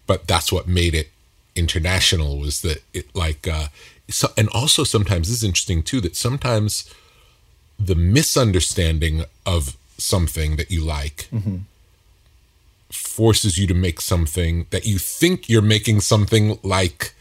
but 0.07 0.27
that's 0.27 0.51
what 0.51 0.67
made 0.67 0.93
it 0.93 1.09
international 1.55 2.37
was 2.37 2.61
that 2.61 2.83
it 2.93 3.13
like 3.15 3.47
uh 3.47 3.67
so, 4.09 4.27
and 4.37 4.49
also 4.49 4.83
sometimes 4.83 5.27
this 5.27 5.37
is 5.37 5.43
interesting 5.43 5.81
too 5.83 6.01
that 6.01 6.15
sometimes 6.15 6.93
the 7.79 7.95
misunderstanding 7.95 9.23
of 9.45 9.77
something 9.97 10.55
that 10.57 10.69
you 10.71 10.81
like 10.83 11.27
Mm-hmm. 11.33 11.57
forces 12.91 13.57
you 13.57 13.67
to 13.67 13.73
make 13.73 14.01
something 14.01 14.65
that 14.71 14.85
you 14.85 14.97
think 14.97 15.47
you're 15.47 15.61
making 15.61 16.01
something 16.01 16.57
like 16.63 17.13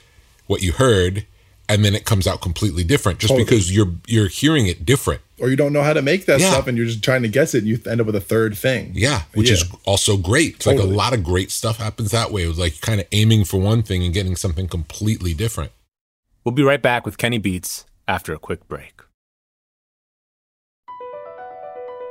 what 0.46 0.62
you 0.62 0.72
heard 0.72 1.26
and 1.68 1.85
then 1.85 1.94
it 1.94 2.04
comes 2.07 2.26
out 2.26 2.40
completely 2.40 2.83
different 2.83 3.18
just 3.18 3.28
Totally. 3.31 3.44
because 3.44 3.74
you're 3.74 3.92
you're 4.07 4.28
hearing 4.28 4.66
it 4.66 4.87
different 4.87 5.20
Or 5.40 5.48
you 5.48 5.57
don't 5.57 5.72
know 5.72 5.83
how 5.83 5.92
to 5.92 6.03
make 6.03 6.27
that 6.27 6.40
Yeah. 6.40 6.51
stuff 6.51 6.66
and 6.66 6.77
you're 6.77 6.87
just 6.87 7.03
trying 7.03 7.22
to 7.22 7.29
guess 7.29 7.55
it 7.55 7.59
and 7.59 7.68
you 7.68 7.79
end 7.90 8.01
up 8.01 8.07
with 8.07 8.16
a 8.16 8.20
third 8.20 8.57
thing. 8.57 8.92
yeah 8.94 9.22
which 9.35 9.51
is 9.51 9.64
also 9.85 10.16
great 10.16 10.57
it's 10.57 10.66
like 10.66 10.79
a 10.79 10.83
lot 10.85 11.12
of 11.14 11.22
great 11.22 11.51
stuff 11.51 11.77
happens 11.79 12.11
that 12.11 12.31
way 12.33 12.42
it 12.44 12.48
was 12.48 12.59
like 12.59 12.81
kind 12.81 13.01
of 13.01 13.07
aiming 13.12 13.44
for 13.44 13.59
one 13.61 13.83
thing 13.83 14.03
and 14.05 14.12
getting 14.14 14.37
something 14.37 14.66
completely 14.68 15.35
different 15.35 15.70
We'll 16.44 16.55
be 16.55 16.62
right 16.62 16.81
back 16.81 17.05
with 17.05 17.18
Kenny 17.18 17.37
Beats 17.38 17.85
after 18.07 18.33
a 18.33 18.38
quick 18.38 18.66
break. 18.68 19.03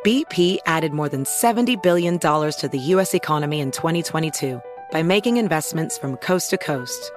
BP 0.06 0.60
added 0.66 0.94
more 0.94 1.10
than 1.10 1.24
$70 1.24 1.82
billion 1.82 2.20
to 2.20 2.70
the 2.72 2.80
U.S. 2.94 3.14
economy 3.14 3.60
in 3.60 3.72
2022 3.72 4.62
by 4.92 5.02
making 5.04 5.38
investments 5.38 5.98
from 5.98 6.16
coast 6.18 6.52
to 6.52 6.58
coast. 6.58 7.12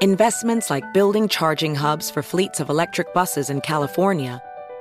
Investments 0.00 0.68
like 0.68 0.92
building 0.92 1.28
charging 1.28 1.74
hubs 1.76 2.10
for 2.10 2.22
fleets 2.22 2.58
of 2.60 2.68
electric 2.70 3.14
buses 3.14 3.48
in 3.50 3.60
California 3.60 4.42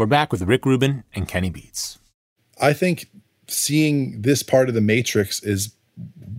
We're 0.00 0.06
back 0.06 0.32
with 0.32 0.40
Rick 0.40 0.64
Rubin 0.64 1.04
and 1.14 1.28
Kenny 1.28 1.50
Beats. 1.50 1.98
I 2.58 2.72
think 2.72 3.10
seeing 3.48 4.22
this 4.22 4.42
part 4.42 4.70
of 4.70 4.74
the 4.74 4.80
matrix 4.80 5.42
is 5.42 5.74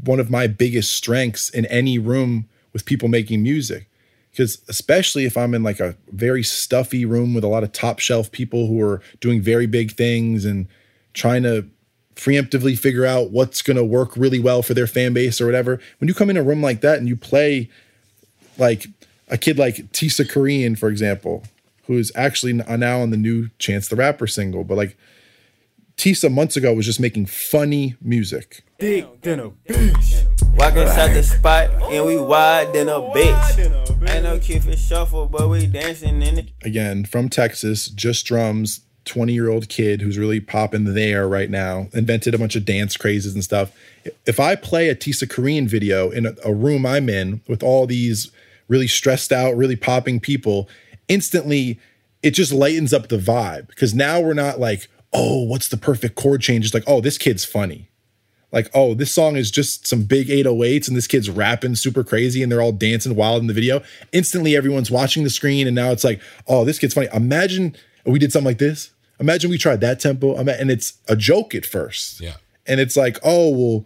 one 0.03 0.19
of 0.19 0.31
my 0.31 0.47
biggest 0.47 0.95
strengths 0.95 1.47
in 1.47 1.67
any 1.67 1.99
room 1.99 2.49
with 2.73 2.85
people 2.85 3.07
making 3.07 3.43
music. 3.43 3.87
Because 4.31 4.63
especially 4.67 5.25
if 5.25 5.37
I'm 5.37 5.53
in 5.53 5.61
like 5.61 5.79
a 5.79 5.95
very 6.07 6.41
stuffy 6.41 7.05
room 7.05 7.35
with 7.35 7.43
a 7.43 7.47
lot 7.47 7.61
of 7.61 7.71
top 7.71 7.99
shelf 7.99 8.31
people 8.31 8.65
who 8.65 8.81
are 8.81 8.99
doing 9.19 9.43
very 9.43 9.67
big 9.67 9.91
things 9.91 10.43
and 10.43 10.67
trying 11.13 11.43
to 11.43 11.67
preemptively 12.15 12.75
figure 12.75 13.05
out 13.05 13.29
what's 13.29 13.61
going 13.61 13.77
to 13.77 13.85
work 13.85 14.17
really 14.17 14.39
well 14.39 14.63
for 14.63 14.73
their 14.73 14.87
fan 14.87 15.13
base 15.13 15.39
or 15.39 15.45
whatever. 15.45 15.79
When 15.99 16.07
you 16.07 16.15
come 16.15 16.31
in 16.31 16.37
a 16.37 16.41
room 16.41 16.63
like 16.63 16.81
that 16.81 16.97
and 16.97 17.07
you 17.07 17.15
play 17.15 17.69
like 18.57 18.87
a 19.27 19.37
kid 19.37 19.59
like 19.59 19.91
Tisa 19.91 20.27
Korean, 20.27 20.75
for 20.75 20.89
example, 20.89 21.43
who 21.91 21.99
is 21.99 22.11
actually 22.15 22.53
now 22.53 23.01
on 23.01 23.09
the 23.09 23.17
new 23.17 23.49
Chance 23.59 23.89
the 23.89 23.97
Rapper 23.97 24.25
single, 24.25 24.63
but 24.63 24.77
like 24.77 24.97
Tisa 25.97 26.31
months 26.31 26.55
ago 26.55 26.73
was 26.73 26.85
just 26.85 27.01
making 27.01 27.25
funny 27.25 27.95
music. 28.01 28.63
Dick 28.79 29.21
than 29.21 29.41
a 29.41 29.49
bitch. 29.49 30.55
Walk 30.55 30.77
inside 30.77 31.13
the 31.13 31.21
spot 31.21 31.69
and 31.91 32.05
we 32.05 32.17
wide 32.17 32.71
than 32.71 32.87
a 32.87 32.93
bitch. 32.93 34.09
Ain't 34.09 34.23
no 34.23 34.39
kid 34.39 34.63
for 34.63 34.75
shuffle, 34.77 35.27
but 35.27 35.49
we 35.49 35.67
dancing 35.67 36.21
in 36.21 36.39
it. 36.39 36.49
Again, 36.63 37.03
from 37.03 37.27
Texas, 37.27 37.87
just 37.89 38.25
drums, 38.25 38.79
20 39.03 39.33
year 39.33 39.49
old 39.49 39.67
kid 39.67 40.01
who's 40.01 40.17
really 40.17 40.39
popping 40.39 40.93
there 40.93 41.27
right 41.27 41.49
now, 41.49 41.89
invented 41.93 42.33
a 42.33 42.37
bunch 42.37 42.55
of 42.55 42.63
dance 42.63 42.95
crazes 42.95 43.33
and 43.33 43.43
stuff. 43.43 43.73
If 44.25 44.39
I 44.39 44.55
play 44.55 44.87
a 44.87 44.95
Tisa 44.95 45.29
Korean 45.29 45.67
video 45.67 46.09
in 46.09 46.25
a, 46.25 46.35
a 46.45 46.53
room 46.53 46.85
I'm 46.85 47.09
in 47.09 47.41
with 47.49 47.61
all 47.61 47.85
these 47.85 48.31
really 48.69 48.87
stressed 48.87 49.33
out, 49.33 49.57
really 49.57 49.75
popping 49.75 50.21
people, 50.21 50.69
instantly 51.11 51.77
it 52.23 52.31
just 52.31 52.53
lightens 52.53 52.93
up 52.93 53.09
the 53.09 53.17
vibe 53.17 53.67
because 53.67 53.93
now 53.93 54.19
we're 54.19 54.33
not 54.33 54.59
like, 54.59 54.87
oh, 55.11 55.43
what's 55.43 55.67
the 55.67 55.77
perfect 55.77 56.15
chord 56.15 56.41
change? 56.41 56.65
It's 56.65 56.73
like, 56.73 56.85
oh, 56.87 57.01
this 57.01 57.17
kid's 57.17 57.43
funny. 57.43 57.89
Like, 58.51 58.69
oh, 58.73 58.93
this 58.93 59.11
song 59.11 59.35
is 59.35 59.49
just 59.49 59.87
some 59.87 60.03
big 60.03 60.27
808s 60.27 60.87
and 60.87 60.95
this 60.95 61.07
kid's 61.07 61.29
rapping 61.29 61.75
super 61.75 62.03
crazy 62.03 62.43
and 62.43 62.51
they're 62.51 62.61
all 62.61 62.71
dancing 62.71 63.15
wild 63.15 63.41
in 63.41 63.47
the 63.47 63.53
video. 63.53 63.81
Instantly, 64.11 64.55
everyone's 64.55 64.91
watching 64.91 65.23
the 65.23 65.29
screen 65.29 65.67
and 65.67 65.75
now 65.75 65.91
it's 65.91 66.03
like, 66.03 66.21
oh, 66.47 66.63
this 66.63 66.77
kid's 66.77 66.93
funny. 66.93 67.07
Imagine 67.13 67.75
we 68.05 68.19
did 68.19 68.31
something 68.31 68.45
like 68.45 68.57
this. 68.57 68.91
Imagine 69.19 69.49
we 69.49 69.57
tried 69.57 69.81
that 69.81 69.99
tempo. 69.99 70.35
And 70.35 70.71
it's 70.71 70.93
a 71.07 71.15
joke 71.15 71.55
at 71.55 71.65
first. 71.65 72.21
Yeah. 72.21 72.35
And 72.67 72.79
it's 72.79 72.95
like, 72.95 73.19
oh, 73.23 73.49
well, 73.49 73.85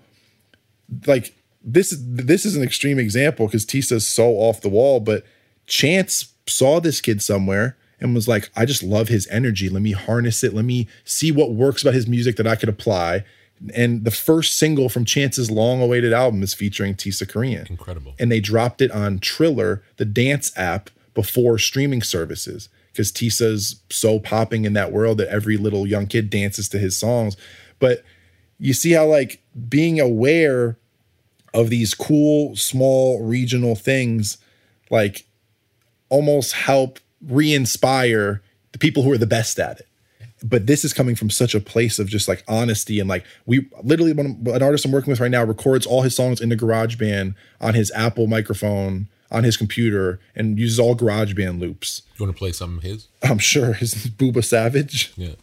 like 1.07 1.35
this 1.63 1.95
this 1.99 2.45
is 2.45 2.55
an 2.55 2.63
extreme 2.63 2.99
example 2.99 3.47
because 3.47 3.65
Tisa's 3.65 4.05
so 4.05 4.31
off 4.35 4.61
the 4.61 4.69
wall, 4.69 4.99
but 4.99 5.23
Chance 5.67 6.31
saw 6.47 6.79
this 6.79 7.01
kid 7.01 7.21
somewhere 7.21 7.77
and 7.99 8.13
was 8.13 8.27
like, 8.27 8.49
I 8.55 8.65
just 8.65 8.83
love 8.83 9.07
his 9.07 9.27
energy. 9.27 9.69
Let 9.69 9.81
me 9.81 9.93
harness 9.93 10.43
it. 10.43 10.53
Let 10.53 10.65
me 10.65 10.87
see 11.03 11.31
what 11.31 11.53
works 11.53 11.81
about 11.81 11.93
his 11.93 12.07
music 12.07 12.35
that 12.37 12.47
I 12.47 12.55
could 12.55 12.69
apply. 12.69 13.23
And 13.73 14.03
the 14.03 14.11
first 14.11 14.57
single 14.57 14.89
from 14.89 15.05
Chance's 15.05 15.49
long 15.49 15.81
awaited 15.81 16.11
album 16.11 16.43
is 16.43 16.53
featuring 16.53 16.93
Tisa 16.93 17.27
Korean. 17.27 17.65
Incredible. 17.69 18.13
And 18.19 18.31
they 18.31 18.41
dropped 18.41 18.81
it 18.81 18.91
on 18.91 19.19
Triller, 19.19 19.81
the 19.97 20.05
dance 20.05 20.51
app, 20.57 20.89
before 21.13 21.57
streaming 21.57 22.01
services 22.01 22.67
because 22.91 23.11
Tisa's 23.11 23.81
so 23.89 24.19
popping 24.19 24.63
in 24.63 24.73
that 24.73 24.91
world 24.91 25.17
that 25.17 25.27
every 25.27 25.57
little 25.57 25.85
young 25.85 26.07
kid 26.07 26.29
dances 26.29 26.69
to 26.69 26.77
his 26.79 26.97
songs. 26.97 27.35
But 27.77 28.03
you 28.57 28.73
see 28.73 28.91
how, 28.91 29.05
like, 29.05 29.41
being 29.67 29.99
aware 29.99 30.77
of 31.53 31.69
these 31.69 31.93
cool 31.93 32.55
small 32.55 33.21
regional 33.21 33.75
things 33.75 34.37
like 34.89 35.24
almost 36.15 36.53
help 36.53 36.99
re-inspire 37.27 38.41
the 38.71 38.79
people 38.79 39.03
who 39.03 39.11
are 39.11 39.17
the 39.17 39.27
best 39.27 39.59
at 39.59 39.79
it 39.79 39.87
but 40.43 40.67
this 40.67 40.85
is 40.85 40.93
coming 40.93 41.15
from 41.15 41.29
such 41.29 41.55
a 41.55 41.59
place 41.59 41.97
of 41.97 42.07
just 42.07 42.27
like 42.27 42.43
honesty 42.47 42.99
and 42.99 43.09
like 43.09 43.25
we 43.45 43.67
literally 43.83 44.13
one, 44.13 44.43
an 44.47 44.61
artist 44.61 44.85
I'm 44.85 44.91
working 44.91 45.11
with 45.11 45.19
right 45.19 45.31
now 45.31 45.43
records 45.43 45.85
all 45.85 46.03
his 46.03 46.15
songs 46.15 46.39
into 46.39 46.55
GarageBand 46.55 47.35
on 47.59 47.73
his 47.73 47.91
Apple 47.95 48.27
microphone 48.27 49.07
on 49.31 49.43
his 49.43 49.57
computer 49.57 50.19
and 50.35 50.59
uses 50.59 50.79
all 50.79 50.95
GarageBand 50.95 51.59
loops. 51.59 52.03
You 52.17 52.25
want 52.25 52.35
to 52.35 52.39
play 52.39 52.51
some 52.51 52.77
of 52.77 52.83
his? 52.83 53.07
I'm 53.23 53.39
sure 53.39 53.73
his 53.73 53.93
Booba 54.17 54.43
Savage. 54.43 55.13
Yeah. 55.15 55.35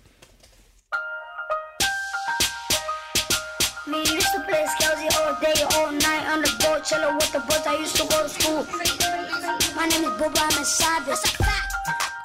Me 3.89 3.99
used 3.99 4.33
to 4.33 4.45
play 4.49 4.65
Skelzy 4.79 5.09
all 5.19 5.41
day, 5.41 5.63
all 5.75 5.93
night 5.93 6.27
on 6.33 6.43
the 6.43 6.55
boat, 6.61 6.85
chillin' 6.85 7.15
with 7.17 7.33
the 7.33 7.41
boys. 7.41 7.67
I 7.67 7.77
used 7.79 7.97
to 7.97 8.07
go 8.07 8.23
to 8.23 8.29
school. 8.29 8.92
My 10.23 10.29
name 10.29 10.37
is 10.37 10.39
Booba, 10.39 10.55
I'm 10.55 10.63
a 10.63 10.65
savage. 10.65 11.37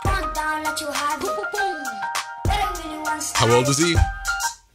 Calm 0.03 0.33
down, 0.33 0.63
let 0.63 0.79
you 0.79 0.87
have 0.87 1.23
it. 1.23 1.29
How 3.33 3.51
old 3.51 3.67
is 3.67 3.79
he? 3.79 3.95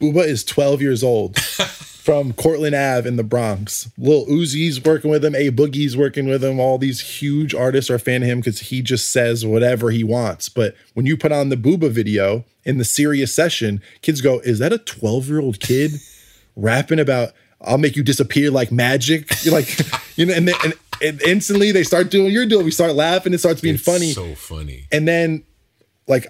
Booba 0.01 0.27
is 0.27 0.43
12 0.43 0.83
years 0.83 1.05
old 1.05 1.39
from 1.41 2.33
Cortland 2.33 2.75
Ave 2.75 3.09
in 3.09 3.15
the 3.15 3.23
Bronx. 3.23 3.89
Lil 3.97 4.27
Uzi's 4.27 4.83
working 4.83 5.09
with 5.09 5.25
him, 5.25 5.37
A 5.37 5.53
Boogie's 5.53 5.97
working 5.97 6.27
with 6.27 6.43
him. 6.43 6.59
All 6.59 6.79
these 6.79 7.21
huge 7.21 7.55
artists 7.55 7.89
are 7.91 7.95
a 7.95 8.01
fan 8.01 8.25
of 8.25 8.29
him 8.29 8.41
because 8.41 8.59
he 8.59 8.83
just 8.83 9.13
says 9.13 9.47
whatever 9.47 9.91
he 9.91 10.03
wants. 10.03 10.49
But 10.49 10.75
when 10.95 11.07
you 11.07 11.17
put 11.17 11.31
on 11.31 11.49
the 11.49 11.57
Booba 11.57 11.91
video 11.91 12.45
in 12.65 12.79
the 12.79 12.85
serious 12.85 13.33
session, 13.33 13.81
kids 14.01 14.21
go, 14.21 14.41
Is 14.41 14.59
that 14.59 14.73
a 14.73 14.79
12 14.79 15.29
year 15.29 15.41
old 15.41 15.61
kid 15.61 15.93
rapping 16.57 16.99
about 16.99 17.35
I'll 17.65 17.79
make 17.79 17.95
you 17.95 18.03
disappear 18.03 18.51
like 18.51 18.73
magic? 18.73 19.31
You're 19.45 19.55
like, 19.61 19.79
you 20.17 20.27
know, 20.27 20.35
and, 20.35 20.49
then, 20.49 20.57
and, 20.65 20.75
and 21.03 21.21
instantly 21.23 21.73
they 21.73 21.83
start 21.83 22.11
doing 22.11 22.25
what 22.25 22.33
you're 22.33 22.47
doing. 22.47 22.65
We 22.65 22.71
start 22.71 22.95
laughing, 22.95 23.35
it 23.35 23.39
starts 23.39 23.61
being 23.61 23.75
It's 23.75 23.85
funny. 23.85 24.13
So 24.13 24.35
funny. 24.35 24.87
And 24.93 25.07
then, 25.07 25.45
like, 26.07 26.27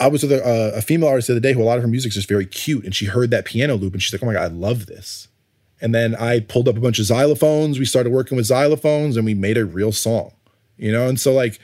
I 0.00 0.08
was 0.08 0.22
with 0.22 0.32
a, 0.32 0.76
a 0.76 0.82
female 0.82 1.08
artist 1.08 1.28
the 1.28 1.34
other 1.34 1.40
day 1.40 1.52
who 1.52 1.62
a 1.62 1.64
lot 1.64 1.76
of 1.76 1.82
her 1.82 1.88
music 1.88 2.10
is 2.10 2.14
just 2.14 2.28
very 2.28 2.46
cute, 2.46 2.84
and 2.84 2.94
she 2.94 3.06
heard 3.06 3.30
that 3.30 3.44
piano 3.44 3.74
loop 3.74 3.92
and 3.92 4.02
she's 4.02 4.12
like, 4.12 4.22
"Oh 4.22 4.26
my 4.26 4.34
god, 4.34 4.42
I 4.42 4.54
love 4.54 4.86
this." 4.86 5.28
And 5.80 5.94
then 5.94 6.16
I 6.16 6.40
pulled 6.40 6.68
up 6.68 6.76
a 6.76 6.80
bunch 6.80 6.98
of 6.98 7.06
xylophones. 7.06 7.78
We 7.78 7.84
started 7.84 8.12
working 8.12 8.36
with 8.36 8.46
xylophones, 8.46 9.16
and 9.16 9.24
we 9.24 9.34
made 9.34 9.56
a 9.56 9.64
real 9.64 9.92
song, 9.92 10.32
you 10.76 10.92
know. 10.92 11.08
And 11.08 11.20
so, 11.20 11.32
like, 11.32 11.60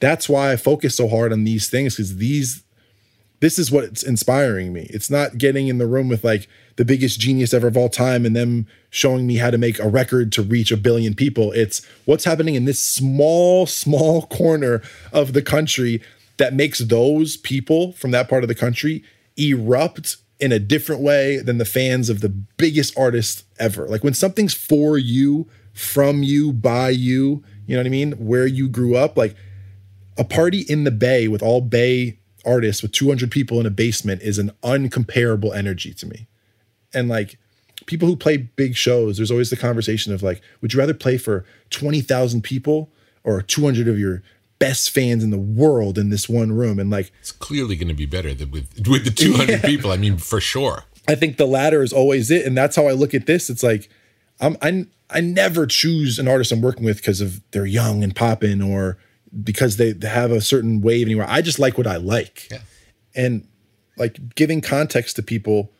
that's 0.00 0.28
why 0.28 0.52
I 0.52 0.56
focus 0.56 0.96
so 0.96 1.08
hard 1.08 1.32
on 1.32 1.44
these 1.44 1.68
things 1.68 1.96
because 1.96 2.16
these, 2.16 2.62
this 3.40 3.58
is 3.58 3.70
what's 3.70 4.02
inspiring 4.02 4.72
me. 4.72 4.88
It's 4.90 5.10
not 5.10 5.38
getting 5.38 5.68
in 5.68 5.78
the 5.78 5.86
room 5.86 6.08
with 6.08 6.24
like 6.24 6.48
the 6.76 6.84
biggest 6.84 7.20
genius 7.20 7.54
ever 7.54 7.68
of 7.68 7.76
all 7.76 7.88
time 7.88 8.26
and 8.26 8.34
them 8.34 8.66
showing 8.90 9.26
me 9.26 9.36
how 9.36 9.50
to 9.50 9.58
make 9.58 9.78
a 9.78 9.88
record 9.88 10.32
to 10.32 10.42
reach 10.42 10.72
a 10.72 10.76
billion 10.76 11.14
people. 11.14 11.52
It's 11.52 11.86
what's 12.04 12.24
happening 12.24 12.54
in 12.54 12.64
this 12.64 12.82
small, 12.82 13.66
small 13.66 14.22
corner 14.26 14.82
of 15.12 15.32
the 15.32 15.42
country 15.42 16.02
that 16.38 16.54
makes 16.54 16.78
those 16.78 17.36
people 17.36 17.92
from 17.92 18.10
that 18.12 18.28
part 18.28 18.44
of 18.44 18.48
the 18.48 18.54
country 18.54 19.04
erupt 19.36 20.16
in 20.40 20.52
a 20.52 20.58
different 20.58 21.02
way 21.02 21.38
than 21.38 21.58
the 21.58 21.64
fans 21.64 22.08
of 22.08 22.20
the 22.20 22.28
biggest 22.28 22.96
artists 22.96 23.44
ever. 23.58 23.86
Like 23.88 24.04
when 24.04 24.14
something's 24.14 24.54
for 24.54 24.98
you, 24.98 25.48
from 25.72 26.22
you, 26.22 26.52
by 26.52 26.90
you, 26.90 27.44
you 27.66 27.76
know 27.76 27.80
what 27.80 27.86
I 27.86 27.90
mean? 27.90 28.12
Where 28.12 28.46
you 28.46 28.68
grew 28.68 28.96
up, 28.96 29.16
like 29.16 29.36
a 30.16 30.24
party 30.24 30.60
in 30.60 30.84
the 30.84 30.90
Bay 30.90 31.28
with 31.28 31.42
all 31.42 31.60
Bay 31.60 32.18
artists 32.48 32.82
with 32.82 32.92
200 32.92 33.30
people 33.30 33.60
in 33.60 33.66
a 33.66 33.70
basement 33.70 34.22
is 34.22 34.38
an 34.38 34.50
uncomparable 34.62 35.54
energy 35.54 35.92
to 35.94 36.06
me. 36.06 36.26
And 36.94 37.08
like 37.08 37.38
people 37.86 38.08
who 38.08 38.16
play 38.16 38.36
big 38.38 38.74
shows, 38.76 39.16
there's 39.18 39.30
always 39.30 39.50
the 39.50 39.56
conversation 39.56 40.12
of 40.14 40.22
like, 40.22 40.40
would 40.60 40.72
you 40.72 40.78
rather 40.80 40.94
play 40.94 41.18
for 41.18 41.44
20,000 41.70 42.42
people 42.42 42.90
or 43.24 43.42
200 43.42 43.86
of 43.88 43.98
your 43.98 44.22
best 44.58 44.90
fans 44.90 45.22
in 45.22 45.30
the 45.30 45.38
world 45.38 45.98
in 45.98 46.08
this 46.10 46.28
one 46.28 46.52
room? 46.52 46.78
And 46.78 46.90
like, 46.90 47.12
It's 47.20 47.32
clearly 47.32 47.76
going 47.76 47.88
to 47.88 47.94
be 47.94 48.06
better 48.06 48.32
than 48.34 48.50
with 48.50 48.88
with 48.88 49.04
the 49.04 49.10
200 49.10 49.48
Yeah. 49.50 49.60
people. 49.62 49.90
I 49.92 49.96
mean, 49.96 50.16
for 50.16 50.40
sure. 50.40 50.84
I 51.06 51.14
think 51.14 51.36
the 51.36 51.46
latter 51.46 51.82
is 51.82 51.92
always 51.92 52.30
it, 52.30 52.44
and 52.46 52.56
that's 52.56 52.76
how 52.76 52.86
I 52.86 52.92
look 52.92 53.14
at 53.14 53.26
this. 53.26 53.48
It's 53.50 53.62
like 53.62 53.88
I'm 54.40 54.56
I 54.62 54.86
I 55.10 55.20
never 55.20 55.66
choose 55.66 56.18
an 56.18 56.28
artist 56.28 56.52
I'm 56.52 56.60
working 56.60 56.84
with 56.84 56.98
because 56.98 57.20
of 57.22 57.40
they're 57.52 57.64
young 57.66 58.02
and 58.04 58.14
popping 58.14 58.60
or 58.62 58.98
because 59.44 59.76
they, 59.76 59.92
they 59.92 60.08
have 60.08 60.30
a 60.30 60.40
certain 60.40 60.80
wave 60.80 61.06
anywhere. 61.06 61.26
I 61.28 61.42
just 61.42 61.58
like 61.58 61.76
what 61.76 61.86
I 61.86 61.96
like, 61.96 62.48
and 63.14 63.46
like 63.96 64.34
giving 64.34 64.60
context 64.60 65.16
to 65.16 65.22
people 65.22 65.72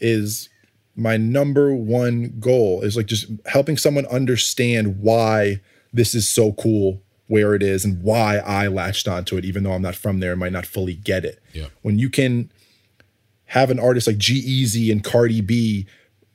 is 0.00 0.48
my 0.94 1.16
number 1.16 1.74
one 1.74 2.34
goal. 2.38 2.82
Is 2.82 2.96
like 2.96 3.06
just 3.06 3.26
helping 3.46 3.76
someone 3.76 4.06
understand 4.06 5.00
why 5.00 5.60
this 5.92 6.14
is 6.14 6.28
so 6.28 6.52
cool 6.52 7.02
where 7.26 7.54
it 7.54 7.62
is 7.62 7.84
and 7.84 8.02
why 8.02 8.38
I 8.38 8.66
latched 8.66 9.08
onto 9.08 9.36
it, 9.38 9.44
even 9.44 9.62
though 9.62 9.72
I'm 9.72 9.82
not 9.82 9.94
from 9.94 10.20
there 10.20 10.32
and 10.32 10.40
might 10.40 10.52
not 10.52 10.66
fully 10.66 10.94
get 10.94 11.24
it. 11.24 11.42
Yeah. 11.54 11.68
When 11.80 11.98
you 11.98 12.10
can 12.10 12.50
have 13.46 13.70
an 13.70 13.78
artist 13.78 14.06
like 14.06 14.18
G-Eazy 14.18 14.92
and 14.92 15.02
Cardi 15.02 15.40
B 15.40 15.86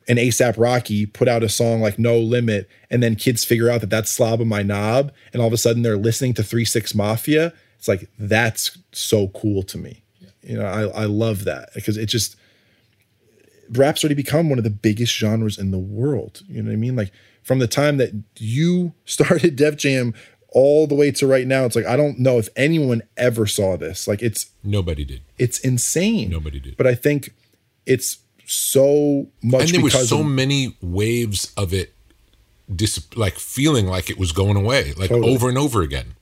and 0.08 0.18
ASAP 0.20 0.56
Rocky 0.58 1.06
put 1.06 1.28
out 1.28 1.44
a 1.44 1.50
song 1.50 1.82
like 1.82 2.00
No 2.00 2.18
Limit, 2.18 2.70
and 2.90 3.04
then 3.04 3.16
kids 3.16 3.44
figure 3.44 3.70
out 3.70 3.82
that 3.82 3.90
that's 3.90 4.10
Slob 4.12 4.42
on 4.42 4.48
My 4.48 4.64
Knob, 4.64 5.12
and 5.34 5.42
all 5.42 5.48
of 5.48 5.54
a 5.54 5.58
sudden 5.58 5.82
they're 5.82 5.98
listening 5.98 6.34
to 6.36 6.44
Three 6.44 6.66
Six 6.66 6.96
Mafia. 6.96 7.54
It's 7.78 7.88
like 7.88 8.10
that's 8.18 8.78
so 8.92 9.28
cool 9.30 9.64
to 9.64 9.78
me. 9.78 10.04
You 10.42 10.58
know, 10.58 10.66
I 10.66 11.04
I 11.04 11.06
love 11.06 11.44
that 11.44 11.70
because 11.76 11.98
it 11.98 12.06
just 12.08 12.36
rap's 13.72 14.04
already 14.04 14.16
become 14.16 14.50
one 14.50 14.58
of 14.58 14.64
the 14.64 14.70
biggest 14.70 15.14
genres 15.14 15.58
in 15.58 15.72
the 15.72 15.78
world. 15.78 16.42
You 16.48 16.62
know 16.64 16.70
what 16.70 16.74
I 16.74 16.78
mean? 16.78 16.96
Like 16.96 17.12
from 17.44 17.60
the 17.60 17.68
time 17.68 17.98
that 17.98 18.12
you 18.38 18.94
started 19.06 19.56
Def 19.56 19.76
Jam 19.76 20.14
all 20.50 20.88
the 20.88 20.96
way 20.96 21.12
to 21.12 21.28
right 21.28 21.46
now, 21.46 21.66
it's 21.66 21.76
like 21.76 21.86
I 21.86 21.98
don't 21.98 22.20
know 22.20 22.38
if 22.40 22.50
anyone 22.56 23.04
ever 23.18 23.46
saw 23.46 23.78
this. 23.78 24.08
Like 24.08 24.22
it's 24.22 24.52
Nobody 24.64 25.04
did. 25.06 25.22
it's 25.38 25.60
insane. 25.60 26.30
Nobody 26.30 26.60
did. 26.60 26.78
But 26.78 26.88
I 26.88 26.96
think 26.96 27.34
it's 27.86 28.20
so 28.48 29.28
much 29.44 29.64
and 29.64 29.70
there 29.72 29.82
were 29.82 29.90
so 29.90 30.22
of, 30.22 30.26
many 30.26 30.76
waves 30.82 31.54
of 31.58 31.74
it, 31.74 31.94
dis- 32.74 33.06
like 33.16 33.36
feeling 33.36 33.86
like 33.86 34.10
it 34.10 34.18
was 34.18 34.32
going 34.32 34.56
away, 34.58 34.94
like 34.94 35.10
Totally. 35.10 35.34
over 35.36 35.50
and 35.50 35.58
over 35.58 35.82
again. 35.82 36.16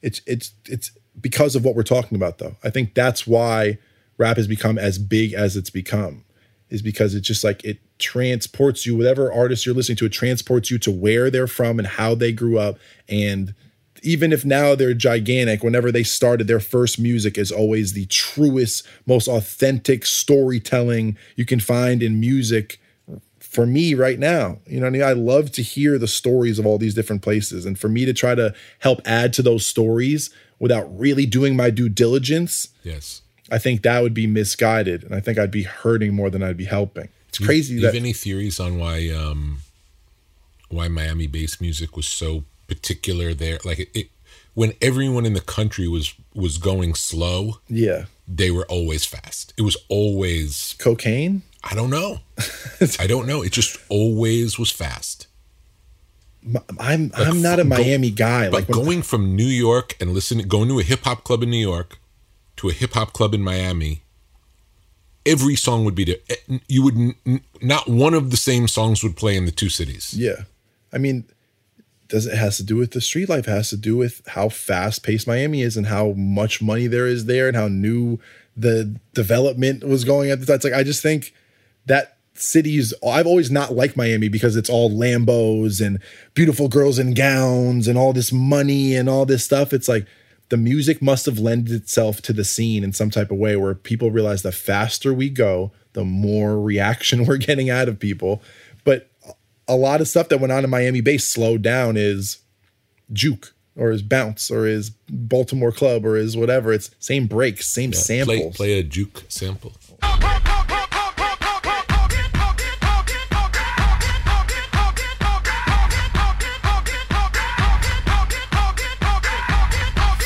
it's 0.00 0.22
it's 0.26 0.52
it's 0.66 0.92
because 1.20 1.56
of 1.56 1.64
what 1.64 1.74
we're 1.74 1.82
talking 1.82 2.16
about 2.16 2.38
though. 2.38 2.56
I 2.62 2.70
think 2.70 2.94
that's 2.94 3.26
why 3.26 3.78
rap 4.16 4.36
has 4.36 4.46
become 4.46 4.78
as 4.78 4.98
big 4.98 5.34
as 5.34 5.56
it's 5.56 5.70
become 5.70 6.24
is 6.70 6.82
because 6.82 7.14
it's 7.14 7.26
just 7.26 7.44
like 7.44 7.64
it 7.64 7.78
transports 7.98 8.84
you 8.86 8.96
whatever 8.96 9.32
artist 9.32 9.64
you're 9.66 9.74
listening 9.74 9.96
to 9.96 10.04
it 10.04 10.12
transports 10.12 10.70
you 10.70 10.78
to 10.78 10.90
where 10.90 11.30
they're 11.30 11.46
from 11.46 11.78
and 11.78 11.88
how 11.88 12.14
they 12.14 12.32
grew 12.32 12.58
up 12.58 12.78
and 13.08 13.54
even 14.06 14.32
if 14.32 14.44
now 14.44 14.74
they're 14.74 14.94
gigantic 14.94 15.62
whenever 15.62 15.90
they 15.90 16.02
started 16.02 16.46
their 16.46 16.60
first 16.60 16.98
music 16.98 17.36
is 17.36 17.50
always 17.50 17.92
the 17.92 18.06
truest 18.06 18.86
most 19.06 19.26
authentic 19.28 20.06
storytelling 20.06 21.16
you 21.34 21.44
can 21.44 21.60
find 21.60 22.02
in 22.02 22.20
music 22.20 22.80
for 23.40 23.66
me 23.66 23.94
right 23.94 24.18
now. 24.18 24.58
You 24.66 24.80
know 24.80 24.86
what 24.86 24.88
I 24.88 24.90
mean? 24.90 25.02
I 25.02 25.12
love 25.12 25.50
to 25.52 25.62
hear 25.62 25.98
the 25.98 26.08
stories 26.08 26.58
of 26.58 26.66
all 26.66 26.78
these 26.78 26.94
different 26.94 27.22
places. 27.22 27.64
And 27.64 27.78
for 27.78 27.88
me 27.88 28.04
to 28.04 28.12
try 28.12 28.34
to 28.34 28.54
help 28.80 29.00
add 29.06 29.32
to 29.34 29.42
those 29.42 29.66
stories 29.66 30.30
without 30.58 30.86
really 30.98 31.26
doing 31.26 31.56
my 31.56 31.70
due 31.70 31.88
diligence, 31.88 32.68
Yes. 32.82 33.22
I 33.50 33.58
think 33.58 33.82
that 33.82 34.02
would 34.02 34.14
be 34.14 34.26
misguided. 34.26 35.04
And 35.04 35.14
I 35.14 35.20
think 35.20 35.38
I'd 35.38 35.52
be 35.52 35.62
hurting 35.62 36.14
more 36.14 36.30
than 36.30 36.42
I'd 36.42 36.56
be 36.56 36.64
helping. 36.64 37.08
It's 37.28 37.38
crazy 37.38 37.74
Do 37.74 37.74
You 37.76 37.80
that 37.82 37.94
have 37.94 38.02
any 38.02 38.12
theories 38.12 38.58
on 38.58 38.78
why 38.78 39.08
um 39.10 39.58
why 40.68 40.88
Miami 40.88 41.26
bass 41.26 41.60
music 41.60 41.96
was 41.96 42.08
so 42.08 42.44
particular 42.66 43.34
there? 43.34 43.58
Like 43.64 43.78
it, 43.80 43.88
it 43.94 44.10
when 44.54 44.72
everyone 44.80 45.26
in 45.26 45.34
the 45.34 45.40
country 45.40 45.86
was 45.88 46.14
was 46.34 46.58
going 46.58 46.94
slow, 46.94 47.58
yeah, 47.68 48.06
they 48.28 48.50
were 48.50 48.66
always 48.66 49.04
fast. 49.04 49.52
It 49.56 49.62
was 49.62 49.76
always 49.88 50.74
cocaine. 50.78 51.42
I 51.64 51.74
don't 51.74 51.90
know. 51.90 52.20
I 53.00 53.06
don't 53.06 53.26
know. 53.26 53.42
It 53.42 53.52
just 53.52 53.78
always 53.88 54.58
was 54.58 54.70
fast. 54.70 55.26
I'm 56.78 57.08
Like, 57.08 57.26
I'm 57.26 57.42
not 57.42 57.58
a 57.58 57.64
go- 57.64 57.70
Miami 57.70 58.10
guy. 58.10 58.44
But 58.50 58.52
Like 58.52 58.68
going 58.68 59.02
from 59.02 59.34
New 59.34 59.46
York 59.48 59.96
and 60.00 60.14
listening, 60.14 60.46
going 60.46 60.68
to 60.68 60.78
a 60.78 60.84
hip 60.84 61.00
hop 61.04 61.24
club 61.24 61.42
in 61.42 61.50
New 61.50 61.58
York 61.58 61.98
to 62.56 62.68
a 62.68 62.72
hip 62.72 62.92
hop 62.92 63.12
club 63.12 63.34
in 63.34 63.42
Miami, 63.42 64.02
every 65.24 65.56
song 65.56 65.84
would 65.84 65.94
be 65.96 66.04
there. 66.04 66.16
Eh, 66.30 66.58
You 66.68 66.84
would 66.84 66.96
n- 66.96 67.40
not 67.60 67.88
one 67.88 68.14
of 68.14 68.30
the 68.30 68.36
same 68.36 68.68
songs 68.68 69.02
would 69.02 69.16
play 69.16 69.36
in 69.36 69.44
the 69.44 69.50
two 69.50 69.68
cities. 69.68 70.14
Yeah. 70.16 70.44
I 70.92 70.98
mean, 70.98 71.24
does 72.08 72.26
it 72.26 72.36
has 72.36 72.56
to 72.58 72.62
do 72.62 72.76
with 72.76 72.92
the 72.92 73.00
street 73.00 73.28
life? 73.28 73.46
Has 73.46 73.70
to 73.70 73.76
do 73.76 73.96
with 73.96 74.26
how 74.28 74.48
fast 74.48 75.02
paced 75.02 75.26
Miami 75.26 75.62
is 75.62 75.76
and 75.76 75.86
how 75.86 76.12
much 76.12 76.62
money 76.62 76.86
there 76.86 77.06
is 77.06 77.26
there 77.26 77.48
and 77.48 77.56
how 77.56 77.68
new 77.68 78.18
the 78.56 78.96
development 79.12 79.84
was 79.84 80.04
going 80.04 80.30
at 80.30 80.40
the 80.40 80.46
time. 80.46 80.56
It's 80.56 80.64
like 80.64 80.72
I 80.72 80.82
just 80.82 81.02
think 81.02 81.34
that 81.86 82.16
cities 82.34 82.92
I've 83.06 83.26
always 83.26 83.50
not 83.50 83.74
liked 83.74 83.96
Miami 83.96 84.28
because 84.28 84.56
it's 84.56 84.70
all 84.70 84.90
Lambos 84.90 85.84
and 85.84 85.98
beautiful 86.34 86.68
girls 86.68 86.98
in 86.98 87.14
gowns 87.14 87.88
and 87.88 87.98
all 87.98 88.12
this 88.12 88.32
money 88.32 88.94
and 88.94 89.08
all 89.08 89.26
this 89.26 89.44
stuff. 89.44 89.72
It's 89.72 89.88
like 89.88 90.06
the 90.48 90.56
music 90.56 91.02
must 91.02 91.26
have 91.26 91.38
lended 91.38 91.74
itself 91.74 92.22
to 92.22 92.32
the 92.32 92.44
scene 92.44 92.84
in 92.84 92.92
some 92.92 93.10
type 93.10 93.30
of 93.30 93.38
way 93.38 93.56
where 93.56 93.74
people 93.74 94.10
realize 94.10 94.42
the 94.42 94.52
faster 94.52 95.12
we 95.12 95.28
go, 95.28 95.72
the 95.94 96.04
more 96.04 96.60
reaction 96.60 97.24
we're 97.26 97.36
getting 97.36 97.70
out 97.70 97.88
of 97.88 97.98
people. 97.98 98.42
A 99.68 99.74
lot 99.76 100.00
of 100.00 100.06
stuff 100.08 100.28
that 100.28 100.38
went 100.38 100.52
on 100.52 100.62
in 100.64 100.70
Miami 100.70 101.00
bass 101.00 101.26
slowed 101.26 101.62
down 101.62 101.96
is 101.96 102.38
juke 103.12 103.52
or 103.76 103.90
is 103.90 104.00
bounce 104.00 104.50
or 104.50 104.66
is 104.66 104.90
Baltimore 105.10 105.72
club 105.72 106.06
or 106.06 106.16
is 106.16 106.36
whatever. 106.36 106.72
It's 106.72 106.90
same 107.00 107.26
breaks, 107.26 107.66
same 107.66 107.90
Yeah, 107.92 107.98
samples. 107.98 108.56
Play, 108.56 108.74
play 108.74 108.78
a 108.78 108.82
juke 108.84 109.24
sample. 109.28 109.72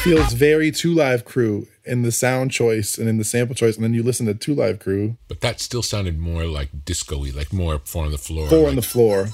Feels 0.03 0.32
very 0.32 0.70
Two 0.70 0.95
Live 0.95 1.24
Crew 1.26 1.66
in 1.85 2.03
the 2.03 2.12
sound 2.12 2.51
choice 2.51 2.99
and 2.99 3.09
in 3.09 3.18
the 3.18 3.24
sample 3.24 3.55
choice, 3.55 3.76
and 3.76 3.85
then 3.85 3.95
you 3.95 4.03
listen 4.03 4.26
to 4.26 4.35
Two 4.35 4.55
Live 4.55 4.78
Crew. 4.78 5.16
But 5.28 5.41
that 5.41 5.61
still 5.61 5.83
sounded 5.83 6.18
more 6.18 6.45
like 6.45 6.85
disco-y, 6.85 7.33
like 7.35 7.53
more 7.53 7.81
four 7.85 8.05
on 8.05 8.12
the 8.12 8.18
floor. 8.18 8.49
Four 8.49 8.61
like, 8.61 8.68
on 8.68 8.76
the 8.76 8.83
floor. 8.83 9.28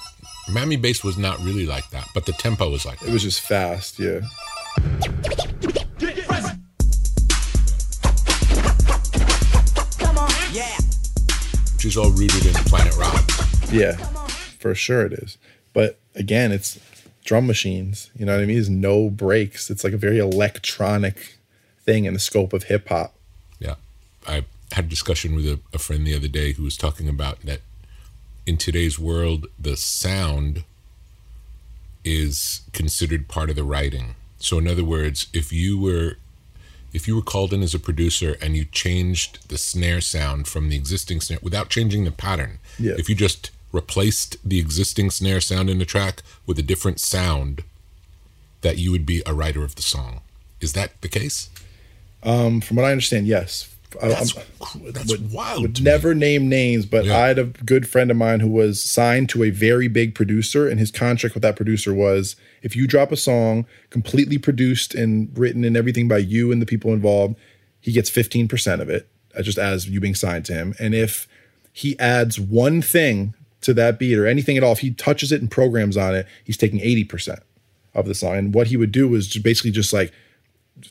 Miami 0.49 0.77
bass 0.77 1.03
was 1.03 1.19
not 1.19 1.39
really 1.41 1.67
like 1.67 1.91
that, 1.91 2.09
but 2.15 2.25
the 2.25 2.33
tempo 2.33 2.71
was 2.71 2.87
like 2.87 3.03
It 3.03 3.11
was 3.11 3.23
just 3.23 3.41
fast, 3.41 3.99
yeah. 3.99 4.21
which 11.75 11.85
is 11.85 11.97
all 11.97 12.11
rooted 12.11 12.47
in 12.47 12.55
Planet 12.65 12.97
Rock. 12.97 13.25
Yeah, 13.71 13.97
for 14.59 14.75
sure 14.75 15.05
it 15.05 15.13
is. 15.13 15.37
But 15.73 15.99
again, 16.15 16.53
it's 16.53 16.79
drum 17.25 17.47
machines. 17.47 18.11
You 18.17 18.25
know 18.25 18.35
what 18.35 18.43
I 18.43 18.47
mean? 18.47 18.57
There's 18.57 18.71
no 18.71 19.11
breaks. 19.11 19.69
It's 19.69 19.85
like 19.85 19.93
a 19.93 19.99
very 19.99 20.19
electronic 20.19 21.36
thing 21.87 22.05
in 22.05 22.13
the 22.13 22.21
scope 22.21 22.53
of 22.53 22.65
hip 22.65 22.89
hop. 22.89 23.15
Yeah. 23.59 23.77
I 24.27 24.45
had 24.73 24.87
a 24.87 24.89
discussion 24.89 25.35
with 25.35 25.47
a, 25.47 25.61
a 25.73 25.79
friend 25.79 26.07
the 26.07 26.15
other 26.15 26.29
day 26.29 26.53
who 26.53 26.65
was 26.65 26.77
talking 26.77 27.09
about 27.09 27.41
that 27.43 27.61
in 28.45 28.57
today's 28.57 28.99
world, 28.99 29.47
the 29.59 29.77
sound 29.77 30.65
is 32.05 32.63
considered 32.73 33.29
part 33.29 33.51
of 33.51 33.57
the 33.57 33.65
writing. 33.65 34.15
So 34.39 34.59
in 34.59 34.69
other 34.69 34.85
words, 34.85 35.27
if 35.33 35.53
you 35.53 35.79
were 35.81 36.19
if 36.93 37.07
you 37.07 37.15
were 37.17 37.23
called 37.23 37.53
in 37.53 37.63
as 37.63 37.75
a 37.75 37.79
producer 37.79 38.37
and 38.41 38.57
you 38.57 38.65
changed 38.65 39.49
the 39.51 39.59
snare 39.59 40.01
sound 40.01 40.49
from 40.49 40.71
the 40.71 40.77
existing 40.77 41.21
snare 41.21 41.39
without 41.43 41.69
changing 41.69 42.05
the 42.05 42.11
pattern, 42.11 42.59
Yeah. 42.79 42.95
if 42.97 43.09
you 43.11 43.15
just 43.15 43.51
replaced 43.71 44.37
the 44.49 44.59
existing 44.59 45.11
snare 45.11 45.41
sound 45.41 45.69
in 45.69 45.79
the 45.79 45.85
track 45.85 46.23
with 46.47 46.59
a 46.59 46.63
different 46.63 46.99
sound, 47.01 47.65
that 48.63 48.79
you 48.79 48.91
would 48.93 49.05
be 49.05 49.23
a 49.27 49.35
writer 49.35 49.63
of 49.63 49.75
the 49.75 49.83
song. 49.83 50.21
Is 50.61 50.73
that 50.73 50.99
the 51.03 51.09
case? 51.09 51.51
Um, 52.27 52.61
from 52.61 52.77
what 52.77 52.85
I 52.85 52.91
understand, 52.91 53.27
yes. 53.27 53.73
That's, 54.01 54.37
I'm- 54.37 54.47
that's 54.93 55.11
would, 55.11 55.33
wild. 55.33 55.63
would 55.63 55.83
never 55.83 56.15
name 56.15 56.49
names, 56.49 56.85
but 56.85 57.09
I 57.09 57.29
had 57.29 57.39
a 57.39 57.45
good 57.45 57.89
friend 57.89 58.11
of 58.11 58.17
mine 58.17 58.41
who 58.41 58.49
was 58.49 58.83
signed 58.83 59.29
to 59.31 59.45
a 59.45 59.51
very 59.51 59.89
big 59.89 60.15
producer, 60.15 60.69
and 60.69 60.79
his 60.79 60.91
contract 60.91 61.35
with 61.35 61.43
that 61.43 61.57
producer 61.57 61.95
was 61.95 62.37
if 62.63 62.77
you 62.77 62.87
drop 62.87 63.13
a 63.13 63.17
song 63.17 63.65
completely 63.91 64.39
produced 64.39 64.95
and 64.95 65.31
written 65.39 65.65
and 65.65 65.77
everything 65.77 66.09
by 66.09 66.19
you 66.19 66.53
and 66.53 66.61
the 66.61 66.67
people 66.67 66.93
involved, 66.93 67.37
he 67.81 67.93
gets 67.93 68.11
15% 68.11 68.81
of 68.81 68.91
it, 68.91 69.09
uh, 69.37 69.43
just 69.43 69.57
as 69.57 69.89
you 69.89 70.01
being 70.01 70.17
signed 70.17 70.45
to 70.47 70.53
him. 70.53 70.75
And 70.81 70.95
if 70.95 71.29
he 71.73 71.99
adds 71.99 72.41
one 72.41 72.83
thing 72.83 73.35
to 73.61 73.73
that 73.75 73.99
beat 73.99 74.19
or 74.19 74.27
anything 74.27 74.57
at 74.57 74.65
all, 74.65 74.73
if 74.73 74.81
he 74.81 74.91
touches 74.91 75.31
it 75.33 75.41
and 75.41 75.51
programs 75.51 75.97
on 75.97 76.15
it, 76.15 76.27
he's 76.45 76.57
taking 76.57 76.81
80% 76.81 77.39
of 77.95 78.07
the 78.07 78.15
song. 78.15 78.37
And 78.37 78.55
what 78.55 78.67
he 78.67 78.77
would 78.77 78.93
do 78.93 79.09
was 79.09 79.29
just 79.29 79.45
basically 79.45 79.71
just 79.71 79.93
like 79.93 80.13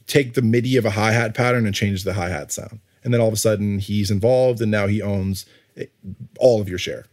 take 0.08 0.34
the 0.34 0.42
MIDI 0.42 0.78
of 0.78 0.86
a 0.86 0.92
hi 0.92 1.12
hat 1.12 1.34
pattern 1.34 1.66
and 1.66 1.76
change 1.76 2.04
the 2.04 2.14
hi 2.14 2.30
hat 2.30 2.52
sound. 2.52 2.80
And 3.04 3.14
then 3.14 3.22
all 3.22 3.28
of 3.28 3.34
a 3.34 3.38
sudden 3.38 3.80
he's 3.80 4.10
involved 4.10 4.62
and 4.62 4.72
now 4.72 4.88
he 4.88 5.02
owns 5.02 5.46
eh, 5.78 5.86
all 6.40 6.62
of 6.62 6.68
your 6.68 6.80
share. 6.80 7.06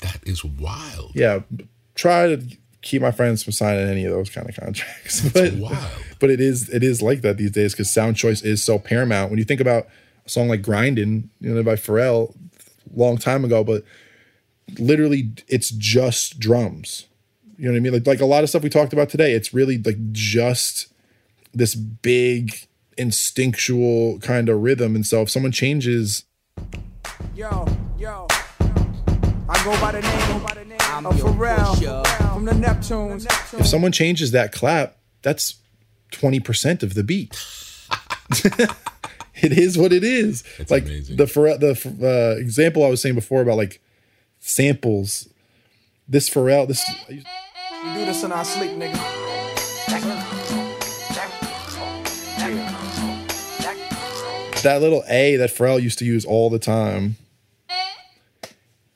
That 0.00 0.20
is 0.24 0.44
wild. 0.44 1.12
Yeah. 1.14 1.40
Try 1.94 2.28
to 2.28 2.42
keep 2.82 3.02
my 3.02 3.10
friends 3.10 3.42
from 3.42 3.52
signing 3.52 3.88
any 3.88 4.04
of 4.04 4.12
those 4.12 4.30
kind 4.30 4.48
of 4.48 4.54
contracts. 4.54 5.28
but, 5.34 5.54
wild. 5.54 5.76
but 6.20 6.30
it 6.30 6.40
is 6.40 6.68
it 6.68 6.82
is 6.82 7.02
like 7.02 7.22
that 7.22 7.36
these 7.36 7.50
days 7.50 7.72
because 7.72 7.92
sound 7.92 8.16
choice 8.16 8.42
is 8.42 8.62
so 8.62 8.78
paramount. 8.78 9.30
When 9.30 9.38
you 9.38 9.44
think 9.44 9.60
about 9.60 9.86
a 10.24 10.28
song 10.28 10.48
like 10.48 10.62
Grinding, 10.62 11.30
you 11.40 11.52
know, 11.52 11.62
by 11.62 11.74
Pharrell, 11.74 12.34
long 12.94 13.18
time 13.18 13.44
ago, 13.44 13.64
but 13.64 13.82
literally 14.78 15.30
it's 15.48 15.70
just 15.70 16.38
drums. 16.38 17.06
You 17.58 17.66
know 17.66 17.72
what 17.72 17.78
I 17.78 17.80
mean? 17.80 17.92
Like 17.94 18.06
like 18.06 18.20
a 18.20 18.26
lot 18.26 18.44
of 18.44 18.50
stuff 18.50 18.62
we 18.62 18.68
talked 18.68 18.92
about 18.92 19.08
today, 19.08 19.32
it's 19.32 19.52
really 19.52 19.78
like 19.78 20.12
just 20.12 20.92
this 21.56 21.74
big 21.74 22.68
instinctual 22.98 24.18
kind 24.20 24.48
of 24.48 24.62
rhythm. 24.62 24.94
And 24.94 25.06
so 25.06 25.22
if 25.22 25.30
someone 25.30 25.52
changes 25.52 26.24
Yo, 27.34 27.66
yo. 27.98 28.26
I 29.48 29.64
go 29.64 29.80
by 29.80 29.92
the 29.92 30.00
name 30.00 31.06
of 31.06 31.14
Pharrell 31.16 32.06
from 32.32 32.44
the 32.44 32.52
Neptunes. 32.52 33.26
if 33.58 33.66
someone 33.66 33.92
changes 33.92 34.32
that 34.32 34.52
clap, 34.52 34.96
that's 35.22 35.56
20% 36.12 36.82
of 36.82 36.94
the 36.94 37.04
beat. 37.04 37.32
it 39.36 39.52
is 39.52 39.78
what 39.78 39.92
it 39.92 40.02
is. 40.02 40.44
like 40.70 40.84
the 40.84 41.26
Pharrell, 41.26 41.60
the 41.60 41.72
uh, 42.02 42.40
example 42.40 42.84
I 42.84 42.88
was 42.88 43.00
saying 43.00 43.14
before 43.14 43.42
about 43.42 43.56
like 43.56 43.80
samples. 44.40 45.28
This 46.08 46.30
Pharrell, 46.30 46.68
this 46.68 46.84
We 47.08 47.16
do 47.16 48.04
this 48.04 48.22
in 48.24 48.32
our 48.32 48.44
sleep, 48.44 48.72
nigga. 48.72 50.15
That 54.66 54.82
little 54.82 55.04
A 55.06 55.36
that 55.36 55.50
Pharrell 55.50 55.80
used 55.80 56.00
to 56.00 56.04
use 56.04 56.24
all 56.24 56.50
the 56.50 56.58
time. 56.58 57.14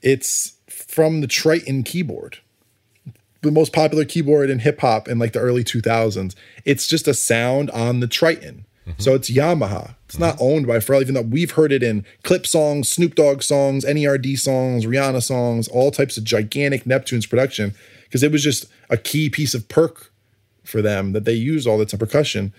It's 0.03 0.55
from 0.69 1.21
the 1.21 1.29
Triton 1.29 1.85
keyboard, 1.85 2.39
the 3.43 3.53
most 3.53 3.73
popular 3.73 4.05
keyboard 4.05 4.51
in 4.51 4.59
hip 4.59 4.81
hop 4.81 5.07
in 5.07 5.21
like 5.21 5.33
the 5.33 5.39
early 5.39 5.63
2000s. 5.63 6.35
It's 6.65 6.89
just 6.89 7.07
a 7.07 7.15
sound 7.15 7.71
on 7.71 8.01
the 8.01 8.09
Triton. 8.09 8.67
Mm-hmm. 8.85 9.01
So 9.01 9.15
it's 9.15 9.31
Yamaha. 9.31 9.95
It's 10.07 10.19
not 10.19 10.35
mm-hmm. 10.35 10.45
owned 10.45 10.67
by 10.67 10.79
Pharrell, 10.79 11.03
even 11.03 11.15
though 11.15 11.23
we've 11.23 11.53
heard 11.53 11.71
it 11.71 11.85
in 11.85 12.05
Clipse 12.25 12.51
songs, 12.51 12.89
Snoop 12.89 13.15
Dogg 13.15 13.41
songs, 13.41 13.85
NERD 13.85 14.41
songs, 14.41 14.87
Rihanna 14.87 15.23
songs, 15.23 15.69
all 15.69 15.93
types 15.93 16.17
of 16.17 16.25
gigantic 16.25 16.83
Neptunes 16.83 17.31
production, 17.31 17.77
because 18.07 18.25
it 18.25 18.33
was 18.33 18.43
just 18.43 18.67
a 18.89 18.97
key 18.97 19.31
piece 19.31 19.55
of 19.55 19.69
perk 19.69 20.11
for 20.65 20.83
them 20.83 21.13
that 21.13 21.27
they 21.27 21.35
use 21.35 21.65
all 21.65 21.79
the 21.79 21.87
time 21.87 22.01
percussion. 22.01 22.53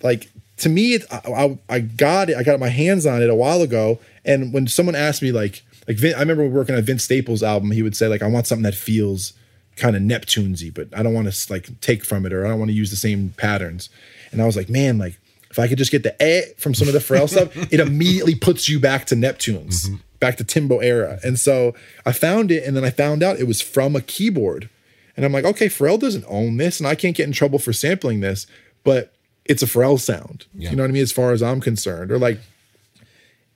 Like 0.00 0.28
to 0.58 0.68
me, 0.68 0.94
it, 0.94 1.04
I, 1.10 1.58
I, 1.68 1.80
got 1.80 2.30
it. 2.30 2.36
I 2.36 2.42
got 2.42 2.60
my 2.60 2.68
hands 2.68 3.06
on 3.06 3.22
it 3.22 3.28
a 3.28 3.34
while 3.34 3.62
ago. 3.62 3.98
And 4.24 4.52
when 4.52 4.66
someone 4.66 4.94
asked 4.94 5.22
me, 5.22 5.32
like, 5.32 5.62
like 5.88 5.96
Vin, 5.96 6.14
I 6.14 6.20
remember 6.20 6.48
working 6.48 6.74
on 6.74 6.82
Vince 6.82 7.04
Staples' 7.04 7.42
album, 7.42 7.72
he 7.72 7.82
would 7.82 7.96
say, 7.96 8.06
like, 8.06 8.22
I 8.22 8.28
want 8.28 8.46
something 8.46 8.62
that 8.62 8.74
feels 8.74 9.32
kind 9.76 9.96
of 9.96 10.02
Neptunesy, 10.02 10.72
but 10.72 10.88
I 10.96 11.02
don't 11.02 11.14
want 11.14 11.32
to 11.32 11.52
like 11.52 11.80
take 11.80 12.04
from 12.04 12.26
it 12.26 12.32
or 12.32 12.44
I 12.44 12.48
don't 12.48 12.58
want 12.58 12.70
to 12.70 12.76
use 12.76 12.90
the 12.90 12.96
same 12.96 13.34
patterns. 13.36 13.90
And 14.30 14.40
I 14.40 14.46
was 14.46 14.56
like, 14.56 14.68
man, 14.68 14.98
like 14.98 15.18
if 15.50 15.58
I 15.58 15.68
could 15.68 15.78
just 15.78 15.92
get 15.92 16.02
the 16.02 16.20
eh 16.20 16.42
from 16.58 16.74
some 16.74 16.88
of 16.88 16.94
the 16.94 17.00
Pharrell 17.00 17.28
stuff, 17.28 17.56
it 17.72 17.80
immediately 17.80 18.34
puts 18.34 18.68
you 18.68 18.80
back 18.80 19.06
to 19.06 19.14
Neptunes, 19.14 20.00
back 20.18 20.36
to 20.38 20.44
Timbo 20.44 20.78
era. 20.80 21.20
And 21.22 21.38
so 21.38 21.74
I 22.04 22.10
found 22.12 22.50
it, 22.50 22.64
and 22.64 22.76
then 22.76 22.84
I 22.84 22.90
found 22.90 23.22
out 23.22 23.38
it 23.38 23.46
was 23.46 23.60
from 23.60 23.94
a 23.94 24.00
keyboard. 24.00 24.68
And 25.16 25.24
I'm 25.24 25.32
like, 25.32 25.44
okay, 25.44 25.66
Pharrell 25.66 26.00
doesn't 26.00 26.24
own 26.26 26.56
this, 26.56 26.80
and 26.80 26.88
I 26.88 26.96
can't 26.96 27.16
get 27.16 27.26
in 27.26 27.32
trouble 27.32 27.60
for 27.60 27.72
sampling 27.72 28.20
this, 28.20 28.48
but 28.82 29.13
it's 29.44 29.62
a 29.62 29.66
Pharrell 29.66 30.00
sound. 30.00 30.46
Yeah. 30.54 30.70
You 30.70 30.76
know 30.76 30.82
what 30.82 30.90
I 30.90 30.92
mean? 30.92 31.02
As 31.02 31.12
far 31.12 31.32
as 31.32 31.42
I'm 31.42 31.60
concerned. 31.60 32.10
Or 32.10 32.18
like 32.18 32.40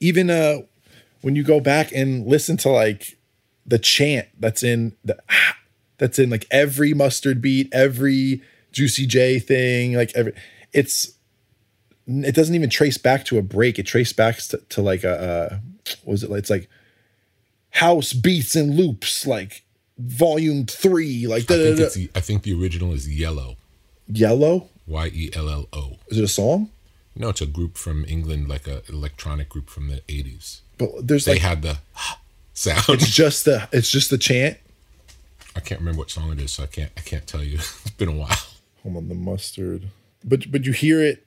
even 0.01 0.31
uh 0.31 0.59
when 1.23 1.35
you 1.35 1.43
go 1.43 1.61
back 1.61 1.93
and 1.93 2.27
listen 2.27 2.57
to 2.59 2.69
like 2.71 3.19
the 3.67 3.79
chant 3.79 4.29
that's 4.39 4.63
in 4.63 4.97
the 5.05 5.19
that's 5.99 6.19
in 6.19 6.31
like 6.31 6.47
every 6.51 6.95
mustard 6.95 7.43
beat, 7.43 7.69
every 7.73 8.43
Juicy 8.73 9.07
J 9.07 9.39
thing, 9.39 9.95
like 9.95 10.13
every 10.15 10.35
it's 10.73 11.13
it 12.07 12.35
doesn't 12.35 12.55
even 12.55 12.71
trace 12.71 12.97
back 12.97 13.25
to 13.27 13.39
a 13.39 13.43
break. 13.43 13.79
It 13.79 13.85
traced 13.85 14.17
back 14.17 14.39
to, 14.39 14.59
to 14.59 14.83
like 14.83 15.05
a 15.05 15.11
uh, 15.11 15.59
what 16.05 16.13
was 16.13 16.23
it? 16.23 16.31
It's 16.31 16.51
like 16.51 16.69
house 17.71 18.13
beats 18.13 18.55
and 18.55 18.77
loops, 18.77 19.27
like 19.27 19.65
volume 19.99 20.65
three, 20.67 21.27
like 21.27 21.51
I 21.51 21.75
think, 21.75 21.77
the, 21.77 22.11
I 22.15 22.21
think 22.21 22.43
the 22.43 22.59
original 22.59 22.93
is 22.93 23.09
Yello. 23.09 23.57
Yellow. 24.09 24.69
Y 24.87 25.11
E 25.13 25.31
L 25.35 25.49
L 25.49 25.69
O. 25.73 25.97
Is 26.09 26.19
it 26.19 26.25
a 26.25 26.29
song? 26.29 26.71
No, 27.15 27.31
it's 27.31 27.41
a 27.41 27.47
group 27.47 27.77
from 27.77 28.05
England, 28.07 28.49
like 28.49 28.67
a 28.67 28.83
electronic 28.89 29.49
group 29.49 29.69
from 29.69 29.89
the 29.89 30.03
eighties. 30.09 30.63
But 30.79 31.07
there's 31.07 31.25
they 31.25 31.35
like 31.35 31.43
had 31.43 31.63
the 31.63 31.79
sound. 32.55 32.85
it's 32.89 33.11
just 33.11 33.45
the 33.45 33.69
it's 33.73 33.91
just 33.91 34.11
the 34.11 34.19
chant. 34.19 34.59
I 35.57 35.61
can't 35.61 35.81
remember 35.81 35.99
what 35.99 36.11
song 36.11 36.33
it 36.33 36.41
is, 36.41 36.53
so 36.53 36.63
I 36.63 36.67
can't 36.67 36.93
I 36.97 37.01
can't 37.01 37.27
tell 37.27 37.43
you. 37.43 37.57
it's 37.59 37.91
been 37.91 38.09
a 38.09 38.13
while. 38.13 38.37
Hold 38.83 38.97
on, 38.97 39.09
the 39.09 39.15
mustard. 39.15 39.89
But 40.25 40.51
but 40.51 40.65
you 40.65 40.73
hear 40.73 41.03
it 41.03 41.25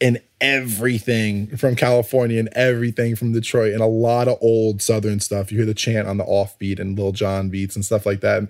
in 0.00 0.20
everything 0.40 1.56
from 1.56 1.76
California 1.76 2.38
and 2.40 2.48
everything 2.54 3.14
from 3.14 3.32
Detroit 3.32 3.72
and 3.72 3.80
a 3.80 3.86
lot 3.86 4.26
of 4.26 4.36
old 4.40 4.82
Southern 4.82 5.20
stuff. 5.20 5.52
You 5.52 5.58
hear 5.58 5.66
the 5.66 5.74
chant 5.74 6.08
on 6.08 6.16
the 6.16 6.24
offbeat 6.24 6.80
and 6.80 6.98
Lil 6.98 7.12
Jon 7.12 7.50
beats 7.50 7.76
and 7.76 7.84
stuff 7.84 8.04
like 8.04 8.20
that. 8.20 8.48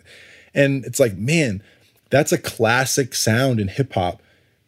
And 0.55 0.85
it's 0.87 0.99
like, 0.99 1.15
man, 1.17 1.63
that's 2.13 2.31
a 2.31 2.39
classic 2.39 3.15
sound 3.15 3.59
in 3.59 3.69
hip 3.69 3.95
hop. 3.95 4.23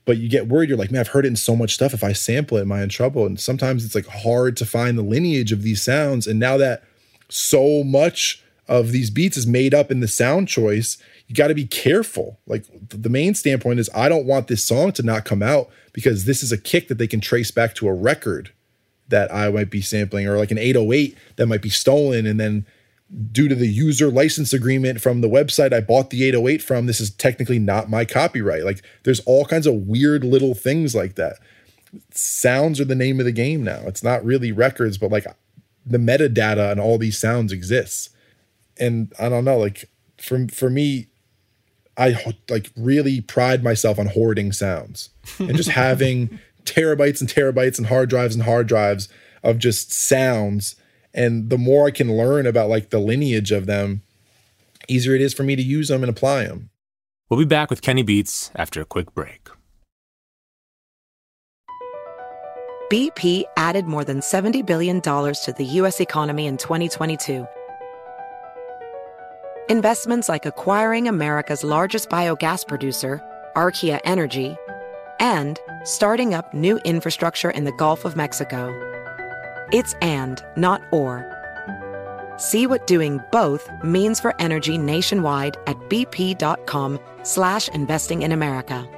But 0.06 0.16
you 0.16 0.30
get 0.30 0.48
worried, 0.48 0.70
you're 0.70 0.78
like, 0.78 0.90
man, 0.90 1.00
I've 1.00 1.08
heard 1.08 1.26
it 1.26 1.28
in 1.28 1.36
so 1.36 1.54
much 1.54 1.74
stuff. 1.74 1.92
If 1.92 2.02
I 2.02 2.14
sample 2.14 2.56
it, 2.56 2.62
am 2.62 2.72
I 2.72 2.82
in 2.82 2.88
trouble? 2.88 3.26
And 3.26 3.38
sometimes 3.38 3.84
it's 3.84 3.94
like 3.94 4.06
hard 4.06 4.56
to 4.56 4.66
find 4.66 4.96
the 4.96 5.02
lineage 5.02 5.52
of 5.52 5.62
these 5.62 5.82
sounds. 5.82 6.26
And 6.26 6.40
now 6.40 6.56
that 6.56 6.82
so 7.28 7.84
much 7.84 8.42
of 8.66 8.92
these 8.92 9.10
beats 9.10 9.36
is 9.36 9.46
made 9.46 9.74
up 9.74 9.90
in 9.90 10.00
the 10.00 10.08
sound 10.08 10.48
choice, 10.48 10.96
you 11.26 11.34
got 11.34 11.48
to 11.48 11.54
be 11.54 11.66
careful. 11.66 12.38
Like 12.46 12.64
the 12.88 13.10
main 13.10 13.34
standpoint 13.34 13.78
is 13.78 13.90
I 13.94 14.08
don't 14.08 14.26
want 14.26 14.48
this 14.48 14.64
song 14.64 14.92
to 14.92 15.02
not 15.02 15.26
come 15.26 15.42
out 15.42 15.68
because 15.92 16.24
this 16.24 16.42
is 16.42 16.50
a 16.50 16.58
kick 16.58 16.88
that 16.88 16.96
they 16.96 17.06
can 17.06 17.20
trace 17.20 17.50
back 17.50 17.74
to 17.74 17.88
a 17.88 17.94
record 17.94 18.52
that 19.08 19.32
I 19.32 19.50
might 19.50 19.70
be 19.70 19.82
sampling 19.82 20.26
or 20.26 20.38
like 20.38 20.50
an 20.50 20.58
808 20.58 21.16
that 21.36 21.46
might 21.46 21.62
be 21.62 21.68
stolen 21.68 22.24
and 22.24 22.40
then 22.40 22.64
due 23.30 23.48
to 23.48 23.54
the 23.54 23.68
user 23.68 24.10
license 24.10 24.52
agreement 24.52 25.00
from 25.00 25.20
the 25.20 25.28
website 25.28 25.72
I 25.72 25.80
bought 25.80 26.10
the 26.10 26.24
808 26.24 26.62
from 26.62 26.86
this 26.86 27.00
is 27.00 27.10
technically 27.10 27.58
not 27.58 27.90
my 27.90 28.04
copyright. 28.04 28.64
Like 28.64 28.82
there's 29.04 29.20
all 29.20 29.44
kinds 29.44 29.66
of 29.66 29.86
weird 29.86 30.24
little 30.24 30.54
things 30.54 30.94
like 30.94 31.14
that. 31.16 31.36
Sounds 32.10 32.80
are 32.80 32.84
the 32.84 32.94
name 32.94 33.20
of 33.20 33.26
the 33.26 33.32
game 33.32 33.62
now. 33.62 33.82
It's 33.86 34.02
not 34.02 34.24
really 34.24 34.52
records 34.52 34.98
but 34.98 35.10
like 35.10 35.26
the 35.86 35.98
metadata 35.98 36.72
and 36.72 36.80
all 36.80 36.98
these 36.98 37.18
sounds 37.18 37.52
exists. 37.52 38.10
And 38.78 39.12
I 39.18 39.28
don't 39.28 39.44
know 39.44 39.58
like 39.58 39.90
for 40.16 40.48
for 40.48 40.70
me 40.70 41.08
I 41.96 42.16
like 42.48 42.70
really 42.76 43.20
pride 43.20 43.62
myself 43.62 43.98
on 43.98 44.06
hoarding 44.06 44.50
sounds 44.52 45.10
and 45.38 45.56
just 45.56 45.68
having 45.70 46.40
terabytes 46.64 47.20
and 47.20 47.30
terabytes 47.30 47.78
and 47.78 47.86
hard 47.86 48.08
drives 48.10 48.34
and 48.34 48.44
hard 48.44 48.66
drives 48.66 49.08
of 49.42 49.58
just 49.58 49.92
sounds. 49.92 50.76
And 51.14 51.48
the 51.48 51.58
more 51.58 51.86
I 51.86 51.92
can 51.92 52.16
learn 52.16 52.46
about 52.46 52.68
like 52.68 52.90
the 52.90 52.98
lineage 52.98 53.52
of 53.52 53.66
them, 53.66 54.02
easier 54.88 55.14
it 55.14 55.20
is 55.20 55.32
for 55.32 55.44
me 55.44 55.54
to 55.56 55.62
use 55.62 55.88
them 55.88 56.02
and 56.02 56.10
apply 56.10 56.44
them. 56.44 56.70
We'll 57.30 57.38
be 57.38 57.46
back 57.46 57.70
with 57.70 57.80
Kenny 57.80 58.02
Beats 58.02 58.50
after 58.54 58.80
a 58.80 58.84
quick 58.84 59.14
break. 59.14 59.48
BP 62.90 63.44
added 63.56 63.86
more 63.86 64.04
than 64.04 64.20
$70 64.20 64.64
billion 64.66 65.00
to 65.00 65.54
the 65.56 65.64
U.S. 65.64 66.00
economy 66.00 66.46
in 66.46 66.58
2022. 66.58 67.46
Investments 69.70 70.28
like 70.28 70.44
acquiring 70.44 71.08
America's 71.08 71.64
largest 71.64 72.10
biogas 72.10 72.68
producer, 72.68 73.22
Archaea 73.56 74.00
Energy, 74.04 74.54
and 75.18 75.58
starting 75.84 76.34
up 76.34 76.52
new 76.52 76.76
infrastructure 76.84 77.50
in 77.50 77.64
the 77.64 77.72
Gulf 77.72 78.04
of 78.04 78.16
Mexico. 78.16 78.93
It's 79.74 79.94
and, 79.94 80.40
not 80.56 80.82
or. 80.92 81.26
See 82.36 82.68
what 82.68 82.86
doing 82.86 83.20
both 83.32 83.68
means 83.82 84.20
for 84.20 84.32
energy 84.40 84.78
nationwide 84.78 85.56
at 85.66 85.76
bp.com 85.90 87.00
slash 87.24 87.68
investing 87.70 88.22
in 88.22 88.30
America. 88.30 88.88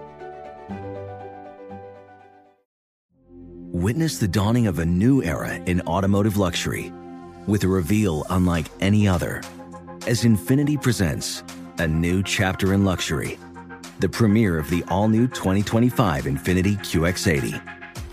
Witness 3.72 4.18
the 4.18 4.28
dawning 4.28 4.66
of 4.66 4.78
a 4.78 4.84
new 4.84 5.22
era 5.22 5.54
in 5.54 5.80
automotive 5.82 6.36
luxury 6.36 6.92
with 7.46 7.64
a 7.64 7.68
reveal 7.68 8.26
unlike 8.28 8.66
any 8.80 9.08
other 9.08 9.42
as 10.06 10.24
Infiniti 10.24 10.76
presents 10.82 11.42
a 11.78 11.88
new 11.88 12.22
chapter 12.22 12.74
in 12.74 12.84
luxury 12.84 13.38
the 13.98 14.08
premiere 14.08 14.58
of 14.58 14.68
the 14.68 14.84
all 14.88 15.08
new 15.08 15.26
2025 15.26 16.24
Infiniti 16.24 16.76
QX80. 16.78 17.75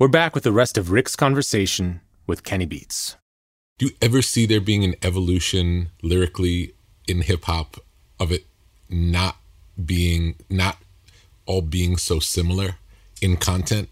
We're 0.00 0.08
back 0.08 0.34
with 0.34 0.44
the 0.44 0.52
rest 0.52 0.78
of 0.78 0.90
Rick's 0.90 1.14
conversation 1.14 2.00
with 2.26 2.42
Kenny 2.42 2.64
Beats. 2.64 3.16
Do 3.76 3.84
you 3.84 3.92
ever 4.00 4.22
see 4.22 4.46
there 4.46 4.58
being 4.58 4.82
an 4.82 4.94
evolution 5.02 5.90
lyrically 6.02 6.72
in 7.06 7.20
hip 7.20 7.44
hop 7.44 7.76
of 8.18 8.32
it 8.32 8.46
not 8.88 9.36
being, 9.84 10.36
not 10.48 10.78
all 11.44 11.60
being 11.60 11.98
so 11.98 12.18
similar 12.18 12.76
in 13.20 13.36
content? 13.36 13.90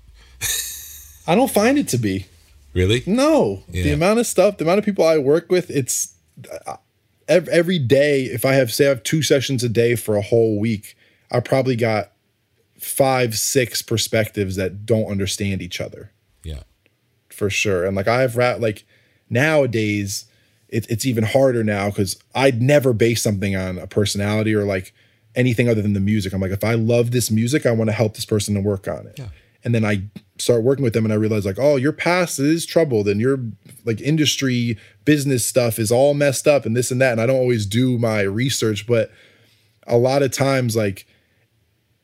I 1.26 1.34
don't 1.34 1.50
find 1.50 1.76
it 1.76 1.88
to 1.88 1.98
be. 1.98 2.24
Really? 2.72 3.02
No. 3.06 3.64
Yeah. 3.68 3.82
The 3.82 3.92
amount 3.92 4.18
of 4.18 4.26
stuff, 4.26 4.56
the 4.56 4.64
amount 4.64 4.78
of 4.78 4.86
people 4.86 5.04
I 5.04 5.18
work 5.18 5.50
with, 5.50 5.68
it's 5.68 6.14
uh, 6.66 6.76
every 7.28 7.78
day. 7.78 8.22
If 8.22 8.46
I 8.46 8.54
have, 8.54 8.72
say, 8.72 8.86
I 8.86 8.88
have 8.88 9.02
two 9.02 9.20
sessions 9.20 9.62
a 9.62 9.68
day 9.68 9.94
for 9.94 10.16
a 10.16 10.22
whole 10.22 10.58
week, 10.58 10.96
I 11.30 11.40
probably 11.40 11.76
got 11.76 12.12
five, 12.78 13.36
six 13.36 13.82
perspectives 13.82 14.56
that 14.56 14.86
don't 14.86 15.10
understand 15.10 15.62
each 15.62 15.80
other. 15.80 16.12
Yeah. 16.42 16.62
For 17.28 17.50
sure. 17.50 17.84
And 17.84 17.96
like 17.96 18.08
I've 18.08 18.36
rap 18.36 18.60
like 18.60 18.84
nowadays, 19.28 20.26
it, 20.68 20.86
it's 20.88 21.06
even 21.06 21.24
harder 21.24 21.64
now 21.64 21.88
because 21.88 22.16
I'd 22.34 22.62
never 22.62 22.92
base 22.92 23.22
something 23.22 23.56
on 23.56 23.78
a 23.78 23.86
personality 23.86 24.54
or 24.54 24.64
like 24.64 24.92
anything 25.34 25.68
other 25.68 25.82
than 25.82 25.92
the 25.92 26.00
music. 26.00 26.32
I'm 26.32 26.40
like, 26.40 26.50
if 26.50 26.64
I 26.64 26.74
love 26.74 27.10
this 27.10 27.30
music, 27.30 27.66
I 27.66 27.72
want 27.72 27.88
to 27.88 27.94
help 27.94 28.14
this 28.14 28.24
person 28.24 28.54
to 28.54 28.60
work 28.60 28.88
on 28.88 29.06
it. 29.06 29.18
Yeah. 29.18 29.28
And 29.64 29.74
then 29.74 29.84
I 29.84 30.04
start 30.38 30.62
working 30.62 30.84
with 30.84 30.92
them 30.92 31.04
and 31.04 31.12
I 31.12 31.16
realize 31.16 31.44
like, 31.44 31.58
oh, 31.58 31.76
your 31.76 31.92
past 31.92 32.38
is 32.38 32.64
troubled 32.64 33.08
and 33.08 33.20
your 33.20 33.40
like 33.84 34.00
industry 34.00 34.78
business 35.04 35.44
stuff 35.44 35.78
is 35.78 35.90
all 35.90 36.14
messed 36.14 36.46
up 36.46 36.64
and 36.64 36.76
this 36.76 36.90
and 36.90 37.00
that. 37.00 37.12
And 37.12 37.20
I 37.20 37.26
don't 37.26 37.36
always 37.36 37.66
do 37.66 37.98
my 37.98 38.20
research, 38.22 38.86
but 38.86 39.10
a 39.86 39.98
lot 39.98 40.22
of 40.22 40.30
times 40.30 40.76
like 40.76 41.06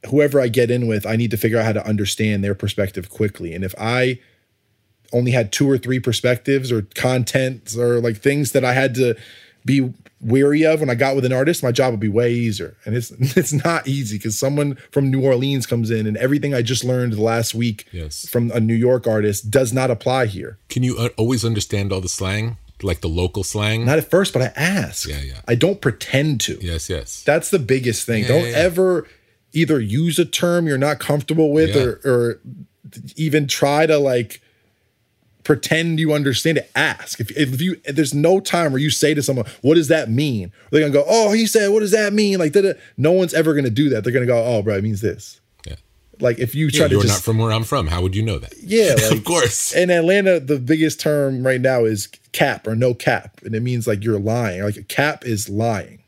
whoever 0.09 0.41
I 0.41 0.49
get 0.49 0.71
in 0.71 0.87
with, 0.87 1.07
I 1.07 1.17
need 1.17 1.31
to 1.31 1.37
figure 1.37 1.59
out 1.59 1.65
how 1.65 1.73
to 1.73 1.87
understand 1.87 2.43
their 2.45 2.55
perspective 2.55 3.11
quickly. 3.11 3.55
And 3.55 3.65
if 3.65 3.75
I 3.79 4.19
only 5.13 5.31
had 5.31 5.53
two 5.53 5.69
or 5.71 5.79
three 5.79 6.01
perspectives 6.01 6.73
or 6.73 6.83
contents 6.95 7.77
or 7.77 8.01
like 8.01 8.17
things 8.17 8.53
that 8.53 8.65
I 8.65 8.73
had 8.73 8.95
to 8.97 9.15
be 9.65 9.93
wary 10.21 10.65
of 10.65 10.81
when 10.81 10.91
I 10.91 10.95
got 10.95 11.15
with 11.15 11.25
an 11.25 11.33
artist, 11.33 11.63
my 11.63 11.71
job 11.73 11.93
would 11.93 12.01
be 12.01 12.09
way 12.09 12.33
easier. 12.33 12.77
And 12.85 12.97
it's 12.97 13.11
it's 13.37 13.53
not 13.53 13.87
easy 13.87 14.17
because 14.19 14.39
someone 14.39 14.77
from 14.91 15.11
New 15.11 15.23
Orleans 15.25 15.67
comes 15.67 15.91
in 15.91 16.07
and 16.07 16.17
everything 16.17 16.53
I 16.55 16.63
just 16.63 16.85
learned 16.85 17.19
last 17.19 17.55
week 17.55 17.87
Yes. 17.93 18.29
from 18.29 18.51
a 18.51 18.61
New 18.61 18.75
York 18.75 19.07
artist 19.07 19.51
does 19.51 19.73
not 19.73 19.91
apply 19.91 20.27
here. 20.27 20.59
Can 20.69 20.83
you 20.83 20.97
uh, 20.99 21.09
always 21.17 21.45
understand 21.45 21.93
all 21.93 22.01
the 22.01 22.09
slang, 22.09 22.57
like 22.83 23.01
the 23.01 23.09
local 23.09 23.45
slang? 23.45 23.85
Not 23.87 23.99
at 23.99 24.11
first, 24.11 24.33
but 24.33 24.43
I 24.43 24.53
ask. 24.57 25.07
Yeah, 25.09 25.21
yeah. 25.21 25.41
I 25.47 25.55
don't 25.55 25.81
pretend 25.81 26.41
to. 26.43 26.59
Yes, 26.61 26.91
yes. 26.91 27.23
That's 27.25 27.51
the 27.51 27.59
biggest 27.59 28.05
thing. 28.05 28.23
Yeah, 28.23 28.29
Don't 28.29 28.43
yeah, 28.45 28.51
yeah. 28.51 28.57
ever 28.57 29.07
either 29.55 29.81
use 29.81 30.19
a 30.19 30.25
term 30.27 30.67
you're 30.67 30.77
not 30.79 30.99
comfortable 30.99 31.53
with 31.53 31.75
Yeah. 31.75 31.83
or 31.83 32.01
or 32.05 32.41
even 33.17 33.47
try 33.47 33.87
to 33.87 33.99
like 33.99 34.41
pretend 35.43 36.01
you 36.01 36.13
understand 36.13 36.59
it. 36.59 36.71
Ask. 36.75 37.21
If, 37.21 37.31
if 37.37 37.61
you 37.61 37.81
if 37.85 37.97
there's 37.97 38.15
no 38.15 38.41
time 38.41 38.73
where 38.73 38.81
you 38.81 38.91
say 38.91 39.15
to 39.15 39.23
someone, 39.23 39.47
"What 39.63 39.75
does 39.75 39.89
that 39.89 40.11
mean?" 40.11 40.53
They're 40.71 40.81
gonna 40.81 40.93
go, 40.93 41.05
"Oh, 41.07 41.33
he 41.33 41.47
said, 41.47 41.69
what 41.71 41.81
does 41.81 41.91
that 41.91 42.13
mean?" 42.13 42.39
Like, 42.39 42.53
da-da. 42.53 42.73
no 42.97 43.13
one's 43.13 43.35
ever 43.35 43.55
gonna 43.55 43.71
do 43.71 43.89
that. 43.91 44.05
They're 44.05 44.13
gonna 44.13 44.27
go, 44.27 44.43
"Oh, 44.43 44.63
bro, 44.63 44.77
it 44.77 44.83
means 44.85 45.01
this." 45.01 45.41
Yeah. 45.67 45.75
Like 46.21 46.39
if 46.39 46.55
you 46.55 46.67
Yeah, 46.67 46.79
try 46.81 46.89
to 46.89 46.95
you're 46.95 47.03
just 47.03 47.15
not 47.15 47.23
from 47.25 47.39
where 47.39 47.53
I'm 47.53 47.65
from. 47.65 47.89
How 47.89 48.01
would 48.01 48.17
you 48.17 48.23
know 48.23 48.39
that? 48.39 48.55
yeah, 48.63 48.95
like, 49.11 49.13
of 49.19 49.25
course. 49.25 49.75
In 49.75 49.91
Atlanta, 49.91 50.41
the 50.41 50.59
biggest 50.59 51.01
term 51.01 51.47
right 51.47 51.61
now 51.61 51.85
is 51.85 52.09
cap 52.33 52.67
or 52.67 52.75
no 52.75 52.95
cap, 52.95 53.41
and 53.45 53.55
it 53.55 53.61
means 53.61 53.87
like 53.87 54.03
you're 54.03 54.19
lying. 54.19 54.63
Like 54.63 54.77
a 54.77 54.83
cap 54.83 55.27
is 55.27 55.49
lying. 55.51 55.99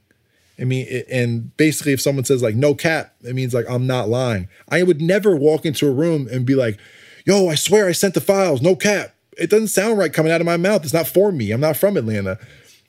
I 0.58 0.64
mean, 0.64 1.04
and 1.10 1.54
basically, 1.56 1.92
if 1.92 2.00
someone 2.00 2.24
says 2.24 2.42
like 2.42 2.54
no 2.54 2.74
cap, 2.74 3.14
it 3.22 3.34
means 3.34 3.52
like 3.52 3.66
I'm 3.68 3.86
not 3.86 4.08
lying. 4.08 4.48
I 4.68 4.82
would 4.82 5.02
never 5.02 5.36
walk 5.36 5.66
into 5.66 5.86
a 5.86 5.92
room 5.92 6.28
and 6.30 6.46
be 6.46 6.54
like, 6.54 6.78
"Yo, 7.26 7.48
I 7.48 7.54
swear 7.54 7.88
I 7.88 7.92
sent 7.92 8.14
the 8.14 8.20
files, 8.20 8.62
no 8.62 8.74
cap." 8.74 9.14
It 9.36 9.50
doesn't 9.50 9.68
sound 9.68 9.98
right 9.98 10.12
coming 10.12 10.32
out 10.32 10.40
of 10.40 10.46
my 10.46 10.56
mouth. 10.56 10.82
It's 10.82 10.94
not 10.94 11.06
for 11.06 11.30
me. 11.30 11.50
I'm 11.50 11.60
not 11.60 11.76
from 11.76 11.96
Atlanta, 11.98 12.38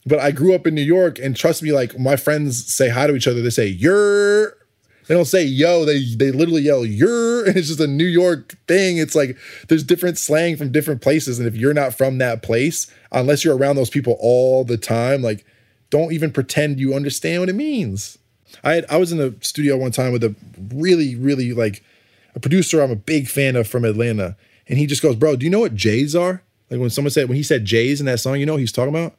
but 0.05 0.19
I 0.19 0.31
grew 0.31 0.55
up 0.55 0.65
in 0.65 0.75
New 0.75 0.81
York, 0.81 1.19
and 1.19 1.35
trust 1.35 1.61
me, 1.61 1.73
like 1.73 1.99
my 1.99 2.15
friends 2.15 2.73
say 2.73 2.87
hi 2.89 3.07
to 3.07 3.15
each 3.15 3.27
other. 3.27 3.41
They 3.41 3.49
say 3.49 3.67
"you're." 3.67 4.55
They 5.07 5.15
don't 5.15 5.25
say 5.25 5.43
yo, 5.45 5.85
they 5.85 6.03
they 6.15 6.31
literally 6.31 6.63
yell 6.63 6.85
you're 6.85 7.45
and 7.47 7.55
it's 7.55 7.69
just 7.69 7.79
a 7.79 7.87
New 7.87 8.05
York 8.05 8.55
thing. 8.67 8.97
It's 8.97 9.15
like 9.15 9.37
there's 9.69 9.83
different 9.83 10.17
slang 10.17 10.57
from 10.57 10.71
different 10.71 11.01
places. 11.01 11.39
And 11.39 11.47
if 11.47 11.55
you're 11.55 11.73
not 11.73 11.93
from 11.93 12.17
that 12.17 12.43
place, 12.43 12.91
unless 13.13 13.45
you're 13.45 13.55
around 13.55 13.77
those 13.77 13.89
people 13.89 14.17
all 14.19 14.65
the 14.65 14.77
time, 14.77 15.21
like 15.21 15.45
don't 15.89 16.13
even 16.13 16.31
pretend 16.31 16.79
you 16.79 16.93
understand 16.93 17.41
what 17.41 17.49
it 17.49 17.55
means. 17.55 18.17
I 18.63 18.73
had, 18.73 18.85
I 18.89 18.97
was 18.97 19.11
in 19.11 19.17
the 19.17 19.35
studio 19.41 19.77
one 19.77 19.91
time 19.91 20.11
with 20.11 20.23
a 20.23 20.35
really, 20.71 21.15
really 21.15 21.53
like 21.53 21.83
a 22.35 22.39
producer 22.39 22.81
I'm 22.81 22.91
a 22.91 22.95
big 22.95 23.27
fan 23.27 23.55
of 23.55 23.67
from 23.67 23.85
Atlanta. 23.85 24.35
And 24.67 24.77
he 24.77 24.85
just 24.85 25.01
goes, 25.01 25.15
Bro, 25.15 25.37
do 25.37 25.45
you 25.45 25.49
know 25.49 25.59
what 25.59 25.75
J's 25.75 26.15
are? 26.15 26.43
Like 26.69 26.79
when 26.79 26.89
someone 26.89 27.11
said 27.11 27.29
when 27.29 27.37
he 27.37 27.43
said 27.43 27.65
J's 27.65 27.99
in 27.99 28.05
that 28.05 28.19
song, 28.19 28.39
you 28.39 28.45
know 28.45 28.53
what 28.53 28.59
he's 28.59 28.71
talking 28.71 28.93
about? 28.93 29.15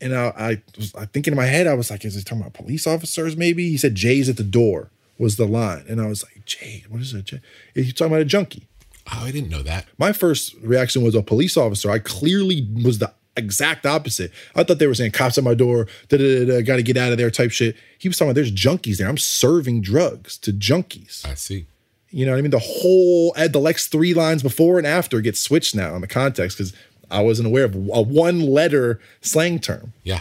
And 0.00 0.14
I, 0.14 0.32
I 0.36 0.62
was 0.76 0.94
I 0.94 1.04
thinking 1.06 1.32
in 1.32 1.36
my 1.36 1.46
head, 1.46 1.66
I 1.66 1.74
was 1.74 1.90
like, 1.90 2.04
is 2.04 2.14
he 2.14 2.22
talking 2.22 2.40
about 2.40 2.54
police 2.54 2.86
officers? 2.86 3.36
Maybe 3.36 3.68
he 3.68 3.76
said 3.76 3.94
Jay's 3.94 4.28
at 4.28 4.36
the 4.36 4.44
door 4.44 4.90
was 5.18 5.36
the 5.36 5.46
line, 5.46 5.84
and 5.88 6.00
I 6.00 6.06
was 6.06 6.22
like, 6.22 6.44
Jay, 6.44 6.84
what 6.88 7.00
is 7.00 7.14
it? 7.14 7.26
Jay? 7.26 7.40
He's 7.74 7.92
talking 7.92 8.12
about 8.12 8.22
a 8.22 8.26
junkie. 8.26 8.68
Oh, 9.12 9.24
I 9.24 9.30
didn't 9.30 9.50
know 9.50 9.62
that. 9.62 9.86
My 9.98 10.12
first 10.12 10.54
reaction 10.62 11.02
was 11.02 11.14
a 11.14 11.22
police 11.22 11.56
officer. 11.56 11.90
I 11.90 11.98
clearly 11.98 12.66
was 12.82 12.98
the 12.98 13.12
exact 13.36 13.86
opposite. 13.86 14.32
I 14.54 14.64
thought 14.64 14.78
they 14.78 14.86
were 14.86 14.94
saying 14.94 15.12
cops 15.12 15.38
at 15.38 15.44
my 15.44 15.54
door, 15.54 15.86
da 16.08 16.16
da 16.18 16.44
da, 16.44 16.62
got 16.62 16.76
to 16.76 16.82
get 16.82 16.96
out 16.96 17.12
of 17.12 17.18
there 17.18 17.30
type 17.30 17.50
shit. 17.50 17.76
He 17.98 18.08
was 18.08 18.16
talking 18.16 18.30
about 18.30 18.36
there's 18.36 18.52
junkies 18.52 18.98
there. 18.98 19.08
I'm 19.08 19.18
serving 19.18 19.82
drugs 19.82 20.38
to 20.38 20.52
junkies. 20.52 21.26
I 21.26 21.34
see. 21.34 21.66
You 22.10 22.24
know 22.24 22.32
what 22.32 22.38
I 22.38 22.42
mean? 22.42 22.50
The 22.50 22.58
whole 22.58 23.34
at 23.36 23.52
the 23.52 23.60
Lex 23.60 23.88
three 23.88 24.14
lines 24.14 24.42
before 24.42 24.78
and 24.78 24.86
after 24.86 25.20
gets 25.20 25.40
switched 25.40 25.74
now 25.74 25.94
in 25.94 26.00
the 26.00 26.06
context 26.06 26.56
because 26.56 26.72
I 27.10 27.20
wasn't 27.20 27.46
aware 27.46 27.64
of 27.64 27.74
a 27.74 28.02
one 28.02 28.40
letter 28.40 29.00
slang 29.20 29.58
term. 29.58 29.92
Yeah. 30.02 30.20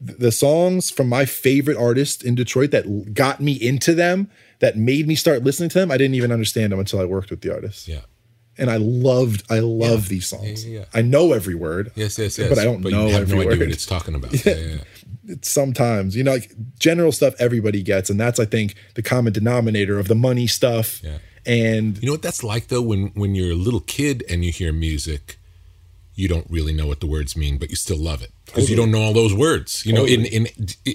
The 0.00 0.32
songs 0.32 0.90
from 0.90 1.08
my 1.08 1.24
favorite 1.24 1.76
artist 1.76 2.24
in 2.24 2.34
Detroit 2.34 2.70
that 2.70 3.14
got 3.14 3.40
me 3.40 3.52
into 3.52 3.94
them, 3.94 4.30
that 4.60 4.76
made 4.76 5.06
me 5.06 5.14
start 5.14 5.44
listening 5.44 5.68
to 5.70 5.78
them, 5.78 5.90
I 5.90 5.98
didn't 5.98 6.14
even 6.14 6.32
understand 6.32 6.72
them 6.72 6.78
until 6.78 7.00
I 7.00 7.04
worked 7.04 7.30
with 7.30 7.42
the 7.42 7.52
artist. 7.52 7.86
Yeah. 7.86 8.00
And 8.58 8.70
I 8.70 8.76
loved, 8.76 9.44
I 9.50 9.60
love 9.60 10.08
these 10.08 10.26
songs. 10.26 10.66
yeah, 10.66 10.80
yeah. 10.80 10.84
I 10.92 11.00
know 11.02 11.32
every 11.32 11.54
word. 11.54 11.92
Yes, 11.94 12.18
yes, 12.18 12.38
yes. 12.38 12.48
But 12.48 12.58
I 12.58 12.64
don't 12.64 12.82
But 12.82 12.92
know 12.92 13.06
you 13.06 13.12
have 13.14 13.22
every 13.22 13.36
no 13.36 13.40
idea 13.42 13.50
word. 13.52 13.58
what 13.68 13.72
it's 13.74 13.86
talking 13.86 14.14
about. 14.14 14.32
Yeah, 14.44 14.54
yeah, 14.56 14.66
yeah. 14.74 14.76
It's 15.28 15.50
sometimes, 15.50 16.16
you 16.16 16.24
know, 16.24 16.32
like 16.32 16.50
general 16.78 17.12
stuff 17.12 17.34
everybody 17.38 17.82
gets. 17.82 18.10
And 18.10 18.18
that's, 18.20 18.38
I 18.40 18.44
think, 18.44 18.74
the 18.96 19.02
common 19.02 19.32
denominator 19.32 19.98
of 19.98 20.08
the 20.08 20.14
money 20.14 20.46
stuff. 20.46 21.00
Yeah. 21.02 21.18
And 21.46 21.96
You 22.02 22.06
know 22.06 22.12
what 22.12 22.22
that's 22.22 22.42
like 22.44 22.66
though 22.68 22.82
when 22.82 23.08
when 23.14 23.34
you're 23.34 23.52
a 23.52 23.54
little 23.54 23.80
kid 23.80 24.24
and 24.28 24.44
you 24.44 24.52
hear 24.52 24.72
music, 24.72 25.38
you 26.14 26.28
don't 26.28 26.46
really 26.50 26.72
know 26.74 26.86
what 26.86 27.00
the 27.00 27.06
words 27.06 27.36
mean, 27.36 27.56
but 27.58 27.70
you 27.70 27.76
still 27.76 27.96
love 27.96 28.22
it 28.22 28.32
because 28.50 28.70
you 28.70 28.76
don't 28.76 28.90
know 28.90 29.00
all 29.00 29.12
those 29.12 29.34
words. 29.34 29.84
You 29.86 29.92
know, 29.92 30.04
in 30.04 30.24
in 30.26 30.46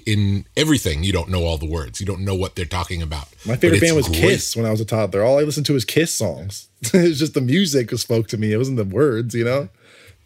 in 0.06 0.46
everything, 0.56 1.04
you 1.04 1.12
don't 1.12 1.30
know 1.30 1.44
all 1.44 1.58
the 1.58 1.70
words. 1.70 2.00
You 2.00 2.06
don't 2.06 2.22
know 2.22 2.36
what 2.36 2.56
they're 2.56 2.66
talking 2.66 3.02
about. 3.02 3.28
My 3.46 3.56
favorite 3.56 3.82
band 3.82 3.96
was 3.96 4.08
great. 4.08 4.22
Kiss 4.22 4.56
when 4.56 4.66
I 4.66 4.72
was 4.72 4.82
a 4.82 4.86
toddler. 4.86 5.24
All 5.24 5.40
I 5.40 5.44
listened 5.44 5.66
to 5.68 5.74
was 5.74 5.86
Kiss 5.86 6.14
songs. 6.14 6.68
it 6.82 6.94
was 6.94 7.20
just 7.20 7.34
the 7.34 7.42
music 7.42 7.90
that 7.90 7.98
spoke 7.98 8.28
to 8.28 8.38
me. 8.38 8.54
It 8.54 8.58
wasn't 8.58 8.78
the 8.78 8.86
words, 8.86 9.34
you 9.34 9.46
know? 9.46 9.70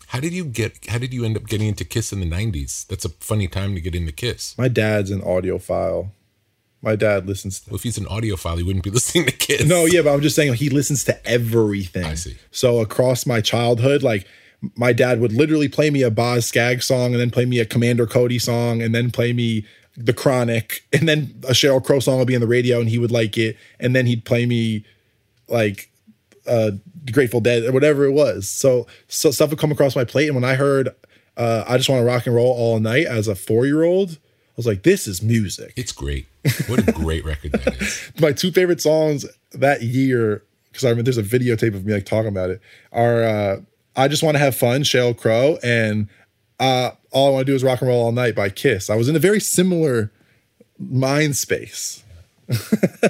How 0.07 0.19
did 0.19 0.33
you 0.33 0.43
get? 0.45 0.87
How 0.87 0.97
did 0.97 1.13
you 1.13 1.23
end 1.23 1.37
up 1.37 1.47
getting 1.47 1.67
into 1.67 1.85
Kiss 1.85 2.11
in 2.11 2.19
the 2.19 2.25
'90s? 2.25 2.87
That's 2.87 3.05
a 3.05 3.09
funny 3.09 3.47
time 3.47 3.75
to 3.75 3.81
get 3.81 3.93
into 3.93 4.11
Kiss. 4.11 4.57
My 4.57 4.67
dad's 4.67 5.11
an 5.11 5.21
audiophile. 5.21 6.11
My 6.81 6.95
dad 6.95 7.27
listens 7.27 7.59
to 7.59 7.69
Well, 7.69 7.75
if 7.75 7.83
he's 7.83 7.97
an 7.97 8.05
audiophile, 8.05 8.57
he 8.57 8.63
wouldn't 8.63 8.83
be 8.83 8.89
listening 8.99 9.25
to 9.25 9.31
Kiss. 9.31 9.65
No, 9.65 9.85
yeah, 9.85 10.01
but 10.01 10.13
I'm 10.13 10.21
just 10.21 10.35
saying 10.35 10.53
he 10.53 10.69
listens 10.69 11.03
to 11.05 11.27
everything. 11.27 12.05
I 12.05 12.15
see. 12.15 12.37
So 12.51 12.79
across 12.79 13.25
my 13.25 13.41
childhood, 13.41 14.01
like 14.01 14.25
my 14.75 14.93
dad 14.93 15.19
would 15.19 15.31
literally 15.31 15.69
play 15.69 15.89
me 15.89 16.01
a 16.01 16.11
Boz 16.11 16.45
Scaggs 16.45 16.85
song 16.85 17.11
and 17.11 17.19
then 17.19 17.31
play 17.31 17.45
me 17.45 17.59
a 17.59 17.65
Commander 17.65 18.05
Cody 18.05 18.39
song 18.39 18.81
and 18.81 18.93
then 18.93 19.11
play 19.11 19.31
me 19.33 19.65
The 19.95 20.13
Chronic 20.13 20.85
and 20.93 21.07
then 21.07 21.35
a 21.43 21.51
Sheryl 21.51 21.83
Crow 21.83 21.99
song 21.99 22.19
would 22.19 22.27
be 22.27 22.35
on 22.35 22.41
the 22.41 22.47
radio 22.47 22.79
and 22.79 22.89
he 22.89 22.97
would 22.97 23.11
like 23.11 23.37
it 23.37 23.57
and 23.79 23.95
then 23.95 24.05
he'd 24.05 24.25
play 24.25 24.45
me 24.45 24.85
like 25.47 25.89
uh 26.47 26.71
Grateful 27.11 27.39
Dead 27.39 27.63
or 27.63 27.71
whatever 27.71 28.05
it 28.05 28.11
was. 28.11 28.49
So 28.49 28.87
so 29.07 29.31
stuff 29.31 29.49
would 29.49 29.59
come 29.59 29.71
across 29.71 29.95
my 29.95 30.03
plate 30.03 30.27
and 30.27 30.35
when 30.35 30.43
I 30.43 30.55
heard 30.55 30.89
uh 31.37 31.63
I 31.67 31.77
just 31.77 31.89
want 31.89 32.01
to 32.01 32.05
rock 32.05 32.25
and 32.25 32.35
roll 32.35 32.51
all 32.51 32.79
night 32.79 33.05
as 33.05 33.27
a 33.27 33.33
4-year-old, 33.33 34.11
I 34.11 34.15
was 34.57 34.67
like 34.67 34.83
this 34.83 35.07
is 35.07 35.21
music. 35.21 35.73
It's 35.77 35.93
great. 35.93 36.27
What 36.67 36.87
a 36.87 36.91
great 36.91 37.23
record 37.23 37.53
that 37.53 37.81
is. 37.81 38.11
my 38.19 38.33
two 38.33 38.51
favorite 38.51 38.81
songs 38.81 39.25
that 39.51 39.81
year, 39.81 40.43
because 40.71 40.85
I 40.85 40.89
remember 40.89 41.11
there's 41.11 41.17
a 41.17 41.23
videotape 41.23 41.75
of 41.75 41.85
me 41.85 41.93
like 41.93 42.05
talking 42.05 42.29
about 42.29 42.49
it, 42.49 42.61
are 42.91 43.23
uh 43.23 43.61
I 43.99 44.07
Just 44.07 44.23
Want 44.23 44.35
to 44.35 44.39
Have 44.39 44.55
Fun, 44.55 44.83
Sheryl 44.83 45.15
Crow, 45.15 45.59
and 45.61 46.07
uh 46.59 46.91
All 47.11 47.27
I 47.27 47.31
Want 47.31 47.45
to 47.45 47.51
Do 47.51 47.55
Is 47.55 47.63
Rock 47.63 47.81
and 47.81 47.89
Roll 47.89 48.01
All 48.01 48.11
Night 48.11 48.33
by 48.33 48.49
Kiss. 48.49 48.89
I 48.89 48.95
was 48.95 49.09
in 49.09 49.15
a 49.15 49.19
very 49.19 49.41
similar 49.41 50.11
mind 50.79 51.35
space. 51.35 52.03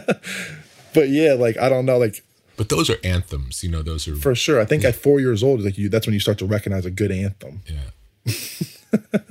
but 0.94 1.10
yeah, 1.10 1.34
like 1.34 1.58
I 1.58 1.70
don't 1.70 1.86
know, 1.86 2.00
like 2.00 2.24
But 2.58 2.70
those 2.70 2.90
are 2.90 2.98
anthems. 3.04 3.64
You 3.64 3.70
know, 3.70 3.84
those 3.84 4.08
are 4.08 4.16
for 4.16 4.34
sure. 4.34 4.60
I 4.60 4.66
think 4.66 4.84
at 4.84 4.96
four 4.96 5.20
years 5.20 5.44
old, 5.44 5.62
like 5.62 5.78
you, 5.78 5.90
that's 5.90 6.08
when 6.08 6.16
you 6.16 6.20
start 6.20 6.40
to 6.40 6.46
recognize 6.46 6.86
a 6.86 6.92
good 6.92 7.12
anthem. 7.12 7.62
Yeah. 7.68 7.92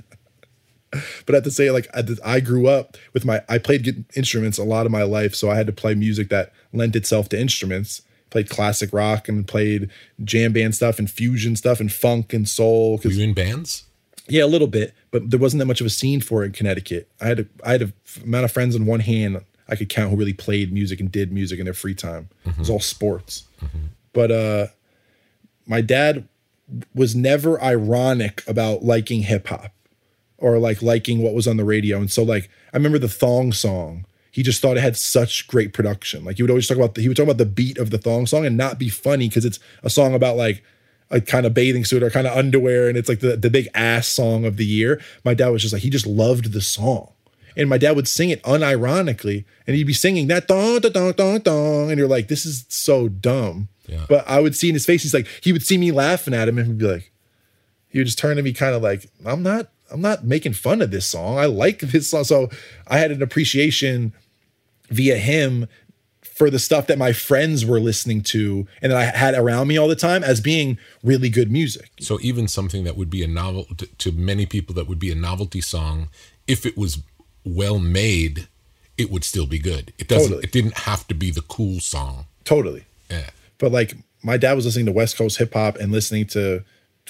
but 1.27 1.35
at 1.35 1.45
the 1.45 1.51
same, 1.51 1.73
like 1.73 1.89
I, 1.93 2.05
I 2.25 2.41
grew 2.41 2.69
up 2.69 2.97
with 3.13 3.25
my, 3.25 3.43
I 3.49 3.59
played 3.59 4.05
instruments 4.17 4.59
a 4.59 4.65
lot 4.65 4.87
of 4.87 4.93
my 4.93 5.03
life, 5.03 5.35
so 5.35 5.51
I 5.51 5.57
had 5.57 5.67
to 5.67 5.73
play 5.73 5.95
music 5.95 6.29
that 6.29 6.53
lent 6.73 6.95
itself 6.95 7.29
to 7.31 7.41
instruments. 7.41 8.03
Played 8.31 8.51
classic 8.51 8.93
rock 8.93 9.29
and 9.29 9.47
played 9.47 9.91
jam 10.23 10.53
band 10.53 10.75
stuff 10.75 10.99
and 10.99 11.11
fusion 11.11 11.57
stuff 11.57 11.81
and 11.81 11.93
funk 11.93 12.33
and 12.33 12.49
soul. 12.49 13.01
Were 13.03 13.11
you 13.11 13.25
in 13.25 13.35
bands? 13.35 13.85
Yeah, 14.29 14.45
a 14.45 14.47
little 14.47 14.67
bit, 14.67 14.93
but 15.11 15.31
there 15.31 15.41
wasn't 15.41 15.61
that 15.61 15.67
much 15.67 15.81
of 15.81 15.87
a 15.87 15.91
scene 15.91 16.21
for 16.21 16.43
it 16.43 16.47
in 16.49 16.53
Connecticut. 16.53 17.09
I 17.21 17.29
had 17.29 17.41
a, 17.41 17.47
I 17.65 17.73
had 17.73 17.83
a 17.83 17.93
amount 18.23 18.45
of 18.45 18.53
friends 18.53 18.77
on 18.77 18.85
one 18.85 19.01
hand 19.01 19.43
I 19.69 19.77
could 19.77 19.89
count 19.89 20.11
who 20.11 20.17
really 20.17 20.33
played 20.33 20.73
music 20.73 21.01
and 21.01 21.13
did 21.13 21.33
music 21.33 21.59
in 21.59 21.65
their 21.65 21.75
free 21.75 21.95
time. 21.95 22.29
It 22.45 22.59
was 22.59 22.71
all 22.71 22.81
sports. 22.81 23.45
But 24.13 24.31
uh, 24.31 24.67
my 25.67 25.81
dad 25.81 26.27
was 26.95 27.15
never 27.15 27.63
ironic 27.63 28.43
about 28.47 28.83
liking 28.85 29.23
hip 29.23 29.49
hop 29.49 29.73
or 30.39 30.59
like 30.59 30.83
liking 30.83 31.23
what 31.23 31.35
was 31.35 31.47
on 31.47 31.57
the 31.57 31.65
radio. 31.65 31.99
And 31.99 32.11
so 32.11 32.23
like 32.23 32.51
I 32.73 32.77
remember 32.77 32.99
the 32.99 33.09
thong 33.09 33.53
song. 33.53 34.07
He 34.39 34.45
just 34.45 34.63
thought 34.63 34.77
it 34.77 34.81
had 34.81 34.97
such 34.97 35.49
great 35.49 35.73
production. 35.73 36.25
Like 36.25 36.37
he 36.37 36.45
would 36.45 36.51
always 36.51 36.69
talk 36.69 36.77
about 36.77 36.95
the, 36.95 37.03
he 37.03 37.09
would 37.09 37.17
talk 37.17 37.25
about 37.25 37.39
the 37.39 37.45
beat 37.45 37.77
of 37.77 37.91
the 37.91 37.99
thong 37.99 38.25
song 38.25 38.47
and 38.47 38.57
not 38.57 38.79
be 38.79 38.89
funny 38.89 39.27
because 39.27 39.45
it's 39.45 39.59
a 39.83 39.91
song 39.91 40.15
about 40.15 40.37
like 40.37 40.63
a 41.11 41.21
kind 41.21 41.45
of 41.45 41.55
bathing 41.55 41.85
suit 41.85 42.05
or 42.05 42.09
kind 42.09 42.25
of 42.25 42.37
underwear 42.37 42.89
and 42.89 42.97
it's 42.97 43.09
like 43.09 43.19
the, 43.19 43.37
the 43.37 43.51
big 43.51 43.67
ass 43.75 44.07
song 44.07 44.45
of 44.45 44.57
the 44.57 44.65
year. 44.65 45.03
My 45.25 45.35
dad 45.35 45.49
was 45.49 45.63
just 45.63 45.75
like 45.75 45.83
he 45.83 45.91
just 45.91 46.07
loved 46.07 46.53
the 46.53 46.61
song. 46.61 47.11
And 47.57 47.69
my 47.69 47.79
dad 47.79 47.97
would 47.97 48.07
sing 48.07 48.31
it 48.31 48.41
unironically 48.45 49.45
and 49.67 49.75
he'd 49.75 49.89
be 49.89 49.93
singing 49.93 50.29
that 50.29 50.47
thong, 50.47 50.79
dong 50.79 51.13
dong 51.15 51.41
dong 51.41 51.91
and 51.91 51.99
you're 51.99 52.07
like 52.07 52.29
this 52.29 52.47
is 52.47 52.65
so 52.69 53.09
dumb. 53.09 53.69
Yeah. 53.89 54.07
But 54.09 54.25
I 54.29 54.39
would 54.39 54.55
see 54.55 54.69
in 54.69 54.75
his 54.75 54.87
face 54.87 55.03
he's 55.03 55.15
like 55.15 55.27
he 55.43 55.53
would 55.53 55.65
see 55.65 55.79
me 55.79 55.91
laughing 55.91 56.33
at 56.33 56.49
him 56.49 56.59
and 56.59 56.69
he'd 56.69 56.79
be 56.79 56.87
like 56.87 57.11
he 57.89 57.99
would 57.99 58.07
just 58.07 58.19
turn 58.19 58.37
to 58.37 58.43
me 58.43 58.53
kind 58.53 58.75
of 58.75 58.83
like 58.83 59.11
i'm 59.27 59.43
not 59.43 59.69
i'm 59.91 60.01
not 60.01 60.25
making 60.25 60.53
fun 60.53 60.83
of 60.83 60.91
this 60.91 61.07
song 61.07 61.39
i 61.39 61.47
like 61.47 61.81
this 61.81 62.11
song 62.11 62.25
so 62.25 62.49
i 62.87 62.99
had 62.99 63.11
an 63.11 63.23
appreciation 63.23 64.13
via 64.91 65.17
him 65.17 65.69
for 66.23 66.51
the 66.51 66.59
stuff 66.59 66.87
that 66.87 66.99
my 66.99 67.13
friends 67.13 67.67
were 67.67 67.81
listening 67.81 68.21
to 68.23 68.67
and 68.81 68.93
that 68.93 68.99
i 68.99 69.05
had 69.05 69.35
around 69.35 69.67
me 69.67 69.77
all 69.77 69.89
the 69.89 69.97
time 69.97 70.23
as 70.23 70.41
being 70.41 70.79
really 71.03 71.29
good 71.29 71.51
music 71.51 71.91
So 72.01 72.19
even 72.23 72.47
something 72.47 72.85
that 72.85 72.97
would 72.97 73.11
be 73.11 73.25
a 73.25 73.29
novel 73.29 73.65
to, 73.77 73.87
to 73.87 74.13
many 74.13 74.47
people 74.47 74.75
that 74.77 74.87
would 74.89 75.01
be 75.01 75.11
a 75.11 75.17
novelty 75.17 75.61
song, 75.61 76.09
if 76.47 76.65
it 76.65 76.77
was 76.77 77.03
well 77.45 77.79
made, 77.79 78.47
it 78.97 79.11
would 79.11 79.25
still 79.25 79.47
be 79.47 79.59
good. 79.59 79.93
It 79.99 80.07
doesn't. 80.09 80.29
Totally. 80.29 80.45
It 80.45 80.53
didn't 80.53 80.79
have 80.79 81.07
to 81.09 81.15
be 81.15 81.31
the 81.31 81.43
cool 81.43 81.81
song. 81.81 82.27
totally 82.45 82.85
Yeah. 83.11 83.31
but 83.59 83.73
like 83.73 83.95
my 84.23 84.37
dad 84.37 84.55
was 84.55 84.65
listening 84.65 84.87
to 84.87 84.93
west 84.93 85.17
coast 85.19 85.39
hip 85.39 85.55
hop 85.55 85.77
and 85.77 85.91
listening 85.93 86.27
to 86.29 86.63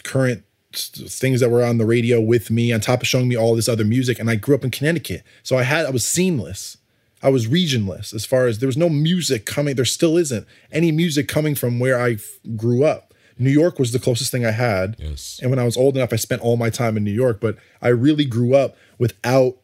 current 0.05 0.43
things 0.73 1.41
that 1.41 1.49
were 1.51 1.65
on 1.65 1.79
the 1.79 1.87
radio 1.87 2.21
with 2.21 2.51
me 2.51 2.73
on 2.73 2.81
top 2.81 3.01
of 3.03 3.09
showing 3.09 3.29
me 3.29 3.37
all 3.37 3.57
this 3.57 3.69
other 3.69 3.85
music 3.85 4.19
and 4.19 4.29
i 4.31 4.37
grew 4.37 4.55
up 4.55 4.63
in 4.65 4.71
connecticut 4.71 5.23
so 5.43 5.57
i 5.57 5.63
had 5.63 5.87
i 5.87 5.91
was 5.91 6.07
seamless 6.07 6.77
i 7.23 7.29
was 7.29 7.47
regionless 7.47 8.15
as 8.15 8.25
far 8.25 8.47
as 8.47 8.59
there 8.59 8.67
was 8.67 8.77
no 8.77 8.89
music 8.89 9.45
coming 9.47 9.75
there 9.77 9.85
still 9.85 10.17
isn't 10.17 10.47
any 10.73 10.91
music 10.93 11.29
coming 11.29 11.55
from 11.55 11.79
where 11.79 11.99
i 12.01 12.13
f- 12.13 12.39
grew 12.57 12.85
up 12.85 13.05
New 13.41 13.51
York 13.51 13.79
was 13.79 13.93
the 13.93 14.01
closest 14.01 14.33
thing 14.33 14.45
I 14.45 14.51
had. 14.51 14.97
Yes. 14.99 15.39
And 15.41 15.49
when 15.49 15.61
I 15.61 15.65
was 15.65 15.77
old 15.77 15.97
enough, 15.97 16.13
I 16.13 16.17
spent 16.17 16.43
all 16.43 16.57
my 16.57 16.71
time 16.71 16.97
in 16.97 17.05
New 17.05 17.13
York, 17.13 17.39
but 17.41 17.57
I 17.81 17.87
really 17.87 18.25
grew 18.25 18.57
up 18.57 18.77
without 18.99 19.59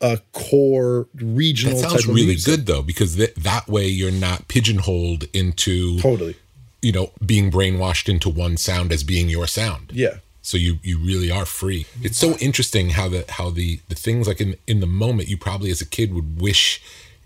a 0.00 0.18
core 0.32 1.06
regional 1.14 1.80
That 1.80 1.90
sounds 1.90 2.06
really 2.08 2.26
music. 2.26 2.44
good 2.52 2.66
though, 2.66 2.82
because 2.82 3.14
th- 3.14 3.32
that 3.36 3.68
way 3.68 3.86
you're 3.86 4.10
not 4.10 4.48
pigeonholed 4.48 5.26
into 5.32 6.00
Totally. 6.00 6.34
you 6.82 6.90
know, 6.90 7.12
being 7.24 7.48
brainwashed 7.48 8.08
into 8.08 8.28
one 8.28 8.56
sound 8.56 8.90
as 8.90 9.04
being 9.04 9.28
your 9.28 9.46
sound. 9.46 9.92
Yeah. 9.94 10.16
So 10.46 10.56
you 10.56 10.78
you 10.84 10.98
really 10.98 11.28
are 11.28 11.44
free. 11.44 11.86
It's 12.02 12.18
so 12.18 12.36
interesting 12.38 12.90
how 12.90 13.08
the 13.08 13.24
how 13.28 13.50
the 13.50 13.80
the 13.88 13.96
things 13.96 14.28
like 14.28 14.40
in 14.40 14.54
in 14.68 14.78
the 14.78 14.86
moment 14.86 15.28
you 15.28 15.36
probably 15.36 15.72
as 15.72 15.80
a 15.80 15.86
kid 15.86 16.14
would 16.14 16.40
wish 16.40 16.80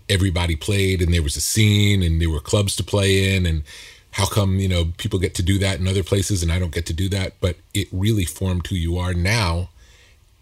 everybody 0.09 0.55
played 0.55 1.03
and 1.03 1.13
there 1.13 1.21
was 1.21 1.37
a 1.37 1.41
scene 1.41 2.01
and 2.01 2.19
there 2.19 2.31
were 2.31 2.39
clubs 2.39 2.75
to 2.77 2.83
play 2.83 3.35
in 3.35 3.45
and 3.45 3.61
how 4.13 4.25
come 4.25 4.57
you 4.57 4.67
know 4.67 4.85
people 4.97 5.19
get 5.19 5.35
to 5.35 5.43
do 5.43 5.59
that 5.59 5.79
in 5.79 5.87
other 5.87 6.03
places 6.03 6.41
and 6.41 6.51
I 6.51 6.57
don't 6.57 6.73
get 6.73 6.87
to 6.87 6.93
do 6.93 7.07
that 7.09 7.33
but 7.39 7.57
it 7.75 7.87
really 7.91 8.25
formed 8.25 8.65
who 8.67 8.75
you 8.75 8.97
are 8.97 9.13
now 9.13 9.69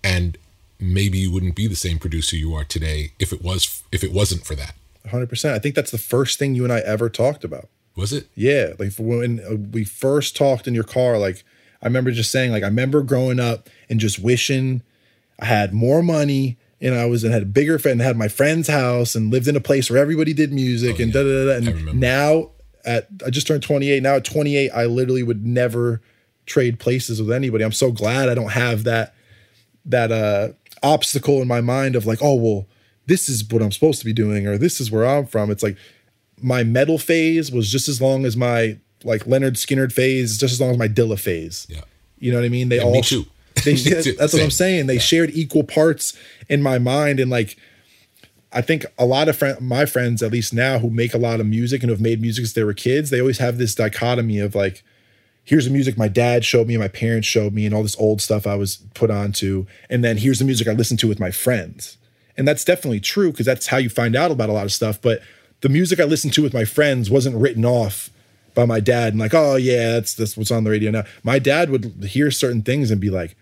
and 0.03 0.37
maybe 0.79 1.17
you 1.17 1.31
wouldn't 1.31 1.55
be 1.55 1.67
the 1.67 1.75
same 1.75 1.99
producer 1.99 2.37
you 2.37 2.55
are 2.55 2.63
today 2.63 3.11
if 3.19 3.33
it 3.33 3.43
was 3.43 3.83
if 3.91 4.03
it 4.03 4.13
wasn't 4.13 4.45
for 4.45 4.55
that 4.55 4.73
100%. 5.05 5.53
I 5.53 5.59
think 5.59 5.75
that's 5.75 5.91
the 5.91 5.97
first 5.97 6.39
thing 6.39 6.55
you 6.55 6.63
and 6.63 6.73
I 6.73 6.79
ever 6.79 7.09
talked 7.09 7.43
about. 7.43 7.67
was 7.95 8.13
it 8.13 8.27
Yeah, 8.35 8.73
like 8.79 8.93
when 8.97 9.71
we 9.73 9.83
first 9.83 10.35
talked 10.37 10.65
in 10.67 10.73
your 10.73 10.83
car, 10.85 11.17
like 11.17 11.43
I 11.81 11.85
remember 11.87 12.11
just 12.11 12.31
saying, 12.31 12.51
like 12.51 12.63
I 12.63 12.67
remember 12.67 13.01
growing 13.01 13.39
up 13.39 13.69
and 13.89 13.99
just 13.99 14.19
wishing 14.19 14.81
I 15.39 15.45
had 15.45 15.73
more 15.73 16.03
money 16.03 16.57
and 16.81 16.95
I 16.95 17.05
was 17.05 17.23
and 17.23 17.33
had 17.33 17.43
a 17.43 17.47
bigger 17.47 17.79
friend, 17.79 18.01
had 18.01 18.17
my 18.17 18.27
friend's 18.27 18.67
house 18.67 19.15
and 19.15 19.31
lived 19.31 19.47
in 19.47 19.55
a 19.55 19.61
place 19.61 19.89
where 19.89 20.01
everybody 20.01 20.33
did 20.33 20.51
music 20.51 20.99
and 20.99 21.11
da 21.11 21.23
da 21.23 21.45
da. 21.45 21.59
da. 21.59 21.71
And 21.71 21.99
now 21.99 22.51
at 22.85 23.07
I 23.25 23.29
just 23.29 23.47
turned 23.47 23.63
28. 23.63 24.01
Now 24.03 24.15
at 24.15 24.25
28, 24.25 24.71
I 24.71 24.85
literally 24.85 25.23
would 25.23 25.45
never 25.45 26.01
trade 26.45 26.79
places 26.79 27.21
with 27.21 27.31
anybody. 27.31 27.63
I'm 27.63 27.71
so 27.71 27.91
glad 27.91 28.29
I 28.29 28.35
don't 28.35 28.51
have 28.51 28.83
that 28.83 29.13
that 29.85 30.11
uh 30.11 30.49
obstacle 30.83 31.41
in 31.41 31.47
my 31.47 31.61
mind 31.61 31.95
of 31.95 32.05
like, 32.05 32.19
oh 32.21 32.35
well, 32.35 32.67
this 33.05 33.29
is 33.29 33.43
what 33.49 33.61
I'm 33.61 33.71
supposed 33.71 33.99
to 33.99 34.05
be 34.05 34.13
doing, 34.13 34.47
or 34.47 34.57
this 34.57 34.79
is 34.79 34.91
where 34.91 35.05
I'm 35.05 35.25
from. 35.25 35.51
It's 35.51 35.63
like 35.63 35.77
my 36.41 36.63
metal 36.63 36.97
phase 36.97 37.51
was 37.51 37.71
just 37.71 37.89
as 37.89 38.01
long 38.01 38.25
as 38.25 38.37
my 38.37 38.77
like 39.03 39.25
Lynyrd 39.25 39.53
Skynyrd 39.53 39.91
phase, 39.91 40.37
just 40.37 40.53
as 40.53 40.61
long 40.61 40.71
as 40.71 40.77
my 40.77 40.87
Dilla 40.87 41.19
phase. 41.19 41.67
Yeah. 41.69 41.81
You 42.19 42.31
know 42.31 42.39
what 42.39 42.45
I 42.45 42.49
mean? 42.49 42.69
They 42.69 42.77
Yeah, 42.77 42.83
all 42.83 42.93
me 42.93 43.01
too. 43.01 43.25
They, 43.63 43.73
that's 43.73 44.33
what 44.33 44.41
I'm 44.41 44.51
saying. 44.51 44.87
They 44.87 44.99
shared 44.99 45.31
equal 45.31 45.63
parts 45.63 46.17
in 46.47 46.61
my 46.61 46.79
mind, 46.79 47.19
and 47.19 47.29
like 47.29 47.57
I 48.51 48.61
think 48.61 48.85
a 48.97 49.05
lot 49.05 49.29
of 49.29 49.37
friend, 49.37 49.59
my 49.61 49.85
friends, 49.85 50.23
at 50.23 50.31
least 50.31 50.53
now, 50.53 50.79
who 50.79 50.89
make 50.89 51.13
a 51.13 51.19
lot 51.19 51.39
of 51.39 51.45
music 51.45 51.83
and 51.83 51.89
have 51.89 52.01
made 52.01 52.21
music 52.21 52.45
since 52.45 52.53
they 52.53 52.63
were 52.63 52.73
kids, 52.73 53.09
they 53.09 53.19
always 53.19 53.37
have 53.37 53.57
this 53.57 53.75
dichotomy 53.75 54.39
of 54.39 54.55
like, 54.55 54.83
here's 55.43 55.65
the 55.65 55.71
music 55.71 55.97
my 55.97 56.07
dad 56.07 56.43
showed 56.43 56.67
me, 56.67 56.75
and 56.75 56.81
my 56.81 56.87
parents 56.87 57.27
showed 57.27 57.53
me, 57.53 57.65
and 57.65 57.75
all 57.75 57.83
this 57.83 57.99
old 57.99 58.21
stuff 58.21 58.47
I 58.47 58.55
was 58.55 58.77
put 58.93 59.11
onto, 59.11 59.67
and 59.89 60.03
then 60.03 60.17
here's 60.17 60.39
the 60.39 60.45
music 60.45 60.67
I 60.67 60.73
listened 60.73 60.99
to 61.01 61.07
with 61.07 61.19
my 61.19 61.31
friends. 61.31 61.97
And 62.37 62.47
that's 62.47 62.63
definitely 62.63 63.01
true 63.01 63.31
because 63.31 63.45
that's 63.45 63.67
how 63.67 63.77
you 63.77 63.89
find 63.89 64.15
out 64.15 64.31
about 64.31 64.49
a 64.49 64.53
lot 64.53 64.65
of 64.65 64.71
stuff. 64.71 65.01
But 65.01 65.21
the 65.61 65.69
music 65.69 65.99
I 65.99 66.05
listened 66.05 66.33
to 66.33 66.41
with 66.41 66.53
my 66.53 66.63
friends 66.63 67.09
wasn't 67.09 67.35
written 67.35 67.65
off 67.65 68.09
by 68.55 68.65
my 68.65 68.79
dad 68.79 69.13
and 69.13 69.19
like, 69.19 69.33
oh 69.33 69.55
yeah, 69.55 69.93
that's 69.93 70.13
that's 70.13 70.35
what's 70.37 70.51
on 70.51 70.63
the 70.63 70.69
radio 70.69 70.91
now. 70.91 71.03
My 71.23 71.39
dad 71.39 71.69
would 71.69 72.03
hear 72.09 72.31
certain 72.31 72.61
things 72.61 72.91
and 72.91 72.99
be 73.01 73.09
like, 73.09 73.35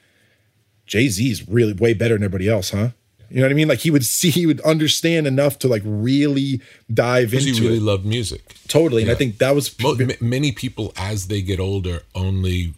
Jay 0.85 1.07
Z's 1.09 1.47
really 1.47 1.73
way 1.73 1.93
better 1.93 2.13
than 2.15 2.23
everybody 2.23 2.49
else, 2.49 2.69
huh? 2.71 2.89
You 3.29 3.37
know 3.37 3.43
what 3.43 3.51
I 3.51 3.55
mean? 3.55 3.67
Like 3.67 3.79
he 3.79 3.91
would 3.91 4.05
see, 4.05 4.29
he 4.29 4.45
would 4.45 4.61
understand 4.61 5.27
enough 5.27 5.59
to 5.59 5.67
like 5.67 5.81
really 5.85 6.61
dive 6.93 7.31
because 7.31 7.45
into 7.45 7.61
you 7.61 7.67
really 7.67 7.77
it. 7.79 7.83
love 7.83 8.05
music 8.05 8.55
Totally, 8.69 9.01
and 9.01 9.11
I 9.11 9.15
think 9.15 9.37
that 9.39 9.53
was 9.53 9.77
Mo- 9.81 9.95
m- 9.99 10.11
many 10.21 10.51
people 10.53 10.93
as 10.95 11.27
they 11.27 11.41
get 11.41 11.59
older 11.59 12.03
only 12.15 12.73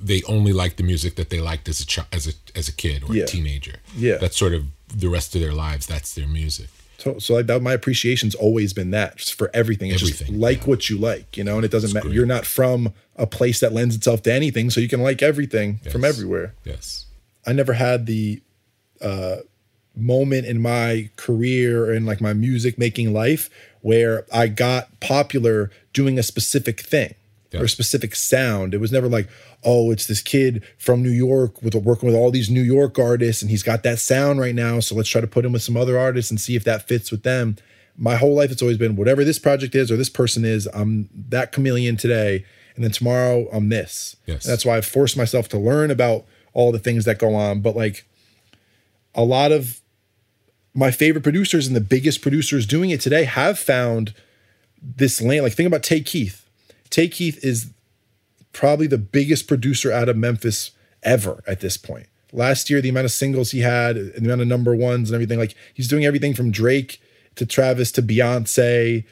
they 0.00 0.22
only 0.28 0.52
like 0.52 0.76
the 0.76 0.82
music 0.82 1.14
that 1.16 1.30
they 1.30 1.40
liked 1.40 1.68
as 1.68 1.80
a 1.80 1.86
chi- 1.86 2.06
as 2.12 2.26
a 2.28 2.32
as 2.56 2.68
a 2.68 2.72
kid 2.72 3.02
or 3.08 3.14
Yeah. 3.14 3.24
a 3.24 3.26
teenager. 3.26 3.76
Yeah. 3.96 4.16
that's 4.18 4.36
sort 4.36 4.54
of 4.54 4.66
the 4.94 5.08
rest 5.08 5.34
of 5.34 5.40
their 5.40 5.52
lives. 5.52 5.86
That's 5.86 6.14
their 6.14 6.28
music. 6.28 6.68
So, 7.02 7.18
so 7.18 7.34
like 7.34 7.46
that, 7.46 7.62
my 7.62 7.72
appreciation's 7.72 8.34
always 8.34 8.72
been 8.72 8.92
that 8.92 9.16
just 9.16 9.34
for 9.34 9.50
everything. 9.52 9.90
It's 9.90 10.00
just 10.00 10.22
Everything, 10.22 10.40
like 10.40 10.66
what 10.68 10.88
you 10.88 10.98
like, 10.98 11.36
you 11.36 11.42
know, 11.42 11.56
and 11.56 11.64
it 11.64 11.70
doesn't 11.70 11.92
matter. 11.92 12.08
You're 12.08 12.26
not 12.26 12.46
from 12.46 12.92
a 13.16 13.26
place 13.26 13.58
that 13.60 13.72
lends 13.72 13.96
itself 13.96 14.22
to 14.22 14.32
anything, 14.32 14.70
so 14.70 14.80
you 14.80 14.88
can 14.88 15.02
like 15.02 15.20
everything 15.20 15.80
from 15.90 16.04
everywhere. 16.04 16.54
Yes. 16.64 17.06
I 17.44 17.52
never 17.52 17.72
had 17.72 18.06
the 18.06 18.40
uh, 19.00 19.38
moment 19.96 20.46
in 20.46 20.62
my 20.62 21.10
career 21.16 21.92
and 21.92 22.06
like 22.06 22.20
my 22.20 22.32
music 22.32 22.78
making 22.78 23.12
life 23.12 23.50
where 23.80 24.24
I 24.32 24.46
got 24.46 25.00
popular 25.00 25.70
doing 25.92 26.18
a 26.18 26.22
specific 26.22 26.80
thing 26.80 27.14
or 27.54 27.64
a 27.64 27.68
specific 27.68 28.14
sound. 28.14 28.74
It 28.74 28.80
was 28.80 28.92
never 28.92 29.08
like, 29.08 29.28
oh, 29.62 29.90
it's 29.90 30.06
this 30.06 30.20
kid 30.20 30.64
from 30.78 31.02
New 31.02 31.10
York 31.10 31.62
with 31.62 31.74
working 31.74 32.06
with 32.06 32.16
all 32.16 32.30
these 32.30 32.50
New 32.50 32.62
York 32.62 32.98
artists 32.98 33.42
and 33.42 33.50
he's 33.50 33.62
got 33.62 33.82
that 33.82 33.98
sound 33.98 34.40
right 34.40 34.54
now. 34.54 34.80
So 34.80 34.94
let's 34.94 35.08
try 35.08 35.20
to 35.20 35.26
put 35.26 35.44
him 35.44 35.52
with 35.52 35.62
some 35.62 35.76
other 35.76 35.98
artists 35.98 36.30
and 36.30 36.40
see 36.40 36.56
if 36.56 36.64
that 36.64 36.88
fits 36.88 37.10
with 37.10 37.22
them. 37.22 37.56
My 37.96 38.16
whole 38.16 38.34
life, 38.34 38.50
it's 38.50 38.62
always 38.62 38.78
been 38.78 38.96
whatever 38.96 39.22
this 39.24 39.38
project 39.38 39.74
is 39.74 39.90
or 39.90 39.96
this 39.96 40.08
person 40.08 40.44
is, 40.44 40.66
I'm 40.72 41.10
that 41.28 41.52
chameleon 41.52 41.96
today. 41.96 42.44
And 42.74 42.82
then 42.82 42.90
tomorrow, 42.90 43.48
I'm 43.52 43.68
this. 43.68 44.16
Yes. 44.24 44.44
And 44.44 44.52
that's 44.52 44.64
why 44.64 44.78
I've 44.78 44.86
forced 44.86 45.16
myself 45.16 45.48
to 45.50 45.58
learn 45.58 45.90
about 45.90 46.24
all 46.54 46.72
the 46.72 46.78
things 46.78 47.04
that 47.04 47.18
go 47.18 47.34
on. 47.34 47.60
But 47.60 47.76
like, 47.76 48.06
a 49.14 49.24
lot 49.24 49.52
of 49.52 49.80
my 50.74 50.90
favorite 50.90 51.22
producers 51.22 51.66
and 51.66 51.76
the 51.76 51.80
biggest 51.80 52.22
producers 52.22 52.66
doing 52.66 52.90
it 52.90 53.00
today 53.00 53.24
have 53.24 53.58
found 53.58 54.14
this 54.80 55.20
lane. 55.20 55.42
Like, 55.42 55.52
think 55.52 55.66
about 55.66 55.82
Tay 55.82 56.00
Keith. 56.00 56.41
Tay 56.92 57.08
Keith 57.08 57.42
is 57.42 57.72
probably 58.52 58.86
the 58.86 58.98
biggest 58.98 59.48
producer 59.48 59.90
out 59.90 60.10
of 60.10 60.16
Memphis 60.16 60.72
ever 61.02 61.42
at 61.46 61.60
this 61.60 61.76
point. 61.76 62.06
Last 62.32 62.70
year, 62.70 62.80
the 62.80 62.90
amount 62.90 63.06
of 63.06 63.12
singles 63.12 63.50
he 63.50 63.60
had, 63.60 63.96
the 63.96 64.18
amount 64.18 64.42
of 64.42 64.46
number 64.46 64.74
ones 64.74 65.10
and 65.10 65.14
everything, 65.14 65.38
like 65.38 65.54
he's 65.74 65.88
doing 65.88 66.04
everything 66.04 66.34
from 66.34 66.50
Drake 66.50 67.00
to 67.36 67.46
Travis 67.46 67.90
to 67.92 68.02
Beyonce. 68.02 69.04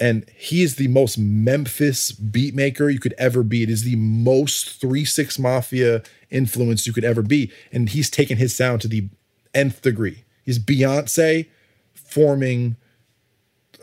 And 0.00 0.28
he 0.34 0.62
is 0.62 0.76
the 0.76 0.88
most 0.88 1.18
Memphis 1.18 2.10
beat 2.10 2.54
maker 2.54 2.88
you 2.88 2.98
could 2.98 3.14
ever 3.18 3.42
be. 3.42 3.62
It 3.62 3.70
is 3.70 3.84
the 3.84 3.96
most 3.96 4.80
3 4.80 5.04
6 5.04 5.38
Mafia 5.38 6.02
influence 6.30 6.86
you 6.86 6.92
could 6.92 7.04
ever 7.04 7.22
be. 7.22 7.52
And 7.70 7.90
he's 7.90 8.10
taken 8.10 8.38
his 8.38 8.56
sound 8.56 8.80
to 8.82 8.88
the 8.88 9.08
nth 9.54 9.82
degree. 9.82 10.24
He's 10.42 10.58
Beyonce 10.58 11.48
forming 11.94 12.76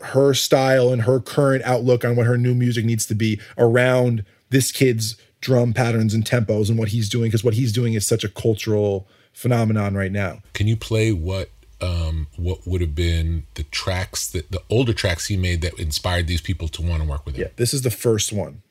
her 0.06 0.34
style 0.34 0.92
and 0.92 1.02
her 1.02 1.20
current 1.20 1.64
outlook 1.64 2.04
on 2.04 2.16
what 2.16 2.26
her 2.26 2.36
new 2.36 2.54
music 2.54 2.84
needs 2.84 3.06
to 3.06 3.14
be 3.14 3.40
around 3.56 4.24
this 4.50 4.70
kid's 4.70 5.16
drum 5.40 5.72
patterns 5.72 6.14
and 6.14 6.24
tempos 6.24 6.68
and 6.68 6.78
what 6.78 6.88
he's 6.88 7.08
doing 7.08 7.28
because 7.28 7.44
what 7.44 7.54
he's 7.54 7.72
doing 7.72 7.94
is 7.94 8.06
such 8.06 8.24
a 8.24 8.28
cultural 8.28 9.06
phenomenon 9.32 9.94
right 9.94 10.12
now. 10.12 10.40
Can 10.52 10.66
you 10.66 10.76
play 10.76 11.12
what 11.12 11.50
um 11.80 12.28
what 12.36 12.66
would 12.66 12.80
have 12.80 12.94
been 12.94 13.44
the 13.54 13.64
tracks 13.64 14.30
that 14.30 14.50
the 14.50 14.62
older 14.70 14.92
tracks 14.92 15.26
he 15.26 15.36
made 15.36 15.60
that 15.60 15.78
inspired 15.78 16.26
these 16.26 16.40
people 16.40 16.68
to 16.68 16.82
want 16.82 17.02
to 17.02 17.08
work 17.08 17.26
with 17.26 17.34
him? 17.36 17.42
Yeah, 17.42 17.48
this 17.56 17.74
is 17.74 17.82
the 17.82 17.90
first 17.90 18.32
one. 18.32 18.62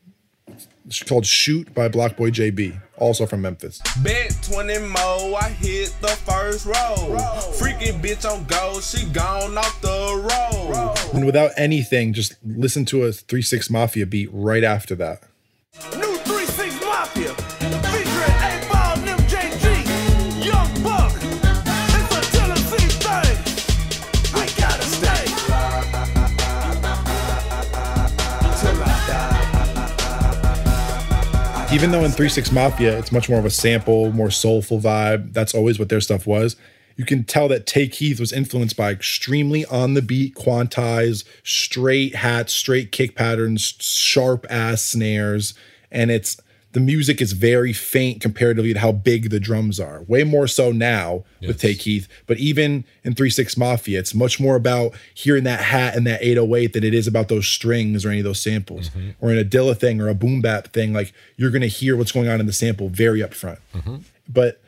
It's 0.85 1.01
called 1.01 1.25
Shoot 1.25 1.73
by 1.73 1.87
BlocBoy 1.87 2.31
JB, 2.31 2.81
also 2.97 3.25
from 3.25 3.41
Memphis. 3.41 3.81
Bet 4.03 4.35
20 4.43 4.79
mo, 4.79 5.37
I 5.39 5.49
hit 5.49 5.95
the 6.01 6.09
first 6.09 6.65
row. 6.65 6.73
Freaking 7.57 8.01
bitch 8.01 8.29
on 8.29 8.43
go, 8.45 8.81
she 8.81 9.05
gone 9.07 9.57
off 9.57 9.81
the 9.81 9.89
road. 9.89 11.13
And 11.13 11.25
without 11.25 11.51
anything, 11.55 12.11
just 12.11 12.35
listen 12.43 12.83
to 12.85 13.03
a 13.03 13.13
3 13.13 13.41
6 13.41 13.69
Mafia 13.69 14.05
beat 14.05 14.29
right 14.33 14.63
after 14.63 14.93
that. 14.95 15.23
Even 31.73 31.89
though 31.89 32.03
in 32.03 32.11
36 32.11 32.51
Mafia 32.51 32.99
it's 32.99 33.11
much 33.11 33.29
more 33.29 33.39
of 33.39 33.45
a 33.45 33.49
sample, 33.49 34.11
more 34.11 34.29
soulful 34.29 34.79
vibe, 34.79 35.33
that's 35.33 35.55
always 35.55 35.79
what 35.79 35.89
their 35.89 36.01
stuff 36.01 36.27
was. 36.27 36.55
You 36.95 37.03
can 37.03 37.23
tell 37.23 37.47
that 37.47 37.65
Tay 37.65 37.87
Keith 37.87 38.19
was 38.19 38.31
influenced 38.31 38.77
by 38.77 38.91
extremely 38.91 39.65
on 39.65 39.95
the 39.95 40.03
beat, 40.03 40.35
quantized, 40.35 41.23
straight 41.43 42.13
hats, 42.13 42.53
straight 42.53 42.91
kick 42.91 43.15
patterns, 43.15 43.73
sharp 43.79 44.45
ass 44.51 44.83
snares, 44.83 45.55
and 45.91 46.11
it's 46.11 46.39
the 46.73 46.79
music 46.79 47.21
is 47.21 47.33
very 47.33 47.71
faint 47.71 48.19
comparatively 48.19 48.73
to 48.73 48.79
how 48.79 48.91
big 48.91 49.29
the 49.29 49.39
drums 49.39 49.79
are. 49.79 50.01
Way 50.03 50.23
more 50.23 50.47
so 50.47 50.71
now 50.71 51.23
with 51.39 51.61
Tay 51.61 51.75
Keith, 51.75 52.07
but 52.25 52.39
even 52.39 52.83
in 53.03 53.13
36 53.13 53.55
Mafia, 53.57 53.99
it's 53.99 54.15
much 54.15 54.39
more 54.39 54.55
about 54.55 54.93
hearing 55.13 55.43
that 55.43 55.61
hat 55.61 55.95
and 55.95 56.05
that 56.07 56.21
808 56.23 56.73
than 56.73 56.83
it 56.83 56.95
is 56.95 57.05
about 57.05 57.27
those 57.27 57.47
strings 57.47 58.03
or 58.03 58.09
any 58.09 58.19
of 58.19 58.23
those 58.23 58.41
samples. 58.41 58.89
Mm-hmm. 58.89 59.09
Or 59.21 59.31
in 59.31 59.37
a 59.37 59.45
Dilla 59.45 59.77
thing 59.77 60.01
or 60.01 60.09
a 60.09 60.15
boom 60.15 60.41
bap 60.41 60.73
thing, 60.73 60.93
like 60.93 61.13
you're 61.37 61.51
gonna 61.51 61.67
hear 61.67 61.95
what's 61.95 62.11
going 62.11 62.27
on 62.27 62.39
in 62.39 62.47
the 62.47 62.53
sample 62.53 62.89
very 62.89 63.19
upfront. 63.19 63.59
Mm-hmm. 63.75 63.97
But 64.27 64.59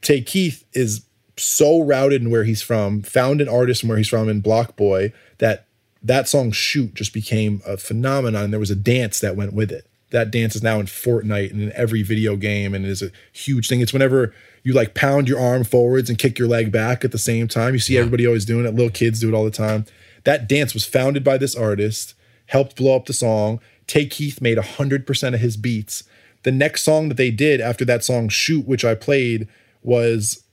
Tay 0.00 0.22
Keith 0.22 0.64
is 0.72 1.04
so 1.36 1.82
routed 1.82 2.22
in 2.22 2.30
where 2.30 2.44
he's 2.44 2.62
from, 2.62 3.00
found 3.00 3.40
an 3.40 3.48
artist 3.48 3.80
from 3.80 3.90
where 3.90 3.98
he's 3.98 4.08
from 4.08 4.28
in 4.28 4.42
BlocBoy 4.42 5.12
that 5.38 5.66
that 6.02 6.28
song 6.28 6.50
Shoot 6.50 6.94
just 6.94 7.14
became 7.14 7.62
a 7.64 7.76
phenomenon. 7.76 8.44
And 8.44 8.52
there 8.52 8.58
was 8.58 8.72
a 8.72 8.76
dance 8.76 9.20
that 9.20 9.36
went 9.36 9.52
with 9.52 9.70
it 9.70 9.86
that 10.12 10.30
dance 10.30 10.54
is 10.54 10.62
now 10.62 10.78
in 10.78 10.86
Fortnite 10.86 11.50
and 11.50 11.60
in 11.60 11.72
every 11.72 12.02
video 12.02 12.36
game 12.36 12.74
and 12.74 12.86
is 12.86 13.02
a 13.02 13.10
huge 13.32 13.68
thing. 13.68 13.80
It's 13.80 13.92
whenever 13.92 14.32
you 14.62 14.72
like 14.72 14.94
pound 14.94 15.28
your 15.28 15.40
arm 15.40 15.64
forwards 15.64 16.08
and 16.08 16.18
kick 16.18 16.38
your 16.38 16.48
leg 16.48 16.70
back 16.70 17.04
at 17.04 17.12
the 17.12 17.18
same 17.18 17.48
time. 17.48 17.74
You 17.74 17.80
see 17.80 17.98
everybody 17.98 18.26
always 18.26 18.44
doing 18.44 18.64
it. 18.64 18.74
Little 18.74 18.90
kids 18.90 19.20
do 19.20 19.28
it 19.28 19.34
all 19.34 19.44
the 19.44 19.50
time. 19.50 19.86
That 20.24 20.48
dance 20.48 20.74
was 20.74 20.84
founded 20.84 21.24
by 21.24 21.38
this 21.38 21.56
artist, 21.56 22.14
helped 22.46 22.76
blow 22.76 22.94
up 22.94 23.06
the 23.06 23.12
song. 23.12 23.60
Tay 23.86 24.06
Keith 24.06 24.40
made 24.40 24.58
100% 24.58 25.34
of 25.34 25.40
his 25.40 25.56
beats. 25.56 26.04
The 26.44 26.52
next 26.52 26.84
song 26.84 27.08
that 27.08 27.16
they 27.16 27.30
did 27.30 27.60
after 27.60 27.84
that 27.86 28.04
song 28.04 28.28
Shoot, 28.28 28.66
which 28.66 28.84
I 28.84 28.94
played, 28.94 29.48
was 29.82 30.44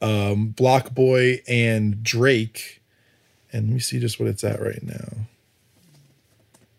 um, 0.00 0.52
BlocBoy 0.56 1.42
and 1.48 2.02
Drake. 2.02 2.82
And 3.52 3.68
let 3.68 3.74
me 3.74 3.80
see 3.80 4.00
just 4.00 4.18
what 4.18 4.28
it's 4.28 4.44
at 4.44 4.60
right 4.60 4.82
now. 4.82 5.26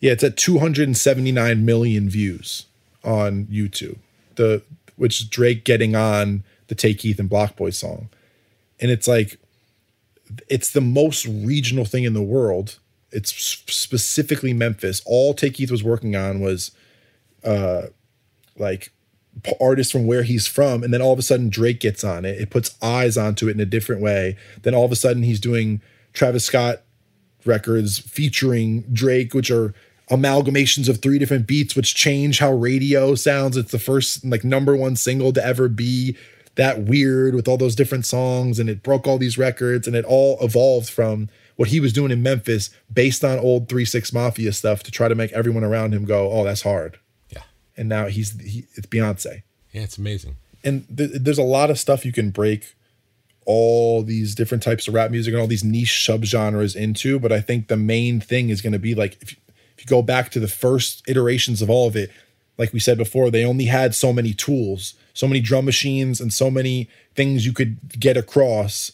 Yeah, 0.04 0.12
it's 0.12 0.24
at 0.26 0.36
279 0.36 1.64
million 1.64 2.10
views 2.10 2.66
on 3.06 3.46
YouTube. 3.46 4.00
The 4.36 4.62
which 4.98 5.22
is 5.22 5.26
Drake 5.26 5.64
getting 5.64 5.96
on 5.96 6.44
the 6.68 6.76
Tay 6.76 6.94
Keith 6.94 7.20
and 7.20 7.30
BlocBoy 7.30 7.74
song. 7.74 8.10
And 8.82 8.92
it's 8.92 9.08
like 9.08 9.40
it's 10.50 10.72
the 10.74 10.82
most 10.82 11.26
regional 11.26 11.86
thing 11.86 12.04
in 12.04 12.12
the 12.12 12.22
world. 12.22 12.80
It's 13.14 13.34
specifically 13.34 14.52
Memphis. 14.52 15.02
All 15.06 15.34
Tay 15.34 15.52
Keith 15.52 15.72
was 15.72 15.86
working 15.86 16.18
on 16.18 16.42
was 16.42 16.72
uh 17.46 17.84
like 18.58 18.92
artists 19.62 19.94
from 19.94 20.06
where 20.06 20.24
he's 20.24 20.48
from 20.48 20.84
and 20.84 20.94
then 20.94 21.02
all 21.02 21.14
of 21.14 21.20
a 21.20 21.24
sudden 21.24 21.48
Drake 21.48 21.80
gets 21.80 22.04
on 22.04 22.26
it. 22.26 22.42
It 22.42 22.50
puts 22.50 22.76
eyes 22.82 23.16
onto 23.16 23.48
it 23.48 23.52
in 23.52 23.62
a 23.62 23.66
different 23.66 24.02
way. 24.02 24.36
Then 24.64 24.76
all 24.76 24.84
of 24.84 24.92
a 24.92 24.98
sudden 24.98 25.24
he's 25.24 25.40
doing 25.40 25.82
Travis 26.12 26.44
Scott 26.44 26.82
records 27.46 28.00
featuring 28.00 28.82
Drake 28.92 29.34
which 29.34 29.50
are 29.50 29.74
amalgamations 30.14 30.88
of 30.88 31.02
three 31.02 31.18
different 31.18 31.48
beats 31.48 31.76
which 31.76 31.96
change 31.96 32.40
how 32.40 32.52
radio 32.54 33.16
sounds. 33.16 33.58
It's 33.58 33.72
the 33.72 33.80
first 33.80 34.24
like 34.24 34.44
number 34.44 34.76
one 34.76 34.96
single 34.96 35.34
to 35.34 35.46
ever 35.46 35.68
be 35.68 36.16
that 36.56 36.82
weird 36.82 37.34
with 37.34 37.48
all 37.48 37.58
those 37.58 37.76
different 37.76 38.06
songs 38.06 38.60
and 38.60 38.70
it 38.70 38.84
broke 38.84 39.08
all 39.08 39.18
these 39.18 39.40
records 39.40 39.88
and 39.88 39.96
it 39.96 40.06
all 40.06 40.38
evolved 40.40 40.88
from 40.88 41.30
what 41.56 41.70
he 41.70 41.80
was 41.80 41.94
doing 41.94 42.12
in 42.12 42.22
Memphis 42.22 42.70
based 42.92 43.24
on 43.24 43.40
old 43.40 43.70
3 43.70 43.86
6 43.86 44.14
Mafia 44.14 44.54
stuff 44.54 44.84
to 44.84 44.92
try 44.92 45.08
to 45.08 45.16
make 45.16 45.32
everyone 45.34 45.64
around 45.64 45.94
him 45.94 46.06
go, 46.06 46.32
"Oh, 46.32 46.44
that's 46.44 46.62
hard." 46.62 47.00
Yeah. 47.30 47.44
And 47.76 47.90
now 47.90 48.08
he's 48.08 48.40
he, 48.40 48.66
it's 48.76 48.88
Beyonce. 48.88 49.42
Yeah, 49.72 49.82
it's 49.82 49.98
amazing. 49.98 50.38
And 50.64 50.86
th- 50.96 51.12
there's 51.14 51.40
a 51.40 51.44
lot 51.44 51.70
of 51.70 51.80
stuff 51.80 52.06
you 52.06 52.12
can 52.12 52.30
break 52.30 52.76
all 53.46 54.04
these 54.04 54.36
different 54.36 54.64
types 54.64 54.88
of 54.88 54.94
rap 54.94 55.12
music 55.12 55.34
and 55.34 55.42
all 55.42 55.48
these 55.48 55.64
niche 55.64 56.06
subgenres 56.08 56.76
into, 56.76 57.20
but 57.20 57.32
I 57.32 57.42
think 57.42 57.68
the 57.68 57.78
main 57.78 58.20
thing 58.20 58.50
is 58.50 58.62
going 58.62 58.74
to 58.74 58.80
be 58.80 58.96
like 58.96 59.22
if 59.22 59.36
you, 59.84 59.90
go 59.90 60.02
back 60.02 60.32
to 60.32 60.40
the 60.40 60.48
first 60.48 61.04
iterations 61.08 61.62
of 61.62 61.70
all 61.70 61.88
of 61.88 61.96
it, 61.96 62.12
like 62.58 62.74
we 62.74 62.80
said 62.80 62.98
before, 62.98 63.32
they 63.32 63.46
only 63.46 63.66
had 63.66 63.96
so 63.96 64.14
many 64.14 64.34
tools, 64.34 64.94
so 65.14 65.28
many 65.28 65.40
drum 65.40 65.66
machines, 65.66 66.22
and 66.22 66.32
so 66.32 66.52
many 66.52 66.90
things 67.16 67.46
you 67.46 67.54
could 67.54 68.00
get 68.00 68.18
across. 68.18 68.92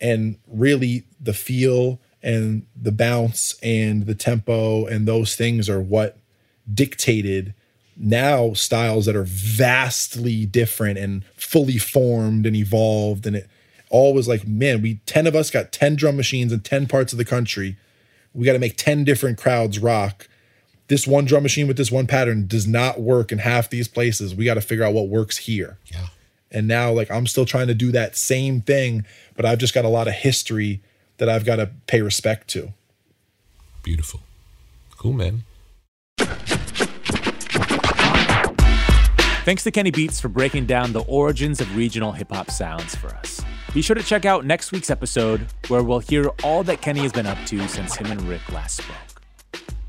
And 0.00 0.38
really, 0.46 1.04
the 1.20 1.34
feel 1.34 2.00
and 2.22 2.66
the 2.74 2.92
bounce 2.92 3.54
and 3.62 4.06
the 4.06 4.14
tempo 4.14 4.86
and 4.86 5.06
those 5.06 5.36
things 5.36 5.68
are 5.68 5.80
what 5.80 6.18
dictated 6.72 7.54
now 7.96 8.52
styles 8.52 9.06
that 9.06 9.16
are 9.16 9.24
vastly 9.24 10.44
different 10.44 10.98
and 10.98 11.24
fully 11.36 11.78
formed 11.78 12.44
and 12.44 12.56
evolved. 12.56 13.26
And 13.26 13.36
it 13.36 13.48
all 13.90 14.12
was 14.12 14.28
like, 14.28 14.46
man, 14.46 14.82
we 14.82 15.00
10 15.06 15.26
of 15.26 15.34
us 15.34 15.50
got 15.50 15.72
10 15.72 15.96
drum 15.96 16.16
machines 16.16 16.52
in 16.52 16.60
10 16.60 16.86
parts 16.88 17.12
of 17.12 17.18
the 17.18 17.24
country. 17.24 17.76
We 18.36 18.44
got 18.46 18.52
to 18.52 18.58
make 18.58 18.76
10 18.76 19.04
different 19.04 19.38
crowds 19.38 19.78
rock 19.78 20.28
this 20.88 21.06
one 21.06 21.24
drum 21.24 21.42
machine 21.42 21.66
with 21.66 21.76
this 21.76 21.90
one 21.90 22.06
pattern 22.06 22.46
does 22.46 22.66
not 22.66 23.00
work 23.00 23.32
in 23.32 23.38
half 23.38 23.70
these 23.70 23.88
places. 23.88 24.34
We 24.34 24.44
got 24.44 24.54
to 24.54 24.60
figure 24.60 24.84
out 24.84 24.94
what 24.94 25.08
works 25.08 25.38
here. 25.38 25.78
Yeah. 25.86 26.06
And 26.50 26.68
now, 26.68 26.92
like, 26.92 27.10
I'm 27.10 27.26
still 27.26 27.44
trying 27.44 27.66
to 27.66 27.74
do 27.74 27.90
that 27.92 28.16
same 28.16 28.60
thing, 28.60 29.04
but 29.34 29.44
I've 29.44 29.58
just 29.58 29.74
got 29.74 29.84
a 29.84 29.88
lot 29.88 30.06
of 30.06 30.14
history 30.14 30.80
that 31.18 31.28
I've 31.28 31.44
got 31.44 31.56
to 31.56 31.70
pay 31.86 32.02
respect 32.02 32.48
to. 32.48 32.72
Beautiful. 33.82 34.20
Cool, 34.96 35.12
man. 35.12 35.42
Thanks 39.44 39.64
to 39.64 39.70
Kenny 39.70 39.90
Beats 39.90 40.20
for 40.20 40.28
breaking 40.28 40.66
down 40.66 40.92
the 40.92 41.02
origins 41.02 41.60
of 41.60 41.76
regional 41.76 42.12
hip 42.12 42.32
hop 42.32 42.50
sounds 42.50 42.94
for 42.94 43.08
us. 43.08 43.40
Be 43.74 43.82
sure 43.82 43.96
to 43.96 44.02
check 44.02 44.24
out 44.24 44.46
next 44.46 44.72
week's 44.72 44.90
episode 44.90 45.46
where 45.68 45.82
we'll 45.82 45.98
hear 45.98 46.30
all 46.42 46.62
that 46.64 46.80
Kenny 46.80 47.00
has 47.00 47.12
been 47.12 47.26
up 47.26 47.38
to 47.46 47.66
since 47.68 47.96
him 47.96 48.06
and 48.06 48.22
Rick 48.22 48.50
last 48.52 48.78
spoke. 48.78 48.96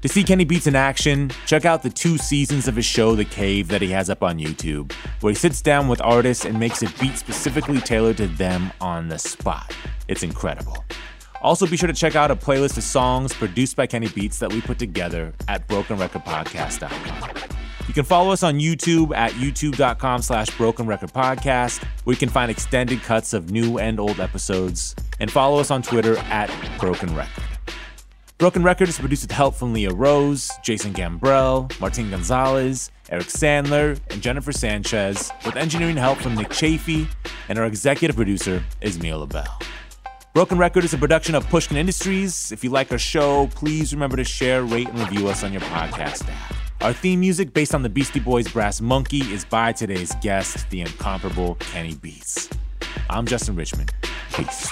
To 0.02 0.08
see 0.08 0.24
Kenny 0.24 0.46
Beats 0.46 0.68
in 0.68 0.76
action, 0.76 1.32
check 1.48 1.66
out 1.66 1.82
the 1.82 1.90
two 1.90 2.18
seasons 2.18 2.68
of 2.68 2.76
his 2.76 2.86
show, 2.86 3.16
The 3.16 3.26
Cave, 3.26 3.70
that 3.70 3.82
he 3.82 3.90
has 3.90 4.10
up 4.10 4.22
on 4.22 4.38
YouTube, 4.38 4.92
where 5.22 5.32
he 5.32 5.36
sits 5.36 5.62
down 5.62 5.88
with 5.88 6.02
artists 6.02 6.46
and 6.46 6.60
makes 6.60 6.84
a 6.84 6.90
beat 7.00 7.18
specifically 7.18 7.82
tailored 7.82 8.18
to 8.18 8.28
them 8.28 8.72
on 8.80 9.08
the 9.08 9.18
spot. 9.18 9.76
It's 10.08 10.22
incredible. 10.22 10.84
Also, 11.42 11.66
be 11.66 11.78
sure 11.78 11.88
to 11.88 11.94
check 11.94 12.16
out 12.16 12.30
a 12.30 12.36
playlist 12.36 12.78
of 12.78 12.84
songs 12.84 13.34
produced 13.34 13.76
by 13.76 13.88
Kenny 13.88 14.10
Beats 14.10 14.38
that 14.40 14.52
we 14.52 14.62
put 14.62 14.78
together 14.78 15.34
at 15.48 15.68
brokenrecordpodcast.com. 15.68 17.67
You 17.88 17.94
can 17.94 18.04
follow 18.04 18.32
us 18.32 18.44
on 18.44 18.60
YouTube 18.60 19.16
at 19.16 19.32
youtube.com 19.32 20.22
slash 20.22 20.50
brokenrecordpodcast, 20.50 21.84
where 22.04 22.14
you 22.14 22.18
can 22.18 22.30
find 22.30 22.52
extended 22.52 23.02
cuts 23.02 23.34
of 23.34 23.50
new 23.50 23.80
and 23.80 24.00
old 24.00 24.20
episodes, 24.20 24.94
and 25.20 25.32
follow 25.32 25.60
us 25.60 25.72
on 25.72 25.82
Twitter 25.82 26.18
at 26.18 26.52
Broken 26.80 27.16
Record. 27.16 27.44
Broken 28.38 28.62
Record 28.62 28.90
is 28.90 29.00
produced 29.00 29.24
with 29.24 29.32
help 29.32 29.56
from 29.56 29.74
Leah 29.74 29.94
Rose, 29.94 30.52
Jason 30.64 30.94
Gambrell, 30.94 31.80
Martin 31.80 32.12
Gonzalez, 32.12 32.92
Eric 33.10 33.28
Sandler, 33.28 34.00
and 34.12 34.22
Jennifer 34.22 34.52
Sanchez, 34.52 35.32
with 35.46 35.56
engineering 35.56 35.98
help 35.98 36.20
from 36.20 36.36
Nick 36.36 36.50
Chafee, 36.50 37.08
and 37.48 37.58
our 37.58 37.66
executive 37.66 38.16
producer 38.16 38.64
is 38.82 39.00
Mia 39.00 39.18
LaBelle. 39.18 39.60
Broken 40.34 40.60
Record 40.60 40.84
is 40.84 40.94
a 40.94 41.00
production 41.00 41.34
of 41.34 41.48
Pushkin 41.48 41.78
Industries. 41.78 42.52
If 42.52 42.64
you 42.64 42.70
like 42.70 42.92
our 42.92 43.00
show, 43.00 43.48
please 43.56 43.92
remember 43.92 44.18
to 44.18 44.24
share, 44.24 44.64
rate, 44.64 44.90
and 44.90 45.00
review 45.00 45.30
us 45.30 45.44
on 45.44 45.52
your 45.52 45.62
podcast 45.62 46.30
app. 46.30 46.67
Our 46.82 46.94
theme 46.94 47.20
music, 47.20 47.54
based 47.54 47.74
on 47.74 47.82
the 47.82 47.90
Beastie 47.90 48.20
Boys' 48.20 48.48
Brass 48.48 48.82
Monkey, 48.82 49.22
is 49.34 49.44
by 49.44 49.72
today's 49.72 50.14
guest, 50.22 50.70
the 50.70 50.82
incomparable 50.82 51.56
Kenny 51.56 51.96
Beats. 51.96 52.50
I'm 53.10 53.26
Justin 53.26 53.56
Richmond. 53.56 53.92
Peace. 54.32 54.72